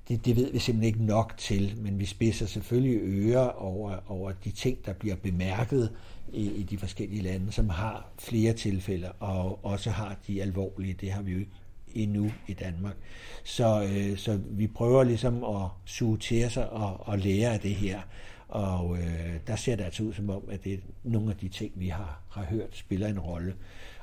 det, 0.08 0.24
det 0.24 0.36
ved 0.36 0.52
vi 0.52 0.58
simpelthen 0.58 0.94
ikke 0.94 1.04
nok 1.04 1.34
til, 1.38 1.74
men 1.76 1.98
vi 1.98 2.06
spidser 2.06 2.46
selvfølgelig 2.46 3.00
ører 3.02 3.48
over, 3.48 4.10
over 4.10 4.32
de 4.44 4.50
ting, 4.50 4.86
der 4.86 4.92
bliver 4.92 5.16
bemærket 5.16 5.90
i, 6.32 6.50
i 6.50 6.62
de 6.62 6.78
forskellige 6.78 7.22
lande, 7.22 7.52
som 7.52 7.68
har 7.68 8.08
flere 8.18 8.52
tilfælde, 8.52 9.12
og 9.12 9.64
også 9.64 9.90
har 9.90 10.16
de 10.26 10.42
alvorlige. 10.42 10.94
Det 10.94 11.12
har 11.12 11.22
vi 11.22 11.32
jo 11.32 11.38
ikke 11.38 11.50
endnu 11.94 12.30
i 12.48 12.52
Danmark. 12.52 12.96
Så, 13.44 13.82
øh, 13.82 14.16
så 14.18 14.40
vi 14.50 14.66
prøver 14.66 15.04
ligesom 15.04 15.44
at 15.44 15.68
suge 15.84 16.18
til 16.18 16.44
os 16.44 16.56
og, 16.56 17.08
og 17.08 17.18
lære 17.18 17.52
af 17.52 17.60
det 17.60 17.74
her. 17.74 18.00
Og 18.48 18.98
øh, 18.98 19.36
der 19.46 19.56
ser 19.56 19.76
det 19.76 19.84
altså 19.84 20.02
ud 20.02 20.12
som 20.12 20.30
om, 20.30 20.42
at 20.50 20.64
det 20.64 20.72
er 20.72 20.78
nogle 21.04 21.30
af 21.30 21.36
de 21.36 21.48
ting, 21.48 21.72
vi 21.74 21.88
har, 21.88 22.20
har 22.30 22.44
hørt, 22.44 22.76
spiller 22.76 23.08
en 23.08 23.18
rolle. 23.18 23.54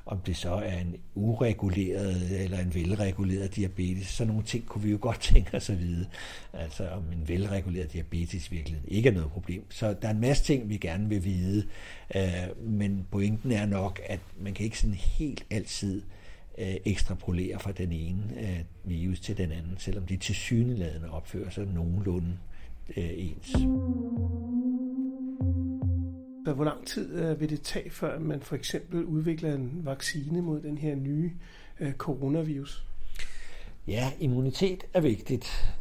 Om 0.09 0.19
det 0.19 0.37
så 0.37 0.51
er 0.51 0.77
en 0.77 0.95
ureguleret 1.15 2.43
eller 2.43 2.59
en 2.59 2.75
velreguleret 2.75 3.55
diabetes, 3.55 4.07
så 4.07 4.25
nogle 4.25 4.43
ting 4.43 4.65
kunne 4.65 4.83
vi 4.83 4.91
jo 4.91 4.97
godt 5.01 5.19
tænke 5.33 5.57
os 5.57 5.69
at 5.69 5.79
vide. 5.79 6.05
Altså 6.53 6.89
om 6.89 7.03
en 7.11 7.27
velreguleret 7.27 7.93
diabetes 7.93 8.51
virkelig 8.51 8.81
ikke 8.87 9.09
er 9.09 9.13
noget 9.13 9.31
problem. 9.31 9.63
Så 9.69 9.95
der 10.01 10.07
er 10.07 10.11
en 10.11 10.19
masse 10.19 10.43
ting, 10.43 10.69
vi 10.69 10.77
gerne 10.77 11.09
vil 11.09 11.23
vide, 11.23 11.67
øh, 12.15 12.67
men 12.69 13.07
pointen 13.11 13.51
er 13.51 13.65
nok, 13.65 14.01
at 14.05 14.19
man 14.39 14.53
kan 14.53 14.63
ikke 14.63 14.79
sådan 14.79 14.95
helt 14.95 15.45
altid 15.49 16.01
øh, 16.57 16.75
ekstrapolere 16.85 17.59
fra 17.59 17.71
den 17.71 17.91
ene 17.91 18.23
øh, 18.39 18.59
virus 18.83 19.19
til 19.19 19.37
den 19.37 19.51
anden, 19.51 19.75
selvom 19.77 20.05
de 20.05 20.17
tilsyneladende 20.17 21.11
opfører 21.11 21.49
sig 21.49 21.65
nogenlunde 21.65 22.37
øh, 22.97 23.09
ens. 23.15 23.55
Så 26.49 26.53
hvor 26.53 26.63
lang 26.63 26.87
tid 26.87 27.15
øh, 27.15 27.39
vil 27.39 27.49
det 27.49 27.61
tage, 27.61 27.89
før 27.89 28.19
man 28.19 28.41
for 28.41 28.55
eksempel 28.55 29.05
udvikler 29.05 29.55
en 29.55 29.81
vaccine 29.83 30.41
mod 30.41 30.61
den 30.61 30.77
her 30.77 30.95
nye 30.95 31.31
øh, 31.79 31.93
coronavirus? 31.93 32.83
Ja, 33.87 34.11
immunitet 34.19 34.83
er 34.93 35.01
vigtigt. 35.01 35.73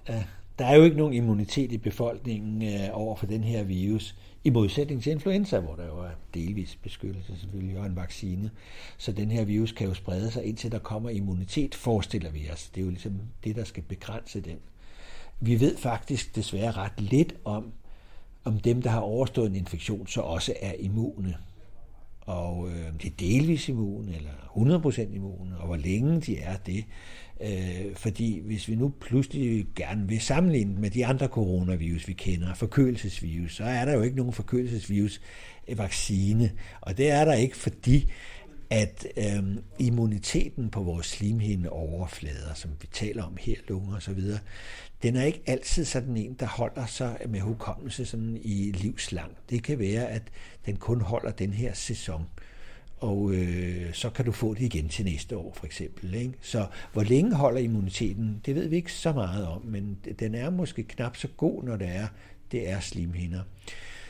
Der 0.59 0.67
er 0.67 0.77
jo 0.77 0.83
ikke 0.83 0.97
nogen 0.97 1.15
immunitet 1.15 1.73
i 1.73 1.79
befolkningen 1.79 2.63
øh, 2.63 2.89
over 2.93 3.17
for 3.17 3.27
den 3.27 3.45
her 3.45 3.65
virus, 3.65 4.15
i 4.45 4.51
modsætning 4.51 5.03
til 5.03 5.13
influenza, 5.13 5.61
hvor 5.61 5.75
der 5.75 5.87
jo 5.87 5.99
er 5.99 6.11
delvis 6.35 6.79
beskyttelse 6.83 7.39
selvfølgelig 7.41 7.79
og 7.79 7.87
en 7.87 7.97
vaccine. 7.97 8.51
Så 8.99 9.13
den 9.13 9.31
her 9.31 9.45
virus 9.45 9.73
kan 9.73 9.87
jo 9.87 9.95
sprede 9.95 10.31
sig, 10.31 10.45
indtil 10.45 10.73
der 10.73 10.79
kommer 10.79 11.11
immunitet, 11.11 11.75
forestiller 11.75 12.31
vi 12.31 12.49
os. 12.53 12.69
Det 12.69 12.81
er 12.81 12.85
jo 12.85 12.91
ligesom 12.91 13.21
det, 13.45 13.57
der 13.57 13.65
skal 13.65 13.83
begrænse 13.83 14.41
den. 14.41 14.59
Vi 15.41 15.61
ved 15.61 15.77
faktisk 15.77 16.37
desværre 16.37 16.73
ret 16.73 17.01
lidt 17.01 17.35
om, 17.45 17.73
om 18.45 18.61
dem, 18.61 18.83
der 18.83 18.91
har 18.91 19.01
overstået 19.01 19.51
en 19.51 19.57
infektion, 19.57 20.07
så 20.07 20.21
også 20.21 20.55
er 20.61 20.73
immune. 20.79 21.37
Og 22.21 22.69
øh, 22.69 23.03
de 23.03 23.07
er 23.07 23.13
delvis 23.19 23.69
immune, 23.69 24.17
eller 24.17 24.31
100% 24.57 25.15
immune, 25.15 25.59
og 25.59 25.67
hvor 25.67 25.77
længe 25.77 26.21
de 26.21 26.39
er 26.39 26.57
det. 26.57 26.85
Øh, 27.41 27.95
fordi 27.95 28.41
hvis 28.41 28.69
vi 28.69 28.75
nu 28.75 28.93
pludselig 29.01 29.67
gerne 29.77 30.09
vil 30.09 30.21
sammenligne 30.21 30.81
med 30.81 30.91
de 30.91 31.07
andre 31.07 31.27
coronavirus, 31.27 32.09
vi 32.09 32.13
kender, 32.13 32.55
forkølelsesvirus, 32.55 33.57
så 33.57 33.65
er 33.65 33.85
der 33.85 33.93
jo 33.93 34.03
ikke 34.03 34.17
nogen 34.17 34.33
forkølelsesvirus 34.33 35.21
øh, 35.69 35.79
vaccine. 35.79 36.51
Og 36.81 36.99
det 36.99 37.11
er 37.11 37.25
der 37.25 37.35
ikke, 37.35 37.57
fordi 37.57 38.11
at 38.71 39.07
øh, 39.17 39.57
immuniteten 39.79 40.71
på 40.71 40.83
vores 40.83 41.07
slimhinde 41.07 41.71
overflader, 41.71 42.55
som 42.55 42.71
vi 42.81 42.89
taler 42.93 43.23
om 43.23 43.37
her, 43.41 43.55
lunger 43.69 43.95
og 43.95 44.03
så 44.03 44.13
videre, 44.13 44.39
den 45.03 45.17
er 45.17 45.25
ikke 45.25 45.43
altid 45.47 45.85
sådan 45.85 46.17
en, 46.17 46.35
der 46.35 46.47
holder 46.47 46.87
sig 46.87 47.19
med 47.29 47.41
hukommelse 47.41 48.07
sådan 48.07 48.39
i 48.43 48.73
livslang. 48.73 49.33
Det 49.51 49.63
kan 49.63 49.79
være, 49.79 50.09
at 50.09 50.23
den 50.67 50.77
kun 50.77 51.01
holder 51.01 51.31
den 51.31 51.53
her 51.53 51.75
sæson 51.75 52.27
og 53.01 53.33
øh, 53.33 53.93
så 53.93 54.11
kan 54.11 54.25
du 54.25 54.33
få 54.33 54.55
det 54.55 54.61
igen 54.61 54.89
til 54.89 55.05
næste 55.05 55.37
år 55.37 55.53
for 55.57 55.67
eksempel. 55.67 56.15
Ikke? 56.15 56.33
Så 56.41 56.67
hvor 56.93 57.03
længe 57.03 57.35
holder 57.35 57.61
immuniteten, 57.61 58.41
det 58.47 58.55
ved 58.55 58.69
vi 58.69 58.77
ikke 58.77 58.93
så 58.93 59.13
meget 59.13 59.47
om, 59.47 59.63
men 59.65 59.99
den 60.19 60.35
er 60.35 60.51
måske 60.51 60.83
knap 60.83 61.17
så 61.17 61.29
god, 61.37 61.63
når 61.63 61.77
det 61.77 61.89
er, 61.89 62.07
det 62.53 62.71
er 62.71 62.81
slimhinder. 62.81 63.41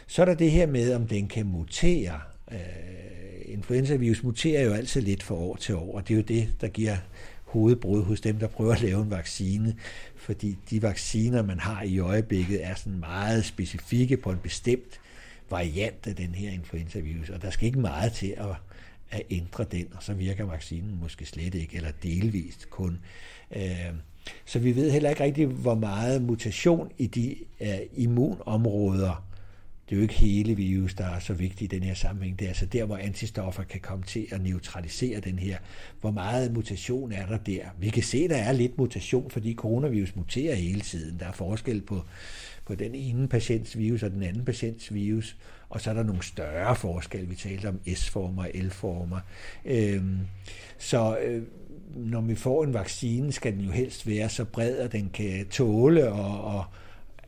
Så 0.06 0.22
er 0.22 0.26
der 0.26 0.34
det 0.34 0.50
her 0.50 0.66
med, 0.66 0.94
om 0.94 1.06
den 1.06 1.28
kan 1.28 1.46
mutere. 1.46 2.20
Øh, 2.52 2.58
influenzavirus 3.44 4.22
muterer 4.22 4.62
jo 4.62 4.72
altid 4.72 5.00
lidt 5.00 5.22
fra 5.22 5.34
år 5.34 5.56
til 5.56 5.74
år, 5.74 5.94
og 5.94 6.08
det 6.08 6.14
er 6.14 6.18
jo 6.18 6.24
det, 6.24 6.48
der 6.60 6.68
giver 6.68 6.96
hovedbrud 7.44 8.02
hos 8.02 8.20
dem, 8.20 8.38
der 8.38 8.46
prøver 8.46 8.74
at 8.74 8.82
lave 8.82 9.02
en 9.02 9.10
vaccine, 9.10 9.76
fordi 10.28 10.56
de 10.70 10.82
vacciner, 10.82 11.42
man 11.42 11.58
har 11.58 11.82
i 11.82 11.98
øjeblikket, 11.98 12.64
er 12.64 12.74
sådan 12.74 12.98
meget 12.98 13.44
specifikke 13.44 14.16
på 14.16 14.30
en 14.30 14.38
bestemt 14.38 15.00
variant 15.50 16.06
af 16.06 16.16
den 16.16 16.34
her 16.34 16.50
influenzavirus, 16.50 17.30
og 17.30 17.42
der 17.42 17.50
skal 17.50 17.66
ikke 17.66 17.80
meget 17.80 18.12
til 18.12 18.34
at 18.36 18.56
at 19.10 19.22
ændre 19.30 19.64
den, 19.64 19.86
og 19.96 20.02
så 20.02 20.14
virker 20.14 20.44
vaccinen 20.44 20.98
måske 21.00 21.26
slet 21.26 21.54
ikke, 21.54 21.76
eller 21.76 21.90
delvist 22.02 22.70
kun. 22.70 22.98
Øh, 23.56 23.92
så 24.44 24.58
vi 24.58 24.76
ved 24.76 24.90
heller 24.90 25.10
ikke 25.10 25.24
rigtig, 25.24 25.46
hvor 25.46 25.74
meget 25.74 26.22
mutation 26.22 26.92
i 26.98 27.06
de 27.06 27.36
øh, 27.60 27.78
immunområder, 27.96 29.27
det 29.88 29.94
er 29.94 29.96
jo 29.96 30.02
ikke 30.02 30.14
hele 30.14 30.54
virus, 30.54 30.94
der 30.94 31.06
er 31.06 31.18
så 31.18 31.34
vigtig 31.34 31.64
i 31.64 31.76
den 31.76 31.82
her 31.82 31.94
sammenhæng. 31.94 32.38
Det 32.38 32.44
er 32.44 32.48
altså 32.48 32.66
der, 32.66 32.84
hvor 32.84 32.96
antistoffer 32.96 33.62
kan 33.62 33.80
komme 33.80 34.04
til 34.04 34.26
at 34.32 34.42
neutralisere 34.42 35.20
den 35.20 35.38
her. 35.38 35.58
Hvor 36.00 36.10
meget 36.10 36.52
mutation 36.52 37.12
er 37.12 37.26
der 37.26 37.38
der? 37.38 37.60
Vi 37.78 37.88
kan 37.88 38.02
se, 38.02 38.28
der 38.28 38.36
er 38.36 38.52
lidt 38.52 38.78
mutation, 38.78 39.30
fordi 39.30 39.54
coronavirus 39.54 40.16
muterer 40.16 40.54
hele 40.54 40.80
tiden. 40.80 41.18
Der 41.18 41.26
er 41.26 41.32
forskel 41.32 41.80
på, 41.80 42.02
på 42.64 42.74
den 42.74 42.94
ene 42.94 43.28
patients 43.28 43.78
virus 43.78 44.02
og 44.02 44.10
den 44.10 44.22
anden 44.22 44.44
patients 44.44 44.94
virus. 44.94 45.36
Og 45.68 45.80
så 45.80 45.90
er 45.90 45.94
der 45.94 46.02
nogle 46.02 46.22
større 46.22 46.76
forskel. 46.76 47.30
Vi 47.30 47.34
talte 47.34 47.68
om 47.68 47.80
S-former 47.94 48.42
og 48.42 48.50
L-former. 48.54 49.20
Øhm, 49.64 50.18
så 50.78 51.18
øh, 51.18 51.42
når 51.96 52.20
vi 52.20 52.34
får 52.34 52.64
en 52.64 52.74
vaccine, 52.74 53.32
skal 53.32 53.52
den 53.52 53.60
jo 53.60 53.70
helst 53.70 54.06
være 54.06 54.28
så 54.28 54.44
bred, 54.44 54.76
at 54.76 54.92
den 54.92 55.10
kan 55.14 55.46
tåle 55.50 56.12
og, 56.12 56.44
og 56.44 56.64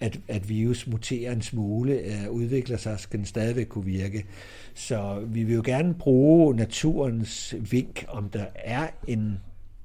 at, 0.00 0.20
at 0.28 0.48
virus 0.48 0.86
muterer 0.86 1.32
en 1.32 1.42
smule, 1.42 1.92
øh, 1.92 2.30
udvikler 2.30 2.76
sig, 2.76 3.00
skal 3.00 3.18
den 3.18 3.26
stadigvæk 3.26 3.66
kunne 3.66 3.84
virke. 3.84 4.26
Så 4.74 5.24
vi 5.26 5.44
vil 5.44 5.54
jo 5.54 5.62
gerne 5.64 5.94
bruge 5.94 6.56
naturens 6.56 7.54
vink, 7.70 8.04
om 8.08 8.30
der 8.30 8.46
er 8.54 8.88
en 9.06 9.38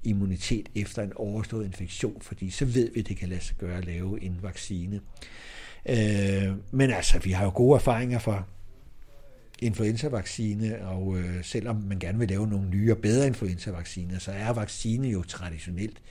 immunitet 0.04 0.70
efter 0.76 1.04
en 1.04 1.14
overstået 1.16 1.66
infektion, 1.66 2.22
fordi 2.22 2.50
så 2.50 2.66
ved 2.66 2.92
vi, 2.94 3.00
at 3.00 3.08
det 3.08 3.18
kan 3.18 3.30
lade 3.30 3.42
sig 3.42 3.56
gøre 3.58 3.78
at 3.78 3.86
lave 3.86 4.24
en 4.24 4.40
vaccine. 4.42 5.02
Øh, 5.90 6.54
men 6.72 6.90
altså, 6.90 7.20
vi 7.20 7.32
har 7.32 7.44
jo 7.44 7.52
gode 7.56 7.76
erfaringer 7.76 8.20
fra 8.20 8.44
influenza-vaccine, 9.60 10.88
og 10.88 11.18
øh, 11.18 11.44
selvom 11.44 11.76
man 11.76 12.00
gerne 12.00 12.20
vil 12.20 12.28
lave 12.28 12.48
nogle 12.48 12.70
nye 12.70 12.92
og 12.92 12.98
bedre 12.98 13.28
influenza-vacciner, 13.28 14.20
så 14.20 14.32
er 14.32 14.50
vaccine 14.50 15.08
jo 15.08 15.24
traditionelt 15.24 16.02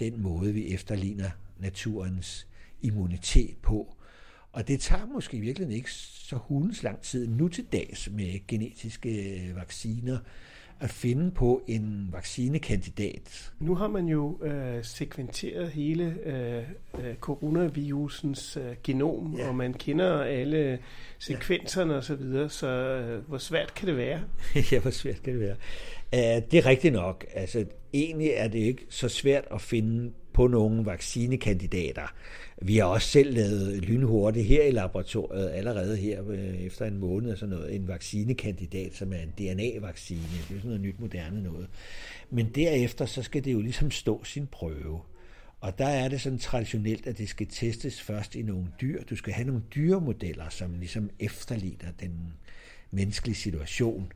den 0.00 0.22
måde, 0.22 0.54
vi 0.54 0.74
efterligner 0.74 1.30
naturens 1.58 2.46
immunitet 2.82 3.56
på. 3.62 3.96
Og 4.52 4.68
det 4.68 4.80
tager 4.80 5.06
måske 5.06 5.36
i 5.36 5.40
virkeligheden 5.40 5.76
ikke 5.76 5.92
så 5.92 6.36
hundens 6.36 6.82
lang 6.82 7.00
tid 7.00 7.28
nu 7.28 7.48
til 7.48 7.64
dags 7.72 8.08
med 8.12 8.46
genetiske 8.46 9.52
vacciner, 9.56 10.18
at 10.80 10.90
finde 10.90 11.30
på 11.30 11.62
en 11.66 12.08
vaccinekandidat. 12.12 13.52
Nu 13.58 13.74
har 13.74 13.88
man 13.88 14.06
jo 14.06 14.44
øh, 14.44 14.84
sekventeret 14.84 15.70
hele 15.70 16.16
øh, 16.24 16.62
øh, 17.04 17.14
coronavirusens 17.14 18.56
øh, 18.56 18.76
genom, 18.84 19.34
ja. 19.38 19.48
og 19.48 19.54
man 19.54 19.74
kender 19.74 20.22
alle 20.22 20.78
sekvenserne 21.18 21.92
ja. 21.92 21.98
osv., 21.98 22.06
så, 22.06 22.14
videre, 22.14 22.48
så 22.48 22.66
øh, 22.66 23.28
hvor 23.28 23.38
svært 23.38 23.74
kan 23.74 23.88
det 23.88 23.96
være? 23.96 24.20
ja, 24.72 24.80
hvor 24.80 24.90
svært 24.90 25.22
kan 25.22 25.32
det 25.32 25.40
være? 25.40 25.56
Uh, 26.12 26.50
det 26.50 26.54
er 26.54 26.66
rigtigt 26.66 26.94
nok. 26.94 27.26
Altså, 27.34 27.64
egentlig 27.92 28.30
er 28.34 28.48
det 28.48 28.58
ikke 28.58 28.86
så 28.88 29.08
svært 29.08 29.44
at 29.50 29.60
finde 29.60 30.12
på 30.32 30.46
nogle 30.46 30.86
vaccinekandidater. 30.86 32.14
Vi 32.62 32.76
har 32.76 32.84
også 32.84 33.08
selv 33.08 33.34
lavet 33.34 33.84
lynhurtigt 33.84 34.46
her 34.46 34.64
i 34.64 34.70
laboratoriet, 34.70 35.50
allerede 35.50 35.96
her 35.96 36.28
øh, 36.28 36.60
efter 36.60 36.86
en 36.86 36.98
måned, 36.98 37.36
sådan 37.36 37.54
noget, 37.54 37.74
en 37.74 37.88
vaccinekandidat, 37.88 38.94
som 38.94 39.12
er 39.12 39.18
en 39.18 39.32
DNA-vaccine. 39.38 40.20
Det 40.20 40.40
er 40.40 40.60
sådan 40.60 40.60
noget 40.64 40.80
nyt 40.80 41.00
moderne 41.00 41.42
noget. 41.42 41.68
Men 42.30 42.46
derefter, 42.54 43.06
så 43.06 43.22
skal 43.22 43.44
det 43.44 43.52
jo 43.52 43.60
ligesom 43.60 43.90
stå 43.90 44.24
sin 44.24 44.46
prøve. 44.46 45.00
Og 45.60 45.78
der 45.78 45.86
er 45.86 46.08
det 46.08 46.20
sådan 46.20 46.38
traditionelt, 46.38 47.06
at 47.06 47.18
det 47.18 47.28
skal 47.28 47.46
testes 47.46 48.00
først 48.00 48.34
i 48.34 48.42
nogle 48.42 48.66
dyr. 48.80 49.02
Du 49.02 49.16
skal 49.16 49.32
have 49.32 49.46
nogle 49.46 49.62
dyremodeller, 49.74 50.48
som 50.48 50.78
ligesom 50.78 51.10
efterligner 51.18 51.92
den 52.00 52.32
menneskelige 52.90 53.36
situation. 53.36 54.12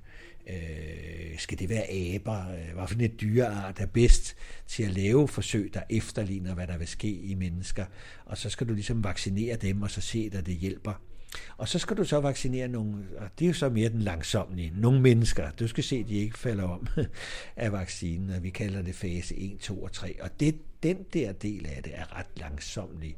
Øh, 0.46 1.38
skal 1.38 1.58
det 1.58 1.68
være 1.68 1.90
aber? 1.90 2.48
Øh, 2.48 2.74
hvad 2.74 2.88
for 2.88 2.96
et 3.00 3.20
dyreart 3.20 3.80
er 3.80 3.86
bedst 3.86 4.36
til 4.66 4.82
at 4.82 4.90
lave 4.90 5.28
forsøg, 5.28 5.70
der 5.74 5.82
efterligner, 5.90 6.54
hvad 6.54 6.66
der 6.66 6.78
vil 6.78 6.88
ske 6.88 7.08
i 7.08 7.34
mennesker? 7.34 7.84
Og 8.24 8.38
så 8.38 8.50
skal 8.50 8.68
du 8.68 8.74
ligesom 8.74 9.04
vaccinere 9.04 9.56
dem, 9.56 9.82
og 9.82 9.90
så 9.90 10.00
se, 10.00 10.30
at 10.32 10.46
det 10.46 10.56
hjælper. 10.56 10.92
Og 11.56 11.68
så 11.68 11.78
skal 11.78 11.96
du 11.96 12.04
så 12.04 12.20
vaccinere 12.20 12.68
nogle, 12.68 12.94
og 13.18 13.28
det 13.38 13.44
er 13.44 13.48
jo 13.48 13.54
så 13.54 13.68
mere 13.68 13.88
den 13.88 14.02
langsomlige, 14.02 14.72
nogle 14.76 15.00
mennesker. 15.00 15.50
Du 15.50 15.68
skal 15.68 15.84
se, 15.84 15.96
at 15.96 16.08
de 16.08 16.14
ikke 16.14 16.38
falder 16.38 16.64
om 16.64 16.86
af 17.56 17.72
vaccinen, 17.72 18.30
og 18.30 18.42
vi 18.42 18.50
kalder 18.50 18.82
det 18.82 18.94
fase 18.94 19.36
1, 19.36 19.58
2 19.58 19.82
og 19.82 19.92
3. 19.92 20.22
Og 20.22 20.40
det, 20.40 20.58
den 20.82 20.98
der 21.12 21.32
del 21.32 21.66
af 21.66 21.82
det 21.82 21.92
er 21.94 22.18
ret 22.18 22.26
langsomlig. 22.36 23.16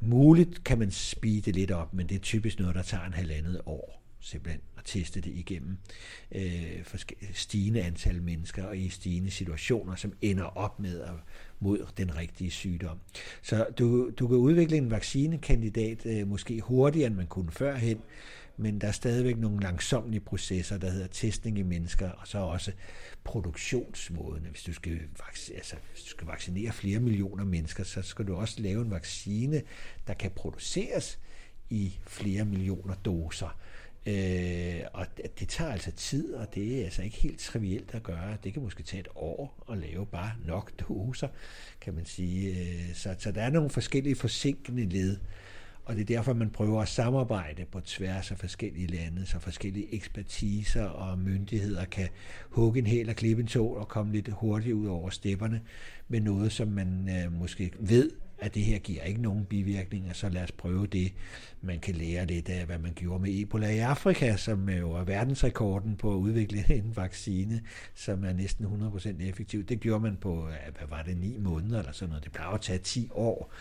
Muligt 0.00 0.64
kan 0.64 0.78
man 0.78 0.90
speede 0.90 1.52
lidt 1.52 1.70
op, 1.70 1.94
men 1.94 2.08
det 2.08 2.14
er 2.14 2.20
typisk 2.20 2.58
noget, 2.58 2.74
der 2.74 2.82
tager 2.82 3.04
en 3.04 3.12
halvandet 3.12 3.60
år 3.66 3.99
simpelthen 4.20 4.60
at 4.78 4.82
teste 4.84 5.20
det 5.20 5.30
igennem 5.30 5.76
øh, 6.32 6.84
stigende 7.32 7.82
antal 7.82 8.22
mennesker 8.22 8.64
og 8.64 8.78
i 8.78 8.88
stigende 8.88 9.30
situationer, 9.30 9.94
som 9.94 10.12
ender 10.20 10.44
op 10.44 10.80
med 10.80 11.00
at 11.00 11.14
mod 11.60 11.86
den 11.96 12.16
rigtige 12.16 12.50
sygdom. 12.50 12.98
Så 13.42 13.66
du, 13.78 14.10
du 14.10 14.28
kan 14.28 14.36
udvikle 14.36 14.76
en 14.76 14.90
vaccinekandidat 14.90 16.06
øh, 16.06 16.28
måske 16.28 16.60
hurtigere, 16.60 17.06
end 17.06 17.14
man 17.14 17.26
kunne 17.26 17.50
førhen, 17.50 18.00
men 18.56 18.80
der 18.80 18.88
er 18.88 18.92
stadigvæk 18.92 19.38
nogle 19.38 19.60
langsomlige 19.60 20.20
processer, 20.20 20.78
der 20.78 20.90
hedder 20.90 21.06
testning 21.06 21.58
i 21.58 21.62
mennesker, 21.62 22.10
og 22.10 22.28
så 22.28 22.38
også 22.38 22.72
produktionsmåden. 23.24 24.46
Hvis 24.50 24.62
du 24.62 24.72
skal, 24.72 25.00
altså, 25.54 25.76
hvis 25.92 26.02
du 26.02 26.08
skal 26.08 26.26
vaccinere 26.26 26.72
flere 26.72 27.00
millioner 27.00 27.44
mennesker, 27.44 27.84
så 27.84 28.02
skal 28.02 28.26
du 28.26 28.34
også 28.34 28.60
lave 28.62 28.82
en 28.82 28.90
vaccine, 28.90 29.62
der 30.06 30.14
kan 30.14 30.30
produceres 30.30 31.18
i 31.70 31.98
flere 32.06 32.44
millioner 32.44 32.94
doser. 32.94 33.58
Øh, 34.06 34.80
og 34.92 35.06
det 35.40 35.48
tager 35.48 35.72
altså 35.72 35.90
tid, 35.90 36.34
og 36.34 36.54
det 36.54 36.80
er 36.80 36.84
altså 36.84 37.02
ikke 37.02 37.16
helt 37.16 37.38
trivielt 37.38 37.94
at 37.94 38.02
gøre. 38.02 38.36
Det 38.44 38.52
kan 38.52 38.62
måske 38.62 38.82
tage 38.82 39.00
et 39.00 39.08
år 39.14 39.64
at 39.72 39.78
lave 39.78 40.06
bare 40.06 40.32
nok 40.46 40.72
doser, 40.88 41.28
kan 41.80 41.94
man 41.94 42.04
sige. 42.04 42.50
Øh, 42.50 42.94
så, 42.94 43.14
så 43.18 43.32
der 43.32 43.42
er 43.42 43.50
nogle 43.50 43.70
forskellige 43.70 44.16
forsinkende 44.16 44.84
led, 44.84 45.16
og 45.84 45.94
det 45.96 46.02
er 46.02 46.16
derfor, 46.16 46.32
man 46.32 46.50
prøver 46.50 46.82
at 46.82 46.88
samarbejde 46.88 47.64
på 47.64 47.80
tværs 47.80 48.30
af 48.30 48.38
forskellige 48.38 48.86
lande, 48.86 49.26
så 49.26 49.38
forskellige 49.38 49.94
ekspertiser 49.94 50.84
og 50.84 51.18
myndigheder 51.18 51.84
kan 51.84 52.08
hugge 52.50 52.78
en 52.78 52.86
hæl 52.86 53.08
og 53.08 53.16
klippe 53.16 53.40
en 53.40 53.46
tål 53.46 53.78
og 53.78 53.88
komme 53.88 54.12
lidt 54.12 54.28
hurtigt 54.32 54.74
ud 54.74 54.86
over 54.86 55.10
stepperne 55.10 55.60
med 56.08 56.20
noget, 56.20 56.52
som 56.52 56.68
man 56.68 57.08
øh, 57.08 57.32
måske 57.32 57.72
ved 57.78 58.10
at 58.40 58.54
det 58.54 58.62
her 58.62 58.78
giver 58.78 59.02
ikke 59.02 59.22
nogen 59.22 59.44
bivirkninger, 59.44 60.12
så 60.12 60.28
lad 60.28 60.42
os 60.42 60.52
prøve 60.52 60.86
det. 60.86 61.12
Man 61.62 61.80
kan 61.80 61.94
lære 61.94 62.26
lidt 62.26 62.48
af, 62.48 62.66
hvad 62.66 62.78
man 62.78 62.92
gjorde 62.92 63.22
med 63.22 63.40
Ebola 63.40 63.68
i 63.68 63.78
Afrika, 63.78 64.36
som 64.36 64.68
jo 64.68 64.92
er 64.92 65.04
verdensrekorden 65.04 65.96
på 65.96 66.12
at 66.12 66.16
udvikle 66.16 66.64
en 66.78 66.96
vaccine, 66.96 67.60
som 67.94 68.24
er 68.24 68.32
næsten 68.32 68.66
100% 68.66 69.22
effektiv. 69.22 69.64
Det 69.64 69.80
gjorde 69.80 70.02
man 70.02 70.16
på, 70.16 70.42
hvad 70.78 70.88
var 70.88 71.02
det, 71.02 71.16
9 71.16 71.38
måneder 71.38 71.78
eller 71.78 71.92
sådan 71.92 72.08
noget. 72.08 72.24
Det 72.24 72.32
plejer 72.32 72.50
at 72.50 72.60
tage 72.60 72.78
10 72.78 73.08
år. 73.14 73.52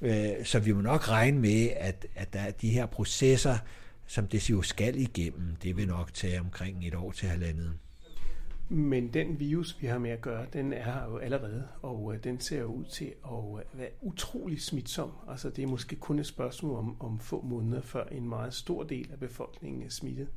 Øh, 0.00 0.44
så 0.44 0.58
vi 0.58 0.72
må 0.72 0.80
nok 0.80 1.08
regne 1.08 1.40
med, 1.40 1.70
at, 1.76 2.06
at 2.14 2.32
der 2.32 2.40
er 2.40 2.50
de 2.50 2.70
her 2.70 2.86
processer, 2.86 3.58
som 4.06 4.26
det 4.26 4.50
jo 4.50 4.62
skal 4.62 5.00
igennem, 5.00 5.56
det 5.62 5.76
vil 5.76 5.86
nok 5.86 6.14
tage 6.14 6.40
omkring 6.40 6.86
et 6.86 6.94
år 6.94 7.12
til 7.12 7.28
halvandet. 7.28 7.72
Men 8.68 9.08
den 9.08 9.40
virus, 9.40 9.76
vi 9.80 9.86
har 9.86 9.98
med 9.98 10.10
at 10.10 10.20
gøre, 10.20 10.46
den 10.52 10.72
er 10.72 10.84
her 10.84 11.04
jo 11.04 11.16
allerede, 11.16 11.68
og 11.82 12.14
øh, 12.14 12.24
den 12.24 12.40
ser 12.40 12.60
jo 12.60 12.66
ud 12.66 12.84
til 12.84 13.12
at 13.24 13.64
øh, 13.74 13.78
være 13.78 13.88
utrolig 14.02 14.62
smitsom. 14.62 15.10
Altså 15.28 15.50
det 15.50 15.62
er 15.62 15.68
måske 15.68 15.96
kun 15.96 16.18
et 16.18 16.26
spørgsmål 16.26 16.78
om, 16.78 16.96
om 17.00 17.18
få 17.18 17.42
måneder, 17.42 17.82
før 17.82 18.04
en 18.04 18.28
meget 18.28 18.54
stor 18.54 18.82
del 18.82 19.08
af 19.12 19.18
befolkningen 19.18 19.82
er 19.82 19.88
smittet. 19.88 20.28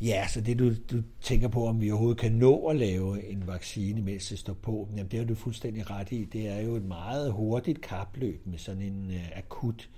Ja, 0.00 0.26
så 0.28 0.40
det 0.40 0.58
du, 0.58 0.72
du 0.90 1.02
tænker 1.20 1.48
på, 1.48 1.66
om 1.66 1.80
vi 1.80 1.90
overhovedet 1.90 2.20
kan 2.20 2.32
nå 2.32 2.66
at 2.66 2.76
lave 2.76 3.24
en 3.24 3.46
vaccine, 3.46 4.02
mens 4.02 4.28
det 4.28 4.38
står 4.38 4.54
på, 4.54 4.88
jamen 4.96 5.10
det 5.10 5.18
har 5.18 5.26
du 5.26 5.34
fuldstændig 5.34 5.90
ret 5.90 6.12
i. 6.12 6.24
Det 6.24 6.48
er 6.48 6.60
jo 6.60 6.76
et 6.76 6.84
meget 6.84 7.32
hurtigt 7.32 7.80
kapløb 7.80 8.46
med 8.46 8.58
sådan 8.58 8.82
en 8.82 9.06
uh, 9.06 9.38
akut 9.38 9.90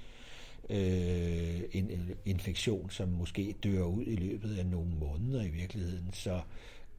øh, 0.70 1.60
en 1.72 1.90
infektion, 2.24 2.90
som 2.90 3.08
måske 3.08 3.54
dør 3.64 3.82
ud 3.82 4.04
i 4.06 4.16
løbet 4.16 4.58
af 4.58 4.66
nogle 4.66 4.90
måneder 5.00 5.42
i 5.42 5.48
virkeligheden. 5.48 6.10
Så 6.12 6.40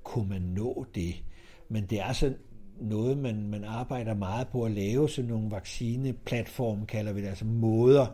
kunne 0.07 0.29
man 0.29 0.41
nå 0.41 0.85
det. 0.95 1.23
Men 1.69 1.85
det 1.85 1.99
er 1.99 2.13
sådan 2.13 2.37
noget, 2.81 3.17
man, 3.17 3.49
man 3.49 3.63
arbejder 3.63 4.13
meget 4.13 4.47
på 4.47 4.65
at 4.65 4.71
lave, 4.71 5.09
sådan 5.09 5.29
nogle 5.29 5.51
vaccineplatform, 5.51 6.85
kalder 6.85 7.13
vi 7.13 7.21
det, 7.21 7.27
altså 7.27 7.45
måder 7.45 8.07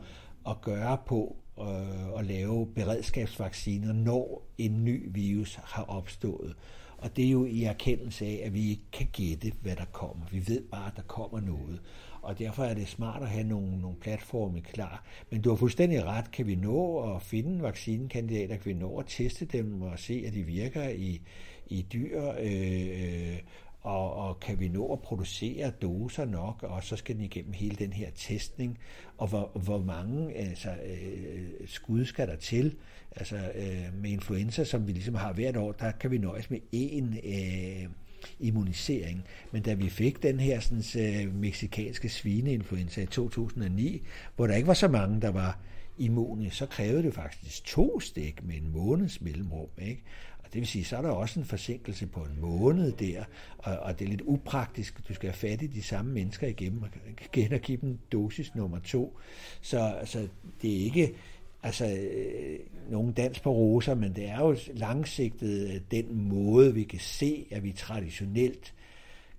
at 0.50 0.62
gøre 0.62 0.98
på 1.08 1.36
øh, 1.60 2.20
at 2.20 2.26
lave 2.26 2.68
beredskabsvacciner, 2.68 3.94
når 3.94 4.48
en 4.58 4.84
ny 4.84 5.10
virus 5.12 5.56
har 5.56 5.84
opstået. 5.84 6.56
Og 6.98 7.16
det 7.16 7.26
er 7.26 7.30
jo 7.30 7.46
i 7.46 7.64
erkendelse 7.64 8.26
af, 8.26 8.42
at 8.46 8.54
vi 8.54 8.70
ikke 8.70 8.92
kan 8.92 9.08
gætte, 9.12 9.52
hvad 9.62 9.76
der 9.76 9.86
kommer. 9.86 10.26
Vi 10.32 10.48
ved 10.48 10.62
bare, 10.72 10.88
at 10.88 10.96
der 10.96 11.02
kommer 11.02 11.42
noget. 11.42 11.82
Og 12.22 12.40
derfor 12.40 12.64
er 12.64 12.74
det 12.74 12.88
smart 12.88 13.22
at 13.22 13.30
have 13.30 13.44
nogle, 13.44 13.82
nogle 13.82 13.98
platforme 14.02 14.62
klar. 14.62 15.06
Men 15.32 15.42
du 15.42 15.50
har 15.50 15.56
fuldstændig 15.56 16.06
ret. 16.06 16.32
Kan 16.32 16.48
vi 16.48 16.56
nå 16.56 16.98
at 17.16 17.22
finde 17.22 17.64
vaccinekandidater? 17.64 18.56
Kan 18.56 18.66
vi 18.66 18.74
nå 18.74 18.98
at 18.98 19.06
teste 19.08 19.46
dem 19.46 19.82
og 19.82 20.00
se, 20.00 20.24
at 20.28 20.34
de 20.34 20.44
virker 20.44 20.90
i, 20.90 21.22
i 21.68 21.86
dyr? 21.94 22.34
Øh, 22.40 23.38
og, 23.82 24.14
og 24.14 24.40
kan 24.40 24.60
vi 24.60 24.68
nå 24.68 24.94
at 24.94 25.00
producere 25.00 25.72
doser 25.82 26.26
nok, 26.26 26.64
og 26.64 26.84
så 26.84 26.96
skal 26.96 27.16
den 27.16 27.24
igennem 27.24 27.54
hele 27.54 27.76
den 27.76 27.94
her 27.94 28.10
testning, 28.16 28.80
og 29.18 29.28
hvor, 29.28 29.52
hvor 29.64 29.80
mange 29.80 30.34
altså, 30.34 30.70
øh, 30.70 31.68
skud 31.68 32.06
skal 32.06 32.28
der 32.28 32.36
til? 32.36 32.76
Altså 33.16 33.36
øh, 33.56 34.02
med 34.02 34.10
influenza, 34.10 34.64
som 34.64 34.88
vi 34.88 34.92
ligesom 34.92 35.16
har 35.16 35.34
hvert 35.34 35.58
år, 35.58 35.72
der 35.72 35.92
kan 35.92 36.12
vi 36.12 36.18
nøjes 36.18 36.50
med 36.50 36.60
én 36.76 37.28
øh, 37.28 37.90
immunisering. 38.40 39.24
Men 39.52 39.62
da 39.62 39.74
vi 39.74 39.90
fik 39.90 40.24
den 40.24 40.40
her 40.40 40.60
sådan, 40.60 41.26
øh, 41.26 41.36
meksikanske 41.36 42.10
svineinfluenza 42.10 43.02
i 43.02 43.06
2009, 43.06 44.02
hvor 44.36 44.48
der 44.48 44.56
ikke 44.56 44.68
var 44.68 44.74
så 44.74 44.88
mange, 44.88 45.22
der 45.22 45.32
var 45.32 45.60
immune, 45.98 46.52
så 46.52 46.66
krævede 46.66 47.04
det 47.04 47.14
faktisk 47.14 47.66
to 47.66 48.00
stik 48.00 48.44
med 48.44 48.56
en 48.56 48.72
måneds 48.72 49.22
mellemrum. 49.22 49.70
Ikke? 49.82 50.04
Det 50.54 50.60
vil 50.60 50.68
sige, 50.68 50.86
så 50.86 50.98
er 50.98 51.02
der 51.02 51.10
også 51.10 51.40
en 51.40 51.46
forsinkelse 51.46 52.08
på 52.08 52.20
en 52.20 52.42
måned 52.42 52.92
der, 52.92 53.24
og, 53.58 53.78
og 53.78 54.00
det 54.00 54.06
er 54.06 54.10
lidt 54.10 54.22
upraktisk. 54.26 55.08
Du 55.08 55.14
skal 55.14 55.30
have 55.30 55.38
fat 55.38 55.62
i 55.62 55.68
de 55.68 55.84
samme 55.84 56.12
mennesker 56.12 56.48
igennem, 56.48 56.82
og 56.82 56.90
igen 57.34 57.54
og 57.54 57.60
give 57.60 57.78
dem 57.82 58.00
dosis 58.12 58.56
nummer 58.56 58.80
to. 58.80 59.18
Så 59.62 59.80
altså, 59.80 60.28
det 60.62 60.74
er 60.74 60.84
ikke 60.84 61.16
altså, 61.64 61.86
øh, 61.86 62.60
nogen 62.90 63.14
dans 63.14 63.40
på 63.40 63.52
roser, 63.52 63.96
men 63.96 64.16
det 64.16 64.30
er 64.30 64.40
jo 64.40 64.58
langsigtet 64.74 65.74
øh, 65.74 65.82
den 65.92 66.30
måde, 66.30 66.74
vi 66.74 66.84
kan 66.84 67.00
se, 67.00 67.46
at 67.52 67.64
vi 67.64 67.72
traditionelt 67.72 68.74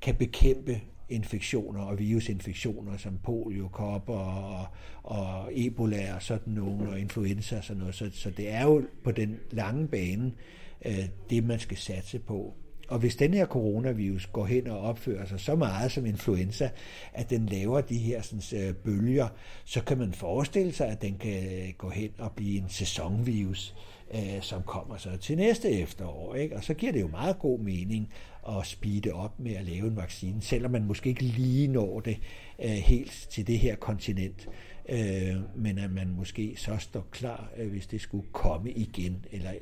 kan 0.01 0.15
bekæmpe 0.15 0.81
infektioner 1.09 1.81
og 1.81 1.99
virusinfektioner 1.99 2.97
som 2.97 3.19
polio, 3.23 3.69
kopper 3.69 4.15
og, 4.15 4.67
og 5.03 5.51
ebola 5.53 6.15
og 6.15 6.23
sådan 6.23 6.53
nogle, 6.53 6.91
og 6.91 7.01
influenza 7.01 7.57
og 7.57 7.65
sådan 7.65 7.81
noget. 7.81 7.95
Så, 7.95 8.11
så 8.13 8.31
det 8.31 8.51
er 8.51 8.63
jo 8.63 8.83
på 9.05 9.11
den 9.11 9.39
lange 9.51 9.89
bane, 9.89 10.27
øh, 10.27 10.64
Øh, 10.85 11.05
det, 11.31 11.45
man 11.45 11.59
skal 11.59 11.77
satse 11.77 12.19
på. 12.19 12.55
Og 12.89 12.99
hvis 12.99 13.17
den 13.17 13.35
her 13.35 13.47
coronavirus 13.47 14.27
går 14.27 14.47
hen 14.47 14.67
og 14.67 14.79
opfører 14.81 15.27
sig 15.27 15.41
så 15.41 15.57
meget 15.57 15.93
som 15.93 16.07
influenza, 16.07 16.71
at 17.13 17.31
den 17.31 17.47
laver 17.47 17.81
de 17.81 17.99
her 17.99 18.23
sådan, 18.23 18.69
øh, 18.69 18.75
bølger, 18.75 19.29
så 19.65 19.85
kan 19.85 19.99
man 19.99 20.13
forestille 20.13 20.73
sig, 20.73 20.89
at 20.89 21.03
den 21.03 21.19
kan 21.19 21.45
øh, 21.45 21.73
gå 21.79 21.91
hen 21.91 22.11
og 22.19 22.33
blive 22.33 22.59
en 22.59 22.69
sæsonvirus, 22.69 23.75
øh, 24.15 24.43
som 24.43 24.63
kommer 24.63 24.97
så 24.97 25.17
til 25.17 25.37
næste 25.37 25.71
efterår. 25.71 26.35
Ikke? 26.35 26.57
Og 26.57 26.65
så 26.65 26.75
giver 26.75 26.93
det 26.93 27.01
jo 27.01 27.09
meget 27.09 27.39
god 27.39 27.59
mening 27.59 28.13
at 28.49 28.67
speede 28.67 29.13
op 29.13 29.41
med 29.41 29.55
at 29.55 29.65
lave 29.65 29.87
en 29.87 29.97
vaccine, 29.97 30.43
selvom 30.43 30.71
man 30.71 30.85
måske 30.85 31.09
ikke 31.09 31.23
lige 31.23 31.69
når 31.69 32.01
det 32.01 32.19
øh, 32.65 32.71
helt 32.71 33.27
til 33.31 33.47
det 33.47 33.59
her 33.59 33.77
kontinent. 33.77 34.49
Øh, 34.89 35.37
men 35.57 35.79
at 35.79 35.91
man 35.91 36.09
måske 36.17 36.55
så 36.57 36.77
står 36.79 37.07
klar, 37.11 37.51
øh, 37.57 37.71
hvis 37.71 37.87
det 37.87 38.01
skulle 38.01 38.27
komme 38.33 38.71
igen, 38.71 39.25
eller 39.33 39.53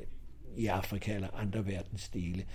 i 0.57 0.65
Afrika 0.65 1.15
eller 1.15 1.29
andre 1.35 1.67
verdensdele. 1.67 2.45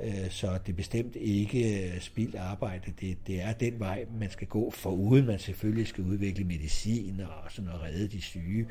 Øh, 0.00 0.30
så 0.30 0.58
det 0.66 0.72
er 0.72 0.76
bestemt 0.76 1.16
ikke 1.16 1.88
øh, 1.94 2.00
spild 2.00 2.34
arbejde. 2.34 2.92
Det, 3.00 3.26
det 3.26 3.42
er 3.42 3.52
den 3.52 3.80
vej, 3.80 4.06
man 4.20 4.30
skal 4.30 4.46
gå, 4.46 4.70
foruden 4.70 5.26
man 5.26 5.38
selvfølgelig 5.38 5.86
skal 5.86 6.04
udvikle 6.04 6.44
medicin 6.44 7.20
og 7.20 7.52
sådan 7.52 7.70
at 7.70 7.82
redde 7.82 8.08
de 8.08 8.20
syge, 8.20 8.66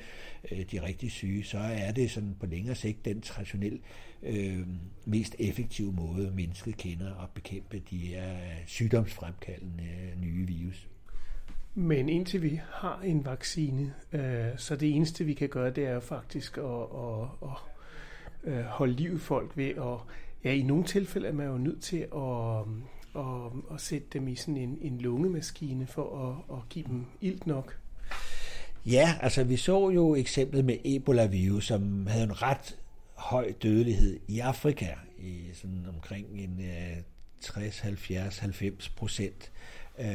øh, 0.51 0.65
de 0.71 0.83
rigtig 0.83 1.11
syge, 1.11 1.43
så 1.43 1.57
er 1.57 1.91
det 1.91 2.11
sådan 2.11 2.35
på 2.39 2.45
længere 2.45 2.75
sigt 2.75 3.05
den 3.05 3.21
traditionelt 3.21 3.81
øh, 4.23 4.67
mest 5.05 5.35
effektive 5.39 5.91
måde, 5.91 6.31
mennesket 6.31 6.77
kender 6.77 7.23
at 7.23 7.29
bekæmpe 7.33 7.81
de 7.89 7.97
her 7.97 8.37
sygdomsfremkaldende 8.65 9.83
nye 10.21 10.47
virus. 10.47 10.87
Men 11.79 12.09
indtil 12.09 12.41
vi 12.41 12.61
har 12.71 13.01
en 13.01 13.25
vaccine, 13.25 13.93
øh, 14.13 14.45
så 14.57 14.75
det 14.75 14.95
eneste 14.95 15.23
vi 15.23 15.33
kan 15.33 15.49
gøre, 15.49 15.71
det 15.71 15.85
er 15.85 15.99
faktisk 15.99 16.57
at, 16.57 16.63
at, 16.63 17.27
at 17.41 17.57
øh, 18.43 18.63
holde 18.63 18.93
liv 18.93 19.15
i 19.15 19.17
folk 19.17 19.57
ved 19.57 19.69
at, 19.69 20.15
ja, 20.43 20.53
i 20.53 20.61
nogle 20.61 20.83
tilfælde 20.83 21.27
er 21.27 21.33
man 21.33 21.47
jo 21.47 21.57
nødt 21.57 21.81
til 21.81 21.97
at, 21.97 22.67
øh, 23.15 23.25
at, 23.25 23.51
at 23.73 23.81
sætte 23.81 24.07
dem 24.13 24.27
i 24.27 24.35
sådan 24.35 24.57
en, 24.57 24.77
en 24.81 24.97
lungemaskine 24.97 25.87
for 25.87 26.29
at, 26.29 26.57
at 26.57 26.69
give 26.69 26.85
dem 26.85 27.05
ilt 27.21 27.47
nok. 27.47 27.77
Ja, 28.85 29.15
altså 29.21 29.43
vi 29.43 29.57
så 29.57 29.89
jo 29.89 30.15
eksemplet 30.15 30.65
med 30.65 30.77
Ebola-virus, 30.85 31.67
som 31.67 32.07
havde 32.07 32.23
en 32.23 32.41
ret 32.41 32.77
høj 33.13 33.53
dødelighed 33.63 34.19
i 34.27 34.39
Afrika, 34.39 34.87
i 35.19 35.43
sådan 35.53 35.85
omkring 35.89 36.27
en 36.31 36.61
øh, 36.61 36.97
60, 37.41 37.79
70, 37.79 38.37
90 38.37 38.89
procent. 38.89 39.51
Øh, 39.99 40.05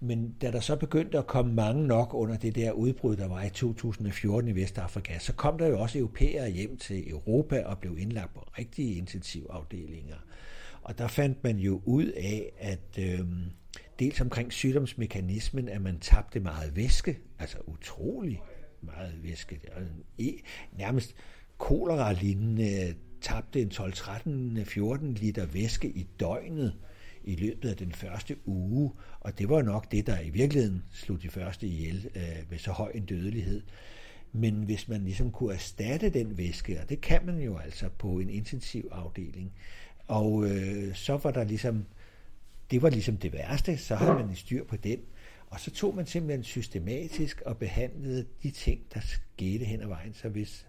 men 0.00 0.36
da 0.40 0.50
der 0.50 0.60
så 0.60 0.76
begyndte 0.76 1.18
at 1.18 1.26
komme 1.26 1.54
mange 1.54 1.86
nok 1.86 2.14
under 2.14 2.36
det 2.36 2.54
der 2.54 2.72
udbrud, 2.72 3.16
der 3.16 3.28
var 3.28 3.42
i 3.42 3.50
2014 3.50 4.50
i 4.50 4.54
Vestafrika, 4.54 5.18
så 5.18 5.32
kom 5.32 5.58
der 5.58 5.66
jo 5.66 5.80
også 5.80 5.98
europæere 5.98 6.50
hjem 6.50 6.76
til 6.76 7.10
Europa 7.10 7.62
og 7.64 7.78
blev 7.78 7.98
indlagt 7.98 8.34
på 8.34 8.40
rigtige 8.58 8.94
intensivafdelinger. 8.94 10.16
Og 10.82 10.98
der 10.98 11.08
fandt 11.08 11.44
man 11.44 11.56
jo 11.56 11.82
ud 11.84 12.06
af, 12.06 12.52
at 12.58 12.98
øh, 12.98 13.20
dels 13.98 14.20
omkring 14.20 14.52
sygdomsmekanismen, 14.52 15.68
at 15.68 15.82
man 15.82 15.98
tabte 15.98 16.40
meget 16.40 16.76
væske, 16.76 17.18
altså 17.38 17.58
utrolig 17.66 18.42
meget 18.82 19.14
væske. 19.22 19.60
E, 20.18 20.32
nærmest 20.78 21.14
kolera-lignende 21.58 22.94
tabte 23.20 23.62
en 23.62 23.68
12-13-14 23.68 25.04
liter 25.04 25.46
væske 25.46 25.88
i 25.88 26.06
døgnet 26.20 26.74
i 27.24 27.36
løbet 27.36 27.68
af 27.68 27.76
den 27.76 27.92
første 27.92 28.36
uge, 28.48 28.92
og 29.20 29.38
det 29.38 29.48
var 29.48 29.62
nok 29.62 29.92
det, 29.92 30.06
der 30.06 30.20
i 30.20 30.30
virkeligheden 30.30 30.84
slog 30.92 31.22
de 31.22 31.28
første 31.28 31.66
ihjel 31.66 32.08
øh, 32.14 32.50
med 32.50 32.58
så 32.58 32.72
høj 32.72 32.90
en 32.94 33.04
dødelighed. 33.04 33.62
Men 34.32 34.54
hvis 34.54 34.88
man 34.88 35.04
ligesom 35.04 35.30
kunne 35.30 35.54
erstatte 35.54 36.10
den 36.10 36.38
væske, 36.38 36.80
og 36.80 36.88
det 36.88 37.00
kan 37.00 37.26
man 37.26 37.38
jo 37.38 37.56
altså 37.58 37.88
på 37.98 38.18
en 38.18 38.30
intensiv 38.30 38.88
afdeling, 38.92 39.52
og 40.06 40.46
øh, 40.50 40.94
så 40.94 41.16
var 41.16 41.30
der 41.30 41.44
ligesom, 41.44 41.86
det 42.70 42.82
var 42.82 42.90
ligesom 42.90 43.16
det 43.16 43.32
værste, 43.32 43.76
så 43.76 43.94
havde 43.94 44.14
man 44.14 44.36
styr 44.36 44.64
på 44.64 44.76
den, 44.76 44.98
og 45.50 45.60
så 45.60 45.70
tog 45.70 45.94
man 45.94 46.06
simpelthen 46.06 46.44
systematisk 46.44 47.40
og 47.46 47.56
behandlede 47.56 48.26
de 48.42 48.50
ting, 48.50 48.80
der 48.94 49.00
skete 49.00 49.64
hen 49.64 49.80
ad 49.80 49.86
vejen. 49.86 50.14
Så 50.14 50.28
hvis 50.28 50.66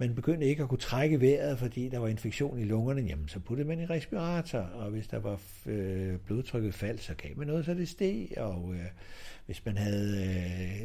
man 0.00 0.14
begyndte 0.14 0.46
ikke 0.46 0.62
at 0.62 0.68
kunne 0.68 0.78
trække 0.78 1.20
vejret, 1.20 1.58
fordi 1.58 1.88
der 1.88 1.98
var 1.98 2.08
infektion 2.08 2.58
i 2.58 2.64
lungerne, 2.64 3.00
jamen 3.02 3.28
så 3.28 3.38
puttede 3.38 3.68
man 3.68 3.80
i 3.80 3.86
respirator, 3.86 4.58
og 4.58 4.90
hvis 4.90 5.06
der 5.06 5.18
var 5.18 5.40
øh, 5.66 6.16
blodtrykket 6.26 6.74
fald, 6.74 6.98
så 6.98 7.14
gav 7.14 7.30
man 7.36 7.46
noget, 7.46 7.64
så 7.64 7.74
det 7.74 7.88
steg, 7.88 8.28
og 8.36 8.74
øh, 8.74 8.86
hvis 9.46 9.64
man 9.64 9.76
havde 9.76 10.26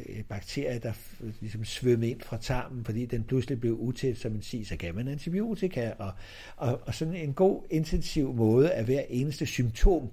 øh, 0.08 0.24
bakterier, 0.24 0.78
der 0.78 0.92
ligesom 1.40 1.64
svømmede 1.64 2.10
ind 2.10 2.20
fra 2.20 2.36
tarmen, 2.36 2.84
fordi 2.84 3.06
den 3.06 3.24
pludselig 3.24 3.60
blev 3.60 3.76
utæt 3.80 4.16
som 4.16 4.32
en 4.32 4.42
siger, 4.42 4.64
så 4.64 4.76
gav 4.76 4.94
man 4.94 5.08
antibiotika, 5.08 5.92
og, 5.98 6.12
og, 6.56 6.80
og 6.86 6.94
sådan 6.94 7.14
en 7.14 7.32
god 7.32 7.62
intensiv 7.70 8.34
måde 8.34 8.72
af 8.72 8.84
hver 8.84 9.02
eneste 9.08 9.46
symptom 9.46 10.10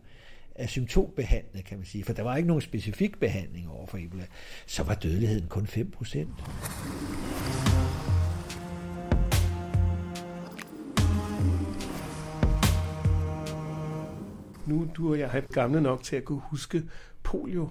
er 0.56 0.68
symptombehandlet, 0.68 1.66
kan 1.66 1.78
man 1.78 1.86
sige, 1.86 2.04
for 2.04 2.14
der 2.14 2.24
var 2.24 2.36
ikke 2.36 2.47
nogen 2.47 2.62
specifik 2.62 3.20
behandling 3.20 3.70
over 3.70 3.88
for 3.88 3.97
Ebola, 3.97 4.26
så 4.66 4.84
var 4.84 4.95
dødeligheden 4.95 5.47
kun 5.47 5.68
5 5.68 5.91
procent. 5.91 6.30
Nu 14.66 14.88
du 14.95 15.09
og 15.09 15.20
jeg 15.20 15.30
er 15.34 15.41
gamle 15.41 15.82
nok 15.82 16.03
til 16.03 16.16
at 16.16 16.24
kunne 16.24 16.41
huske 16.49 16.84
polio 17.24 17.70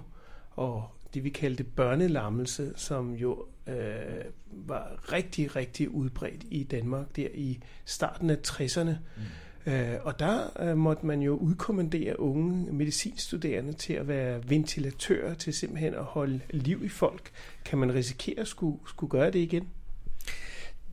og 0.51 0.89
det 1.13 1.23
vi 1.23 1.29
kaldte 1.29 1.63
børnelammelse, 1.63 2.73
som 2.75 3.13
jo 3.13 3.45
øh, 3.67 3.75
var 4.51 5.11
rigtig, 5.11 5.55
rigtig 5.55 5.89
udbredt 5.89 6.43
i 6.51 6.63
Danmark 6.63 7.15
der 7.15 7.27
i 7.33 7.59
starten 7.85 8.29
af 8.29 8.37
60'erne. 8.47 8.91
Mm. 9.17 9.71
Øh, 9.71 9.99
og 10.03 10.19
der 10.19 10.61
øh, 10.61 10.77
måtte 10.77 11.05
man 11.05 11.21
jo 11.21 11.35
udkommandere 11.35 12.19
unge 12.19 12.73
medicinstuderende 12.73 13.73
til 13.73 13.93
at 13.93 14.07
være 14.07 14.49
ventilatører, 14.49 15.33
til 15.33 15.53
simpelthen 15.53 15.93
at 15.93 16.03
holde 16.03 16.39
liv 16.49 16.83
i 16.83 16.89
folk. 16.89 17.31
Kan 17.65 17.79
man 17.79 17.93
risikere 17.93 18.39
at 18.39 18.47
skulle, 18.47 18.77
skulle 18.85 19.11
gøre 19.11 19.31
det 19.31 19.39
igen? 19.39 19.67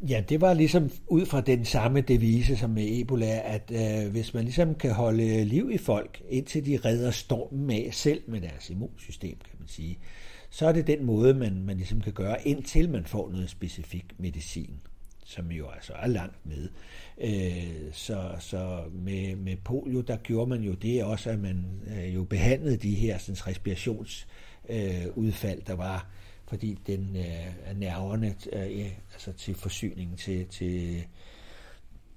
Ja, 0.08 0.22
det 0.28 0.40
var 0.40 0.54
ligesom 0.54 0.90
ud 1.06 1.26
fra 1.26 1.40
den 1.40 1.64
samme 1.64 2.00
devise 2.00 2.56
som 2.56 2.70
med 2.70 3.00
Ebola, 3.00 3.40
at 3.44 3.72
øh, 3.74 4.10
hvis 4.10 4.34
man 4.34 4.44
ligesom 4.44 4.74
kan 4.74 4.92
holde 4.92 5.44
liv 5.44 5.70
i 5.70 5.78
folk, 5.78 6.22
indtil 6.28 6.66
de 6.66 6.76
redder 6.84 7.10
stormen 7.10 7.70
af 7.70 7.88
selv 7.92 8.22
med 8.26 8.40
deres 8.40 8.70
immunsystem, 8.70 9.36
kan 9.44 9.56
man 9.58 9.68
sige, 9.68 9.98
så 10.50 10.66
er 10.66 10.72
det 10.72 10.86
den 10.86 11.04
måde, 11.04 11.34
man, 11.34 11.62
man 11.62 11.76
ligesom 11.76 12.00
kan 12.00 12.12
gøre, 12.12 12.48
indtil 12.48 12.90
man 12.90 13.04
får 13.04 13.30
noget 13.30 13.50
specifik 13.50 14.04
medicin. 14.18 14.80
som 15.24 15.52
jo 15.52 15.68
altså 15.68 15.92
er 15.92 16.06
langt 16.06 16.46
med. 16.46 16.68
Øh, 17.20 17.92
så 17.92 18.30
så 18.38 18.82
med, 18.92 19.36
med 19.36 19.56
polio, 19.56 20.00
der 20.00 20.16
gjorde 20.16 20.50
man 20.50 20.62
jo 20.62 20.74
det 20.74 21.04
også, 21.04 21.30
at 21.30 21.38
man 21.38 21.64
øh, 21.96 22.14
jo 22.14 22.24
behandlede 22.24 22.76
de 22.76 22.94
her 22.94 23.18
sådan, 23.18 23.46
respirationsudfald, 23.46 25.60
øh, 25.60 25.66
der 25.66 25.74
var, 25.74 26.10
fordi 26.50 26.78
den 26.86 27.16
øh, 27.16 27.78
nerverne 27.78 28.34
øh, 28.52 28.92
altså 29.12 29.32
til 29.32 29.54
forsyningen 29.54 30.16
til, 30.16 30.46
til, 30.46 31.04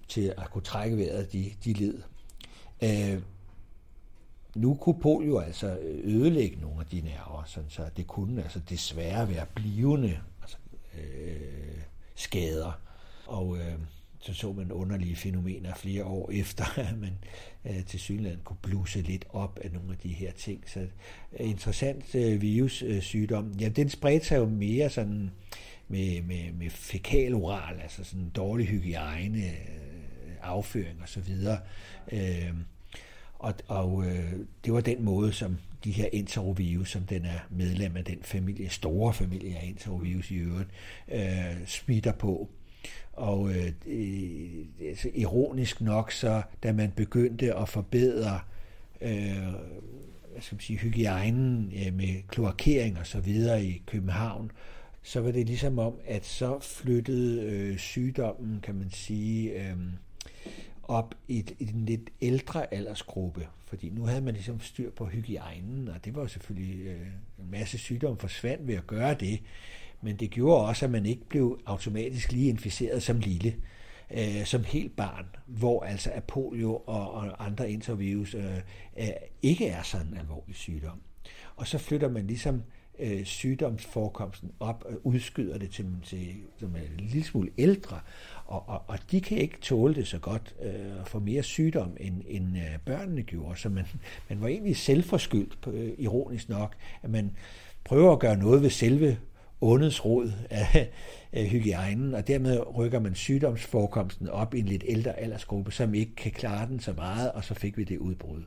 til 0.08 0.34
at 0.38 0.50
kunne 0.52 0.62
trække 0.62 0.98
vejret, 0.98 1.34
de, 1.34 1.52
de 1.66 1.74
led. 1.74 2.02
Øh, 2.84 3.22
nu 4.56 4.76
kunne 4.76 5.00
polio 5.00 5.40
altså 5.40 5.78
ødelægge 6.04 6.62
nogle 6.62 6.80
af 6.80 6.86
de 6.86 7.02
nerver, 7.02 7.44
sådan 7.46 7.70
så 7.70 7.90
det 7.98 8.08
kunne 8.08 8.44
altså 8.44 8.60
desværre 8.60 9.30
være 9.30 9.46
blivende 9.56 10.20
altså, 10.42 10.58
øh, 10.98 11.82
skader. 12.16 12.82
Og 13.28 13.58
øh, 13.58 13.80
så 14.24 14.34
så 14.34 14.54
man 14.54 14.72
underlige 14.72 15.16
fænomener 15.16 15.74
flere 15.76 16.06
år 16.06 16.32
efter, 16.32 16.80
at 16.90 17.00
man 17.00 17.18
øh, 17.66 17.86
til 17.86 18.00
synligheden 18.00 18.42
kunne 18.44 18.58
bluse 18.62 19.02
lidt 19.02 19.26
op 19.30 19.60
af 19.64 19.72
nogle 19.72 19.92
af 19.92 19.98
de 19.98 20.10
her 20.10 20.32
ting. 20.32 20.64
Så 20.66 20.80
øh, 20.80 21.50
interessant 21.50 22.16
øh, 22.16 22.42
virussygdom. 22.42 23.52
Øh, 23.56 23.62
ja, 23.62 23.70
den 23.70 23.90
spredte 23.90 24.26
sig 24.26 24.38
jo 24.38 24.46
mere 24.46 24.90
sådan 24.90 25.32
med, 25.88 26.22
med, 26.22 26.52
med 26.52 26.70
fekaloral, 26.70 27.80
altså 27.80 28.04
sådan 28.04 28.30
dårlig 28.30 28.68
hygiejne, 28.68 29.46
øh, 29.46 30.36
afføring 30.42 31.02
og 31.02 31.10
så 31.10 31.20
videre. 31.20 31.60
Øh, 32.12 32.54
og, 33.34 33.54
og 33.68 34.06
øh, 34.06 34.34
det 34.66 34.74
var 34.74 34.82
den 34.82 35.04
måde, 35.04 35.34
som 35.34 35.58
de 35.84 35.92
her 35.92 36.10
enterovirus, 36.14 36.92
som 36.92 37.04
den 37.04 37.26
er 37.26 37.40
medlem 37.50 37.98
af 37.98 38.06
den 38.06 38.20
familie, 38.22 38.70
store 38.70 39.14
familie 39.14 39.58
af 39.58 39.66
enterovirus 39.66 40.32
i 40.32 40.36
øvrigt, 40.36 40.70
øh, 41.12 41.66
smitter 41.66 42.12
på. 42.12 42.50
Og 43.14 43.50
øh, 43.50 43.72
øh, 43.86 44.66
altså, 44.90 45.10
ironisk 45.14 45.82
nok, 45.82 46.12
så 46.12 46.42
da 46.64 46.74
man 46.74 46.92
begyndte 46.92 47.54
at 47.54 47.70
forbedre 47.70 48.40
øh, 49.02 49.54
hvad 50.34 50.42
skal 50.42 50.56
man 50.56 50.62
sige, 50.62 50.80
hygiejnen 50.80 51.74
øh, 51.76 51.94
med 51.94 52.28
kloakering 52.28 53.00
og 53.00 53.08
så 53.08 53.20
videre 53.20 53.66
i 53.66 53.82
København, 53.86 54.52
så 55.04 55.22
var 55.22 55.32
det 55.32 55.46
ligesom 55.46 55.80
om, 55.80 55.94
at 56.06 56.26
så 56.26 56.60
flyttede 56.60 57.44
øh, 57.44 57.78
sygdommen, 57.78 58.60
kan 58.64 58.76
man 58.76 58.90
sige, 58.90 59.52
øh, 59.52 59.78
op 60.84 61.16
i, 61.28 61.40
et, 61.40 61.52
i 61.60 61.70
en 61.70 61.86
lidt 61.86 62.10
ældre 62.22 62.74
aldersgruppe, 62.74 63.48
fordi 63.66 63.90
nu 63.90 64.06
havde 64.06 64.22
man 64.22 64.34
ligesom 64.34 64.60
styr 64.60 64.92
på 64.92 65.06
hygiejnen, 65.06 65.88
og 65.88 66.06
det 66.06 66.16
var 66.16 66.22
jo 66.22 66.28
selvfølgelig 66.28 66.86
øh, 66.86 67.08
en 67.40 67.52
masse 67.52 67.78
sygdomme 67.78 68.18
forsvandt 68.18 68.68
ved 68.68 68.76
at 68.76 68.88
gøre 68.88 69.14
det, 69.14 69.40
men 70.04 70.16
det 70.16 70.30
gjorde 70.30 70.68
også, 70.68 70.86
at 70.86 70.92
man 70.92 71.06
ikke 71.06 71.30
blev 71.30 71.60
automatisk 71.66 72.32
lige 72.32 72.50
inficeret 72.50 73.04
som 73.04 73.20
lille, 73.20 73.56
øh, 74.12 74.46
som 74.46 74.64
helt 74.64 74.96
barn, 74.96 75.26
hvor 75.46 75.84
altså 75.84 76.12
at 76.14 76.24
polio 76.24 76.76
og, 76.76 77.12
og 77.12 77.46
andre 77.46 77.72
intervirus 77.72 78.34
øh, 78.36 78.58
øh, 79.00 79.08
ikke 79.42 79.68
er 79.68 79.84
sådan 79.84 80.08
en 80.08 80.18
alvorlig 80.18 80.56
sygdom. 80.56 81.02
Og 81.56 81.68
så 81.68 81.78
flytter 81.78 82.10
man 82.10 82.28
ligesom 82.28 82.64
øh, 83.00 83.26
sygdomsforekomsten 83.26 84.52
op 84.60 84.86
og 84.90 85.08
udskyder 85.08 85.58
det 85.58 85.70
til, 85.70 85.88
til 86.04 86.36
som 86.60 86.76
er 86.76 86.80
en 86.80 87.08
lille 87.08 87.24
smule 87.24 87.50
ældre, 87.58 88.00
og, 88.46 88.70
og, 88.70 88.82
og 88.88 89.00
de 89.12 89.22
kan 89.22 89.38
ikke 89.38 89.58
tåle 89.62 89.96
det 89.96 90.08
så 90.08 90.20
godt 90.20 90.56
øh, 90.62 91.06
for 91.06 91.20
mere 91.20 91.44
sygdom, 91.44 91.98
end, 92.00 92.22
end 92.28 92.58
øh, 92.58 92.80
børnene 92.86 93.24
gjorde. 93.24 93.60
Så 93.60 93.70
man, 93.70 93.86
man 94.30 94.42
var 94.42 94.48
egentlig 94.48 94.78
selvforskyldt, 94.78 95.68
øh, 95.68 95.94
ironisk 95.98 96.50
nok, 96.50 96.76
at 97.04 97.10
man 97.10 97.32
prøver 97.84 98.14
at 98.14 98.20
gøre 98.20 98.38
noget 98.38 98.62
ved 98.62 98.70
selve 98.70 99.18
ondets 99.62 100.06
rod 100.06 100.32
af, 100.50 100.90
hygiejnen, 101.48 102.14
og 102.14 102.28
dermed 102.28 102.78
rykker 102.78 103.00
man 103.00 103.16
sygdomsforekomsten 103.16 104.30
op 104.30 104.54
i 104.54 104.60
en 104.60 104.66
lidt 104.66 104.84
ældre 104.88 105.20
aldersgruppe, 105.20 105.72
som 105.72 105.94
ikke 105.94 106.16
kan 106.16 106.32
klare 106.32 106.68
den 106.68 106.80
så 106.80 106.94
meget, 106.94 107.32
og 107.32 107.44
så 107.44 107.54
fik 107.54 107.78
vi 107.78 107.84
det 107.84 107.98
udbrud. 107.98 108.42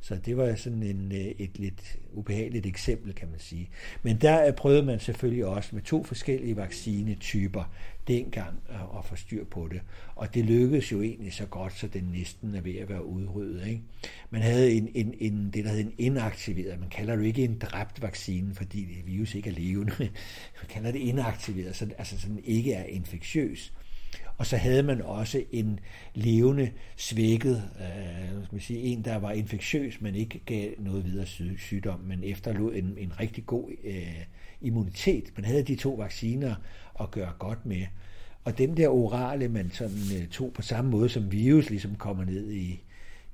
Så 0.00 0.16
det 0.26 0.36
var 0.36 0.54
sådan 0.54 0.82
en, 0.82 1.12
øh, 1.12 1.18
et 1.18 1.58
lidt 1.58 1.96
ubehageligt 2.12 2.66
eksempel, 2.66 3.14
kan 3.14 3.28
man 3.30 3.40
sige. 3.40 3.70
Men 4.02 4.16
der 4.16 4.46
øh, 4.46 4.52
prøvede 4.52 4.82
man 4.82 5.00
selvfølgelig 5.00 5.46
også 5.46 5.68
med 5.72 5.82
to 5.82 6.04
forskellige 6.04 6.56
vaccinetyper 6.56 7.72
dengang 8.10 8.60
øh, 8.70 8.98
at 8.98 9.04
få 9.04 9.16
styr 9.16 9.44
på 9.44 9.68
det. 9.68 9.80
Og 10.14 10.34
det 10.34 10.44
lykkedes 10.44 10.92
jo 10.92 11.02
egentlig 11.02 11.32
så 11.32 11.46
godt, 11.46 11.78
så 11.78 11.86
den 11.86 12.04
næsten 12.04 12.54
er 12.54 12.60
ved 12.60 12.76
at 12.76 12.88
være 12.88 13.04
udryddet. 13.04 13.66
Ikke? 13.66 13.82
Man 14.30 14.42
havde 14.42 14.72
en, 14.72 14.88
en, 14.94 15.14
en, 15.18 15.50
det, 15.54 15.64
der 15.64 15.70
hed 15.70 15.80
en 15.80 15.94
inaktiveret, 15.98 16.80
man 16.80 16.88
kalder 16.88 17.16
det 17.16 17.24
ikke 17.24 17.44
en 17.44 17.58
dræbt 17.58 18.02
vaccine, 18.02 18.54
fordi 18.54 18.80
det 18.80 19.06
virus 19.06 19.34
ikke 19.34 19.50
er 19.50 19.54
levende, 19.54 19.92
man 20.60 20.68
kalder 20.68 20.92
det 20.92 20.98
inaktiveret, 20.98 21.76
så, 21.76 21.88
altså 21.98 22.20
sådan 22.20 22.40
ikke 22.44 22.72
er 22.72 22.84
infektiøs. 22.84 23.72
Og 24.38 24.46
så 24.46 24.56
havde 24.56 24.82
man 24.82 25.02
også 25.02 25.42
en 25.52 25.80
levende 26.14 26.70
svækket, 26.96 27.62
øh, 27.80 28.44
skal 28.44 28.54
man 28.54 28.60
sige, 28.60 28.80
en, 28.80 29.04
der 29.04 29.16
var 29.16 29.32
infektiøs, 29.32 30.00
men 30.00 30.14
ikke 30.14 30.38
gav 30.38 30.70
noget 30.78 31.04
videre 31.04 31.26
sygdom, 31.58 32.00
men 32.00 32.24
efterlod 32.24 32.74
en, 32.74 32.94
en 32.98 33.20
rigtig 33.20 33.46
god 33.46 33.70
øh, 33.84 34.24
immunitet. 34.60 35.32
Man 35.36 35.44
havde 35.44 35.62
de 35.62 35.76
to 35.76 35.94
vacciner 35.94 36.54
at 37.00 37.10
gøre 37.10 37.32
godt 37.38 37.66
med. 37.66 37.86
Og 38.44 38.58
dem 38.58 38.74
der 38.74 38.88
orale, 38.88 39.48
man 39.48 39.70
sådan 39.70 40.20
øh, 40.20 40.28
tog 40.28 40.52
på 40.52 40.62
samme 40.62 40.90
måde 40.90 41.08
som 41.08 41.32
virus 41.32 41.70
ligesom 41.70 41.96
kommer 41.96 42.24
ned 42.24 42.50
i, 42.50 42.82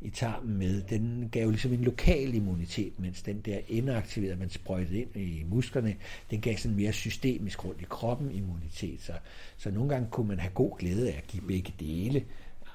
i 0.01 0.11
tarmen 0.11 0.59
med, 0.59 0.83
den 0.83 1.29
gav 1.33 1.51
ligesom 1.51 1.73
en 1.73 1.85
lokal 1.85 2.35
immunitet, 2.35 3.01
mens 3.01 3.23
den 3.23 3.41
der 3.41 3.59
inaktiverede, 3.69 4.37
man 4.37 4.51
sprøjtede 4.51 4.99
ind 4.99 5.17
i 5.17 5.45
musklerne, 5.51 5.97
den 6.31 6.41
gav 6.41 6.57
sådan 6.57 6.77
mere 6.77 6.93
systemisk 6.93 7.65
rundt 7.65 7.81
i 7.81 7.87
kroppen 7.89 8.31
immunitet. 8.31 9.01
Så, 9.03 9.13
så 9.57 9.71
nogle 9.71 9.89
gange 9.89 10.09
kunne 10.11 10.29
man 10.29 10.39
have 10.39 10.53
god 10.55 10.79
glæde 10.79 11.13
af 11.13 11.17
at 11.17 11.27
give 11.27 11.43
begge 11.43 11.73
dele, 11.81 12.25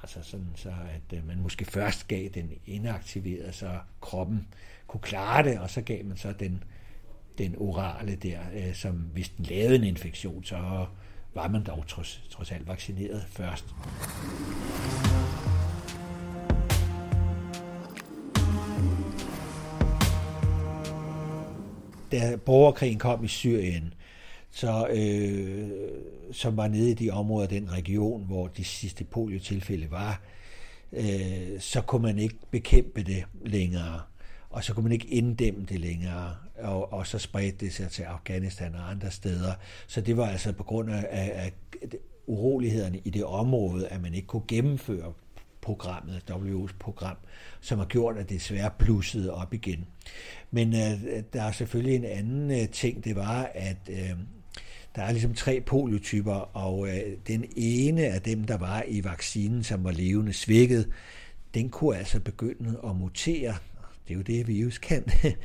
altså 0.02 0.20
sådan 0.24 0.48
så, 0.56 0.70
at 0.70 1.18
øh, 1.18 1.28
man 1.28 1.40
måske 1.40 1.66
først 1.66 2.08
gav 2.08 2.30
den 2.30 2.52
inaktiverede, 2.66 3.52
så 3.52 3.80
kroppen 4.02 4.48
kunne 4.88 5.02
klare 5.02 5.44
det, 5.44 5.60
og 5.60 5.70
så 5.70 5.82
gav 5.82 6.06
man 6.06 6.18
så 6.18 6.34
den, 6.40 6.64
den 7.38 7.56
orale 7.58 8.16
der, 8.16 8.40
øh, 8.54 8.74
som 8.74 8.94
hvis 8.94 9.30
den 9.30 9.46
lavede 9.46 9.76
en 9.76 9.84
infektion, 9.84 10.44
så 10.44 10.86
var 11.34 11.48
man 11.48 11.64
dog 11.64 11.88
trods, 11.88 12.24
trods 12.30 12.52
alt 12.52 12.68
vaccineret 12.68 13.24
først. 13.28 13.66
da 22.12 22.36
borgerkrigen 22.36 23.00
kom 23.00 23.24
i 23.24 23.28
Syrien, 23.28 23.94
så, 24.52 24.88
øh, 24.88 25.70
som 26.32 26.58
var 26.58 26.68
nede 26.68 26.92
i 26.92 26.94
de 26.94 27.10
områder, 27.10 27.48
den 27.48 27.72
region, 27.72 28.26
hvor 28.26 28.48
de 28.48 28.64
sidste 28.64 29.04
poliotilfælde 29.04 29.92
var, 29.92 30.22
øh, 30.94 31.60
så 31.60 31.82
kunne 31.82 32.02
man 32.02 32.20
ikke 32.20 32.36
bekæmpe 32.52 33.04
det 33.04 33.24
længere, 33.46 34.02
og 34.50 34.64
så 34.64 34.74
kunne 34.74 34.84
man 34.84 34.92
ikke 34.92 35.08
inddæmme 35.08 35.66
det 35.70 35.80
længere, 35.80 36.36
og, 36.62 36.94
og 36.94 37.08
så 37.08 37.20
spredte 37.20 37.66
det 37.66 37.74
sig 37.74 37.90
til 37.90 38.04
Afghanistan 38.04 38.76
og 38.76 38.90
andre 38.90 39.12
steder. 39.12 39.54
Så 39.88 40.02
det 40.02 40.18
var 40.18 40.28
altså 40.28 40.52
på 40.52 40.64
grund 40.64 40.92
af, 40.92 41.08
af 41.12 41.52
urolighederne 42.28 43.02
i 43.06 43.10
det 43.10 43.24
område, 43.24 43.88
at 43.88 44.02
man 44.02 44.14
ikke 44.14 44.28
kunne 44.28 44.48
gennemføre 44.48 45.14
programmet, 45.62 46.24
WHO's 46.32 46.74
program, 46.80 47.18
som 47.62 47.80
har 47.80 47.86
gjort, 47.86 48.18
at 48.18 48.30
det 48.30 48.40
desværre 48.40 48.72
blussede 48.80 49.34
op 49.34 49.54
igen. 49.54 49.86
Men 50.52 50.74
øh, 50.74 51.24
der 51.34 51.42
er 51.42 51.52
selvfølgelig 51.52 51.96
en 51.96 52.06
anden 52.06 52.52
øh, 52.52 52.70
ting, 52.70 53.04
det 53.04 53.16
var, 53.16 53.52
at 53.54 53.78
øh, 53.90 54.12
der 54.96 55.02
er 55.02 55.12
ligesom 55.12 55.34
tre 55.34 55.62
poliotyper, 55.62 56.34
og 56.34 56.88
øh, 56.88 57.18
den 57.28 57.46
ene 57.56 58.02
af 58.02 58.22
dem, 58.22 58.44
der 58.44 58.58
var 58.58 58.84
i 58.88 59.04
vaccinen, 59.04 59.64
som 59.64 59.84
var 59.84 59.92
levende 59.92 60.34
svækket, 60.34 60.90
den 61.54 61.70
kunne 61.70 61.98
altså 61.98 62.20
begynde 62.20 62.80
at 62.84 62.96
mutere. 62.96 63.56
Det 64.12 64.16
er 64.16 64.36
jo 64.36 64.40
det, 64.40 64.48
virus 64.48 64.78
kan. 64.78 65.06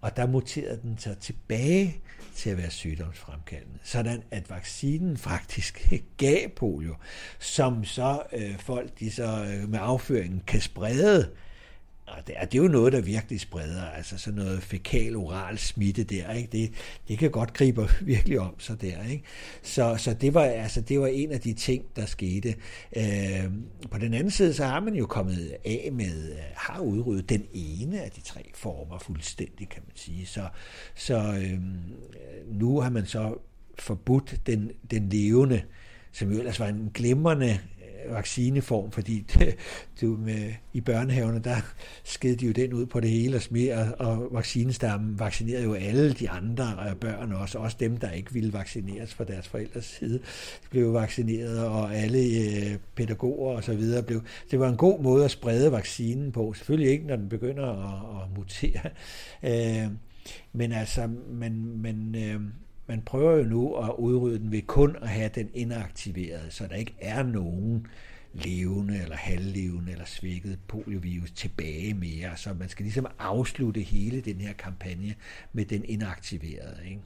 og 0.00 0.16
der 0.16 0.26
muterede 0.26 0.80
den 0.82 0.98
så 0.98 1.14
tilbage 1.14 2.00
til 2.34 2.50
at 2.50 2.56
være 2.56 2.70
sygdomsfremkaldende. 2.70 3.78
Sådan 3.82 4.22
at 4.30 4.50
vaccinen 4.50 5.16
faktisk 5.16 5.92
gav 6.16 6.48
polio, 6.48 6.94
som 7.38 7.84
så 7.84 8.22
øh, 8.32 8.58
folk 8.58 9.00
de 9.00 9.10
så 9.10 9.46
øh, 9.50 9.68
med 9.68 9.78
afføringen 9.82 10.42
kan 10.46 10.60
sprede 10.60 11.30
og 12.06 12.26
det 12.26 12.34
er, 12.38 12.44
det 12.44 12.58
er 12.58 12.62
jo 12.62 12.68
noget, 12.68 12.92
der 12.92 13.00
virkelig 13.00 13.40
spreder, 13.40 13.84
altså 13.84 14.18
sådan 14.18 14.38
noget 14.38 14.62
fekal-oral 14.62 15.58
smitte 15.58 16.04
der, 16.04 16.32
ikke? 16.32 16.48
Det, 16.52 16.72
det 17.08 17.18
kan 17.18 17.30
godt 17.30 17.52
gribe 17.52 17.88
virkelig 18.00 18.40
om 18.40 18.60
sig 18.60 18.80
der, 18.80 19.04
ikke? 19.10 19.24
Så, 19.62 19.94
så 19.98 20.14
det, 20.14 20.34
var, 20.34 20.42
altså, 20.42 20.80
det 20.80 21.00
var 21.00 21.06
en 21.06 21.32
af 21.32 21.40
de 21.40 21.52
ting, 21.52 21.84
der 21.96 22.06
skete. 22.06 22.54
Øh, 22.96 23.50
på 23.90 23.98
den 23.98 24.14
anden 24.14 24.30
side, 24.30 24.54
så 24.54 24.64
har 24.64 24.80
man 24.80 24.94
jo 24.94 25.06
kommet 25.06 25.54
af 25.64 25.90
med, 25.92 26.32
øh, 26.32 26.38
har 26.54 26.80
udryddet 26.80 27.28
den 27.28 27.46
ene 27.52 28.02
af 28.02 28.10
de 28.10 28.20
tre 28.20 28.50
former 28.54 28.98
fuldstændig, 28.98 29.68
kan 29.68 29.82
man 29.86 29.96
sige. 29.96 30.26
Så, 30.26 30.48
så 30.94 31.18
øh, 31.18 31.60
nu 32.46 32.80
har 32.80 32.90
man 32.90 33.06
så 33.06 33.34
forbudt 33.78 34.40
den, 34.46 34.70
den 34.90 35.08
levende, 35.08 35.62
som 36.12 36.32
jo 36.32 36.38
ellers 36.38 36.60
var 36.60 36.66
en 36.66 36.90
glimrende 36.94 37.58
vaccineform, 38.10 38.90
fordi 38.90 39.26
du 40.00 40.06
med, 40.20 40.52
i 40.72 40.80
børnehaverne, 40.80 41.38
der 41.38 41.56
sked 42.04 42.36
de 42.36 42.46
jo 42.46 42.52
den 42.52 42.72
ud 42.72 42.86
på 42.86 43.00
det 43.00 43.10
hele 43.10 43.36
og 43.36 43.42
smed, 43.42 43.72
og, 43.72 44.06
og 44.06 44.28
vaccinestammen 44.32 45.18
vaccinerede 45.18 45.64
jo 45.64 45.74
alle 45.74 46.12
de 46.12 46.30
andre 46.30 46.76
øh, 46.88 46.96
børn 46.96 47.32
også, 47.32 47.58
også 47.58 47.76
dem, 47.80 47.96
der 47.96 48.10
ikke 48.10 48.32
ville 48.32 48.52
vaccineres 48.52 49.14
fra 49.14 49.24
deres 49.24 49.48
forældres 49.48 49.84
side. 49.84 50.18
De 50.62 50.68
blev 50.70 50.94
vaccineret, 50.94 51.66
og 51.66 51.94
alle 51.96 52.18
øh, 52.18 52.78
pædagoger 52.94 53.56
og 53.56 53.64
så 53.64 53.74
videre 53.74 54.02
blev... 54.02 54.22
Det 54.50 54.60
var 54.60 54.68
en 54.68 54.76
god 54.76 55.02
måde 55.02 55.24
at 55.24 55.30
sprede 55.30 55.72
vaccinen 55.72 56.32
på. 56.32 56.52
Selvfølgelig 56.52 56.90
ikke, 56.90 57.06
når 57.06 57.16
den 57.16 57.28
begynder 57.28 57.66
at, 57.66 58.22
at 58.22 58.36
mutere. 58.36 58.90
Øh, 59.42 59.90
men 60.52 60.72
altså, 60.72 61.08
man, 61.30 61.52
man, 61.76 62.14
øh, 62.18 62.40
man 62.86 63.02
prøver 63.02 63.36
jo 63.36 63.44
nu 63.44 63.74
at 63.74 63.94
udrydde 63.98 64.38
den 64.38 64.52
ved 64.52 64.62
kun 64.62 64.96
at 65.02 65.08
have 65.08 65.30
den 65.34 65.50
inaktiveret, 65.54 66.52
så 66.52 66.66
der 66.66 66.74
ikke 66.74 66.94
er 67.00 67.22
nogen 67.22 67.86
levende 68.32 69.02
eller 69.02 69.16
halvlevende 69.16 69.92
eller 69.92 70.04
svækket 70.04 70.58
poliovirus 70.68 71.30
tilbage 71.30 71.94
mere. 71.94 72.36
Så 72.36 72.54
man 72.54 72.68
skal 72.68 72.84
ligesom 72.84 73.06
afslutte 73.18 73.80
hele 73.80 74.20
den 74.20 74.40
her 74.40 74.52
kampagne 74.52 75.14
med 75.52 75.64
den 75.64 75.84
inaktiverede. 75.84 76.80
Ikke? 76.84 77.00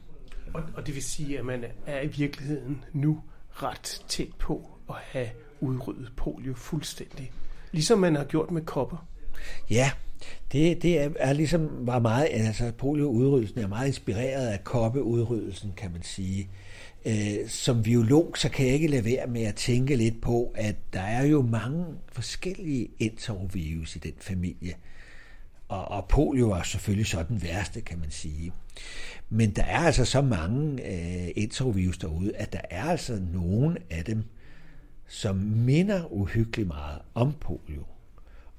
Og, 0.54 0.62
og 0.74 0.86
det 0.86 0.94
vil 0.94 1.02
sige, 1.02 1.38
at 1.38 1.44
man 1.44 1.64
er 1.86 2.00
i 2.00 2.06
virkeligheden 2.06 2.84
nu 2.92 3.22
ret 3.50 4.02
tæt 4.08 4.34
på 4.38 4.78
at 4.88 4.96
have 4.98 5.28
udryddet 5.60 6.12
polio 6.16 6.54
fuldstændig. 6.54 7.32
Ligesom 7.72 7.98
man 7.98 8.16
har 8.16 8.24
gjort 8.24 8.50
med 8.50 8.62
kopper. 8.62 9.06
Ja, 9.70 9.90
det, 10.52 10.82
det 10.82 11.00
er, 11.00 11.10
er 11.16 11.32
ligesom 11.32 11.86
var 11.86 11.98
meget, 11.98 12.28
altså 12.30 12.72
polioudryddelsen 12.78 13.58
er 13.60 13.68
meget 13.68 13.86
inspireret 13.86 14.46
af 14.46 14.64
koppeudryddelsen, 14.64 15.72
kan 15.76 15.92
man 15.92 16.02
sige. 16.02 16.48
Øh, 17.06 17.48
som 17.48 17.82
biolog, 17.82 18.32
så 18.36 18.48
kan 18.48 18.66
jeg 18.66 18.74
ikke 18.74 18.88
lade 18.88 19.04
være 19.04 19.26
med 19.26 19.42
at 19.42 19.54
tænke 19.54 19.96
lidt 19.96 20.20
på, 20.20 20.52
at 20.54 20.76
der 20.92 21.00
er 21.00 21.26
jo 21.26 21.42
mange 21.42 21.84
forskellige 22.12 22.88
enterovirus 22.98 23.96
i 23.96 23.98
den 23.98 24.12
familie. 24.18 24.74
Og, 25.68 25.88
og 25.88 26.08
polio 26.08 26.46
var 26.46 26.62
selvfølgelig 26.62 27.06
så 27.06 27.24
den 27.28 27.42
værste, 27.42 27.80
kan 27.80 27.98
man 27.98 28.10
sige. 28.10 28.52
Men 29.28 29.50
der 29.50 29.62
er 29.62 29.78
altså 29.78 30.04
så 30.04 30.22
mange 30.22 30.82
øh, 30.86 31.28
enterovirus 31.36 31.98
derude, 31.98 32.36
at 32.36 32.52
der 32.52 32.60
er 32.70 32.84
altså 32.84 33.20
nogen 33.32 33.78
af 33.90 34.04
dem, 34.04 34.24
som 35.08 35.36
minder 35.36 36.12
uhyggeligt 36.12 36.68
meget 36.68 36.98
om 37.14 37.32
polio. 37.40 37.84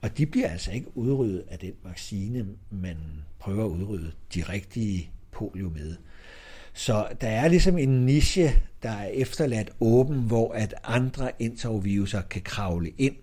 Og 0.01 0.17
de 0.17 0.25
bliver 0.25 0.49
altså 0.49 0.71
ikke 0.71 0.97
udryddet 0.97 1.43
af 1.49 1.59
den 1.59 1.73
vaccine, 1.83 2.47
man 2.69 2.97
prøver 3.39 3.65
at 3.65 3.69
udrydde 3.69 4.11
de 4.35 4.43
rigtige 4.43 5.09
polio 5.31 5.69
med. 5.69 5.95
Så 6.73 7.07
der 7.21 7.27
er 7.27 7.47
ligesom 7.47 7.77
en 7.77 8.05
niche, 8.05 8.61
der 8.83 8.89
er 8.89 9.07
efterladt 9.07 9.69
åben, 9.79 10.21
hvor 10.21 10.53
at 10.53 10.73
andre 10.83 11.41
enteroviruser 11.41 12.21
kan 12.21 12.41
kravle 12.41 12.91
ind. 12.97 13.15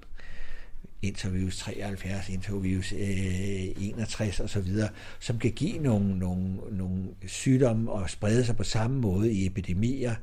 Enterovirus 1.03 1.59
73, 1.59 2.29
enterovirus 2.29 2.93
øh, 2.93 2.99
61 2.99 4.41
osv., 4.41 4.73
som 5.21 5.39
kan 5.39 5.53
give 5.53 5.79
nogle, 5.79 6.19
nogle, 6.19 6.55
nogle 6.71 7.05
sygdomme 7.27 7.93
og 7.93 8.11
sprede 8.11 8.45
sig 8.45 8.57
på 8.57 8.65
samme 8.65 9.01
måde 9.01 9.33
i 9.33 9.47
epidemier, 9.47 10.15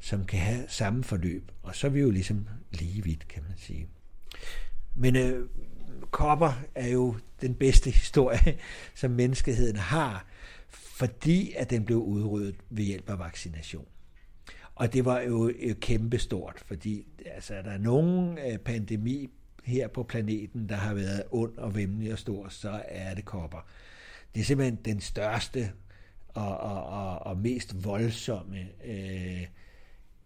som 0.00 0.24
kan 0.24 0.38
have 0.38 0.64
samme 0.68 1.04
forløb. 1.04 1.50
Og 1.62 1.76
så 1.76 1.86
er 1.86 1.90
vi 1.90 2.00
jo 2.00 2.10
ligesom 2.10 2.48
lige 2.72 3.04
vidt, 3.04 3.28
kan 3.28 3.42
man 3.42 3.58
sige. 3.58 3.86
Men 4.94 5.16
øh, 5.16 5.48
kopper 6.10 6.52
er 6.74 6.88
jo 6.88 7.14
den 7.40 7.54
bedste 7.54 7.90
historie, 7.90 8.58
som 8.94 9.10
menneskeheden 9.10 9.76
har, 9.76 10.26
fordi 10.68 11.52
at 11.56 11.70
den 11.70 11.84
blev 11.84 11.98
udryddet 11.98 12.56
ved 12.70 12.84
hjælp 12.84 13.10
af 13.10 13.18
vaccination. 13.18 13.86
Og 14.74 14.92
det 14.92 15.04
var 15.04 15.20
jo 15.20 15.52
kæmpestort, 15.80 16.62
fordi 16.66 17.06
altså, 17.34 17.54
der 17.54 17.70
er 17.70 17.78
nogen 17.78 18.38
øh, 18.38 18.58
pandemi 18.58 19.30
her 19.64 19.88
på 19.88 20.02
planeten, 20.02 20.68
der 20.68 20.76
har 20.76 20.94
været 20.94 21.22
ond 21.30 21.58
og 21.58 21.74
vemmelig 21.74 22.12
og 22.12 22.18
stor, 22.18 22.48
så 22.48 22.82
er 22.88 23.14
det 23.14 23.24
kopper. 23.24 23.66
Det 24.34 24.40
er 24.40 24.44
simpelthen 24.44 24.78
den 24.84 25.00
største 25.00 25.72
og, 26.28 26.58
og, 26.58 26.84
og, 26.84 27.18
og 27.18 27.38
mest 27.38 27.84
voldsomme 27.84 28.68
øh, 28.84 29.46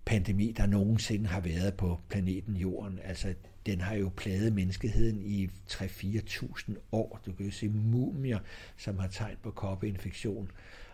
pandemi, 0.04 0.52
der 0.56 0.66
nogensinde 0.66 1.26
har 1.26 1.40
været 1.40 1.74
på 1.74 2.00
planeten 2.08 2.56
Jorden. 2.56 2.98
Altså, 3.04 3.34
den 3.66 3.80
har 3.80 3.94
jo 3.94 4.10
plaget 4.16 4.52
menneskeheden 4.52 5.22
i 5.22 5.46
3-4.000 5.70 6.74
år. 6.92 7.20
Du 7.26 7.32
kan 7.32 7.46
jo 7.46 7.52
se 7.52 7.68
mumier, 7.68 8.38
som 8.76 8.98
har 8.98 9.08
tegn 9.08 9.36
på 9.42 9.50
kopperinfektion. 9.50 10.50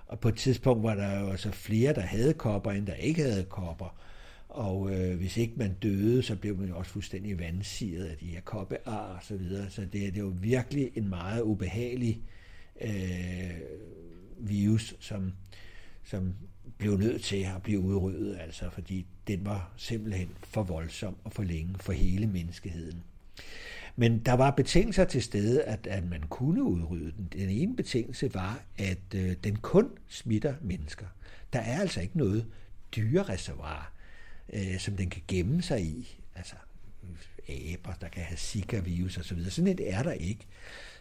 Og 0.07 0.21
på 0.21 0.29
et 0.29 0.37
tidspunkt 0.37 0.83
var 0.83 0.95
der 0.95 1.21
jo 1.21 1.31
altså 1.31 1.51
flere, 1.51 1.95
der 1.95 2.01
havde 2.01 2.35
kopper, 2.35 2.71
end 2.71 2.87
der 2.87 2.95
ikke 2.95 3.23
havde 3.23 3.45
kopper. 3.45 3.99
Og 4.49 4.95
øh, 4.95 5.17
hvis 5.17 5.37
ikke 5.37 5.55
man 5.57 5.75
døde, 5.83 6.23
så 6.23 6.37
blev 6.37 6.59
man 6.59 6.69
jo 6.69 6.77
også 6.79 6.91
fuldstændig 6.91 7.39
vandsiget 7.39 8.05
af 8.05 8.17
de 8.17 8.27
her 8.27 8.41
koppear 8.41 8.91
og 8.91 9.19
så 9.23 9.37
videre. 9.37 9.71
Så 9.71 9.81
det, 9.81 9.93
det 9.93 10.17
er 10.17 10.19
jo 10.19 10.35
virkelig 10.41 10.91
en 10.95 11.09
meget 11.09 11.43
ubehagelig 11.43 12.23
øh, 12.81 13.51
virus, 14.39 14.95
som, 15.01 15.33
som 16.05 16.35
blev 16.79 16.97
nødt 16.97 17.23
til 17.23 17.37
at 17.37 17.63
blive 17.63 17.81
udryddet, 17.81 18.39
altså 18.41 18.71
fordi 18.71 19.07
den 19.27 19.45
var 19.45 19.73
simpelthen 19.77 20.29
for 20.43 20.63
voldsom 20.63 21.17
og 21.25 21.33
for 21.33 21.43
længe 21.43 21.75
for 21.81 21.93
hele 21.93 22.27
menneskeheden. 22.27 23.03
Men 23.97 24.19
der 24.19 24.33
var 24.33 24.51
betingelser 24.51 25.05
til 25.05 25.23
stede, 25.23 25.63
at, 25.63 25.87
at 25.87 26.05
man 26.11 26.23
kunne 26.23 26.63
udrydde 26.63 27.13
den. 27.17 27.29
Den 27.33 27.49
ene 27.51 27.77
betingelse 27.77 28.35
var, 28.35 28.63
at 28.79 29.15
øh, 29.15 29.37
den 29.45 29.57
kun 29.57 29.91
smitter 30.09 30.55
mennesker. 30.61 31.07
Der 31.53 31.59
er 31.59 31.81
altså 31.81 32.01
ikke 32.01 32.19
noget 32.19 32.47
dyrereservoir, 32.97 33.93
øh, 34.53 34.79
som 34.79 34.97
den 34.97 35.11
kan 35.11 35.23
gemme 35.29 35.63
sig 35.63 35.83
i. 35.83 36.21
Altså 36.35 36.55
øh, 37.49 37.73
aber, 37.73 37.93
der 37.93 38.09
kan 38.09 38.23
have 38.23 38.39
Zika-virus 38.39 39.19
osv. 39.19 39.45
Sådan 39.51 39.69
et 39.69 39.95
er 39.95 40.03
der 40.03 40.13
ikke. 40.13 40.47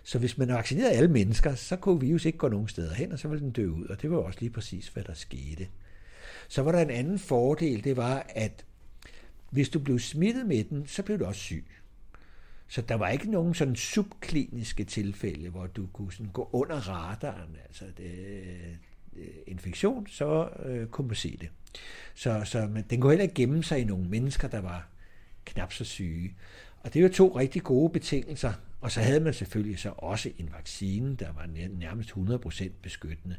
Så 0.06 0.20
hvis 0.20 0.38
man 0.38 0.47
vaccinerede 0.47 0.91
alle 0.91 1.12
mennesker, 1.12 1.56
så 1.56 1.76
kunne 1.76 1.99
virus 1.99 2.26
ikke 2.26 2.38
gå 2.38 2.47
nogen 2.47 2.68
steder 2.68 2.93
hen, 2.93 3.12
og 3.12 3.20
så 3.20 3.28
ville 3.28 3.43
den 3.43 3.51
dø 3.51 3.68
ud. 3.68 3.86
Og 3.86 4.01
det 4.01 4.12
var 4.12 4.18
også 4.18 4.39
lige 4.39 4.49
præcis, 4.49 4.88
hvad 4.88 5.03
der 5.03 5.14
skete. 5.14 5.68
Så 6.47 6.62
var 6.62 6.72
der 6.72 6.80
en 6.80 6.89
anden 6.89 7.20
fordel, 7.20 7.84
det 7.84 7.97
var, 7.97 8.26
at 8.30 8.66
hvis 9.49 9.70
du 9.70 9.80
blev 9.80 9.99
smittet 9.99 10.45
med 10.45 10.64
den, 10.64 10.88
så 10.88 11.03
blev 11.03 11.20
du 11.20 11.26
også 11.26 11.41
syg. 11.41 11.66
Så 12.68 12.82
der 12.82 12.95
var 12.95 13.10
ikke 13.10 13.32
nogen 13.32 13.53
sådan 13.53 13.76
subkliniske 13.76 14.84
tilfælde, 14.84 15.49
hvor 15.49 15.68
du 15.68 15.88
kunne 15.93 16.12
sådan 16.12 16.32
gå 16.34 16.49
under 16.53 16.76
radaren, 16.76 17.58
altså 17.68 17.86
det, 17.97 18.12
øh, 18.12 18.76
øh, 19.16 19.28
infektion, 19.47 20.08
så 20.08 20.49
øh, 20.66 20.88
kunne 20.88 21.08
man 21.08 21.16
se 21.16 21.38
det. 21.41 21.49
Så, 22.14 22.41
så 22.45 22.68
men 22.68 22.86
den 22.89 23.01
kunne 23.01 23.12
heller 23.12 23.24
ikke 23.24 23.36
gemme 23.36 23.64
sig 23.64 23.80
i 23.80 23.84
nogle 23.84 24.06
mennesker, 24.06 24.47
der 24.47 24.62
var 24.62 24.88
knap 25.45 25.74
så 25.74 25.84
syge. 25.84 26.36
Og 26.80 26.93
det 26.93 27.03
var 27.03 27.10
to 27.10 27.38
rigtig 27.38 27.64
gode 27.64 27.89
betingelser. 27.89 28.53
Og 28.86 28.92
så 28.92 29.02
havde 29.02 29.20
man 29.20 29.34
selvfølgelig 29.34 29.80
så 29.80 29.94
også 29.98 30.32
en 30.38 30.50
vaccine, 30.58 31.16
der 31.16 31.28
var 31.34 31.48
nærmest 31.80 32.10
100% 32.10 32.70
beskyttende. 32.82 33.36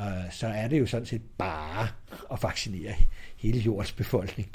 Øh, 0.00 0.32
så 0.32 0.46
er 0.46 0.68
det 0.68 0.78
jo 0.80 0.86
sådan 0.86 1.06
set 1.06 1.22
bare 1.38 1.88
at 2.32 2.42
vaccinere 2.42 2.94
hele 3.36 3.58
jordens 3.58 3.92
befolkning. 3.92 4.48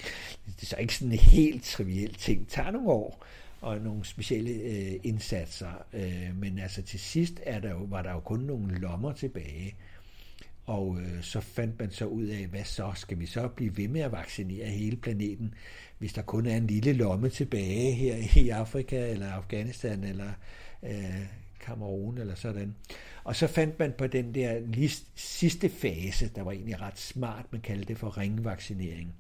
Det 0.46 0.62
er 0.62 0.66
så 0.66 0.76
ikke 0.76 0.96
sådan 0.96 1.12
en 1.12 1.20
helt 1.20 1.64
triviel 1.64 2.14
ting. 2.14 2.40
Det 2.40 2.48
tager 2.48 2.72
nogle 2.72 2.90
år 2.90 3.26
og 3.62 3.78
nogle 3.78 4.06
specielle 4.06 4.52
øh, 4.52 5.00
indsatser. 5.04 5.86
Øh, 5.94 6.36
men 6.36 6.60
altså 6.60 6.82
til 6.82 7.00
sidst 7.00 7.34
er 7.44 7.60
der 7.60 7.70
jo, 7.70 7.88
var 7.90 8.02
der 8.02 8.12
jo 8.12 8.20
kun 8.20 8.40
nogle 8.40 8.80
lommer 8.80 9.14
tilbage. 9.14 9.76
Og 10.72 10.98
øh, 11.02 11.22
så 11.22 11.42
fandt 11.42 11.80
man 11.80 11.92
så 11.92 12.06
ud 12.06 12.26
af, 12.26 12.48
hvad 12.48 12.64
så? 12.64 12.92
Skal 12.96 13.20
vi 13.20 13.26
så 13.26 13.48
blive 13.48 13.78
ved 13.78 13.88
med 13.88 14.02
at 14.02 14.12
vaccinere 14.12 14.66
hele 14.66 14.98
planeten, 14.98 15.54
hvis 15.98 16.14
der 16.14 16.22
kun 16.22 16.46
er 16.46 16.58
en 16.58 16.68
lille 16.68 16.94
lomme 16.94 17.30
tilbage 17.30 17.92
her 17.92 18.16
i 18.44 18.50
Afrika, 18.50 19.12
eller 19.12 19.32
Afghanistan, 19.32 20.04
eller 20.04 20.32
øh, 20.84 21.26
Kamerun, 21.60 22.18
eller 22.18 22.36
sådan. 22.36 22.76
Og 23.24 23.36
så 23.36 23.48
fandt 23.48 23.80
man 23.80 23.94
på 23.98 24.08
den 24.08 24.36
der 24.36 24.60
list, 24.60 25.06
sidste 25.16 25.70
fase, 25.70 26.32
der 26.36 26.42
var 26.42 26.52
egentlig 26.52 26.82
ret 26.82 27.00
smart, 27.00 27.46
man 27.52 27.62
kaldte 27.62 27.86
det 27.86 27.98
for 27.98 28.18
ringvaccinering, 28.18 29.14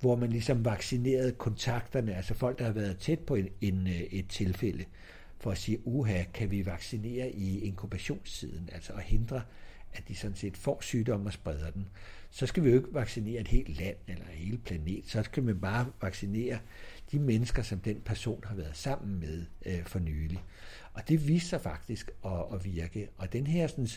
hvor 0.00 0.16
man 0.16 0.30
ligesom 0.30 0.64
vaccinerede 0.64 1.32
kontakterne, 1.32 2.14
altså 2.14 2.34
folk, 2.34 2.58
der 2.58 2.64
har 2.64 2.72
været 2.72 2.98
tæt 2.98 3.18
på 3.18 3.34
en, 3.34 3.48
en, 3.60 3.86
øh, 3.86 4.00
et 4.00 4.28
tilfælde, 4.28 4.84
for 5.38 5.50
at 5.50 5.58
sige, 5.58 5.86
uha, 5.86 6.22
kan 6.34 6.50
vi 6.50 6.66
vaccinere 6.66 7.30
i 7.30 7.60
inkubationstiden, 7.60 8.68
altså 8.72 8.92
at 8.92 9.02
hindre 9.02 9.42
at 9.94 10.08
de 10.08 10.14
sådan 10.14 10.36
set 10.36 10.56
får 10.56 10.78
sygdomme 10.80 11.28
og 11.28 11.32
spreder 11.32 11.70
den, 11.70 11.88
så 12.30 12.46
skal 12.46 12.64
vi 12.64 12.68
jo 12.70 12.76
ikke 12.76 12.94
vaccinere 12.94 13.40
et 13.40 13.48
helt 13.48 13.78
land 13.78 13.96
eller 14.08 14.24
et 14.24 14.34
hel 14.34 14.58
planet. 14.58 15.04
Så 15.06 15.22
skal 15.22 15.42
man 15.42 15.60
bare 15.60 15.86
vaccinere 16.02 16.58
de 17.12 17.18
mennesker, 17.18 17.62
som 17.62 17.78
den 17.78 18.00
person 18.04 18.44
har 18.46 18.54
været 18.54 18.76
sammen 18.76 19.20
med 19.20 19.44
øh, 19.66 19.84
for 19.86 19.98
nylig. 19.98 20.44
Og 20.92 21.08
det 21.08 21.28
viser 21.28 21.48
sig 21.48 21.60
faktisk 21.60 22.10
at, 22.24 22.44
at 22.52 22.64
virke. 22.64 23.08
Og 23.16 23.32
den 23.32 23.46
her 23.46 23.66
sådan, 23.66 23.88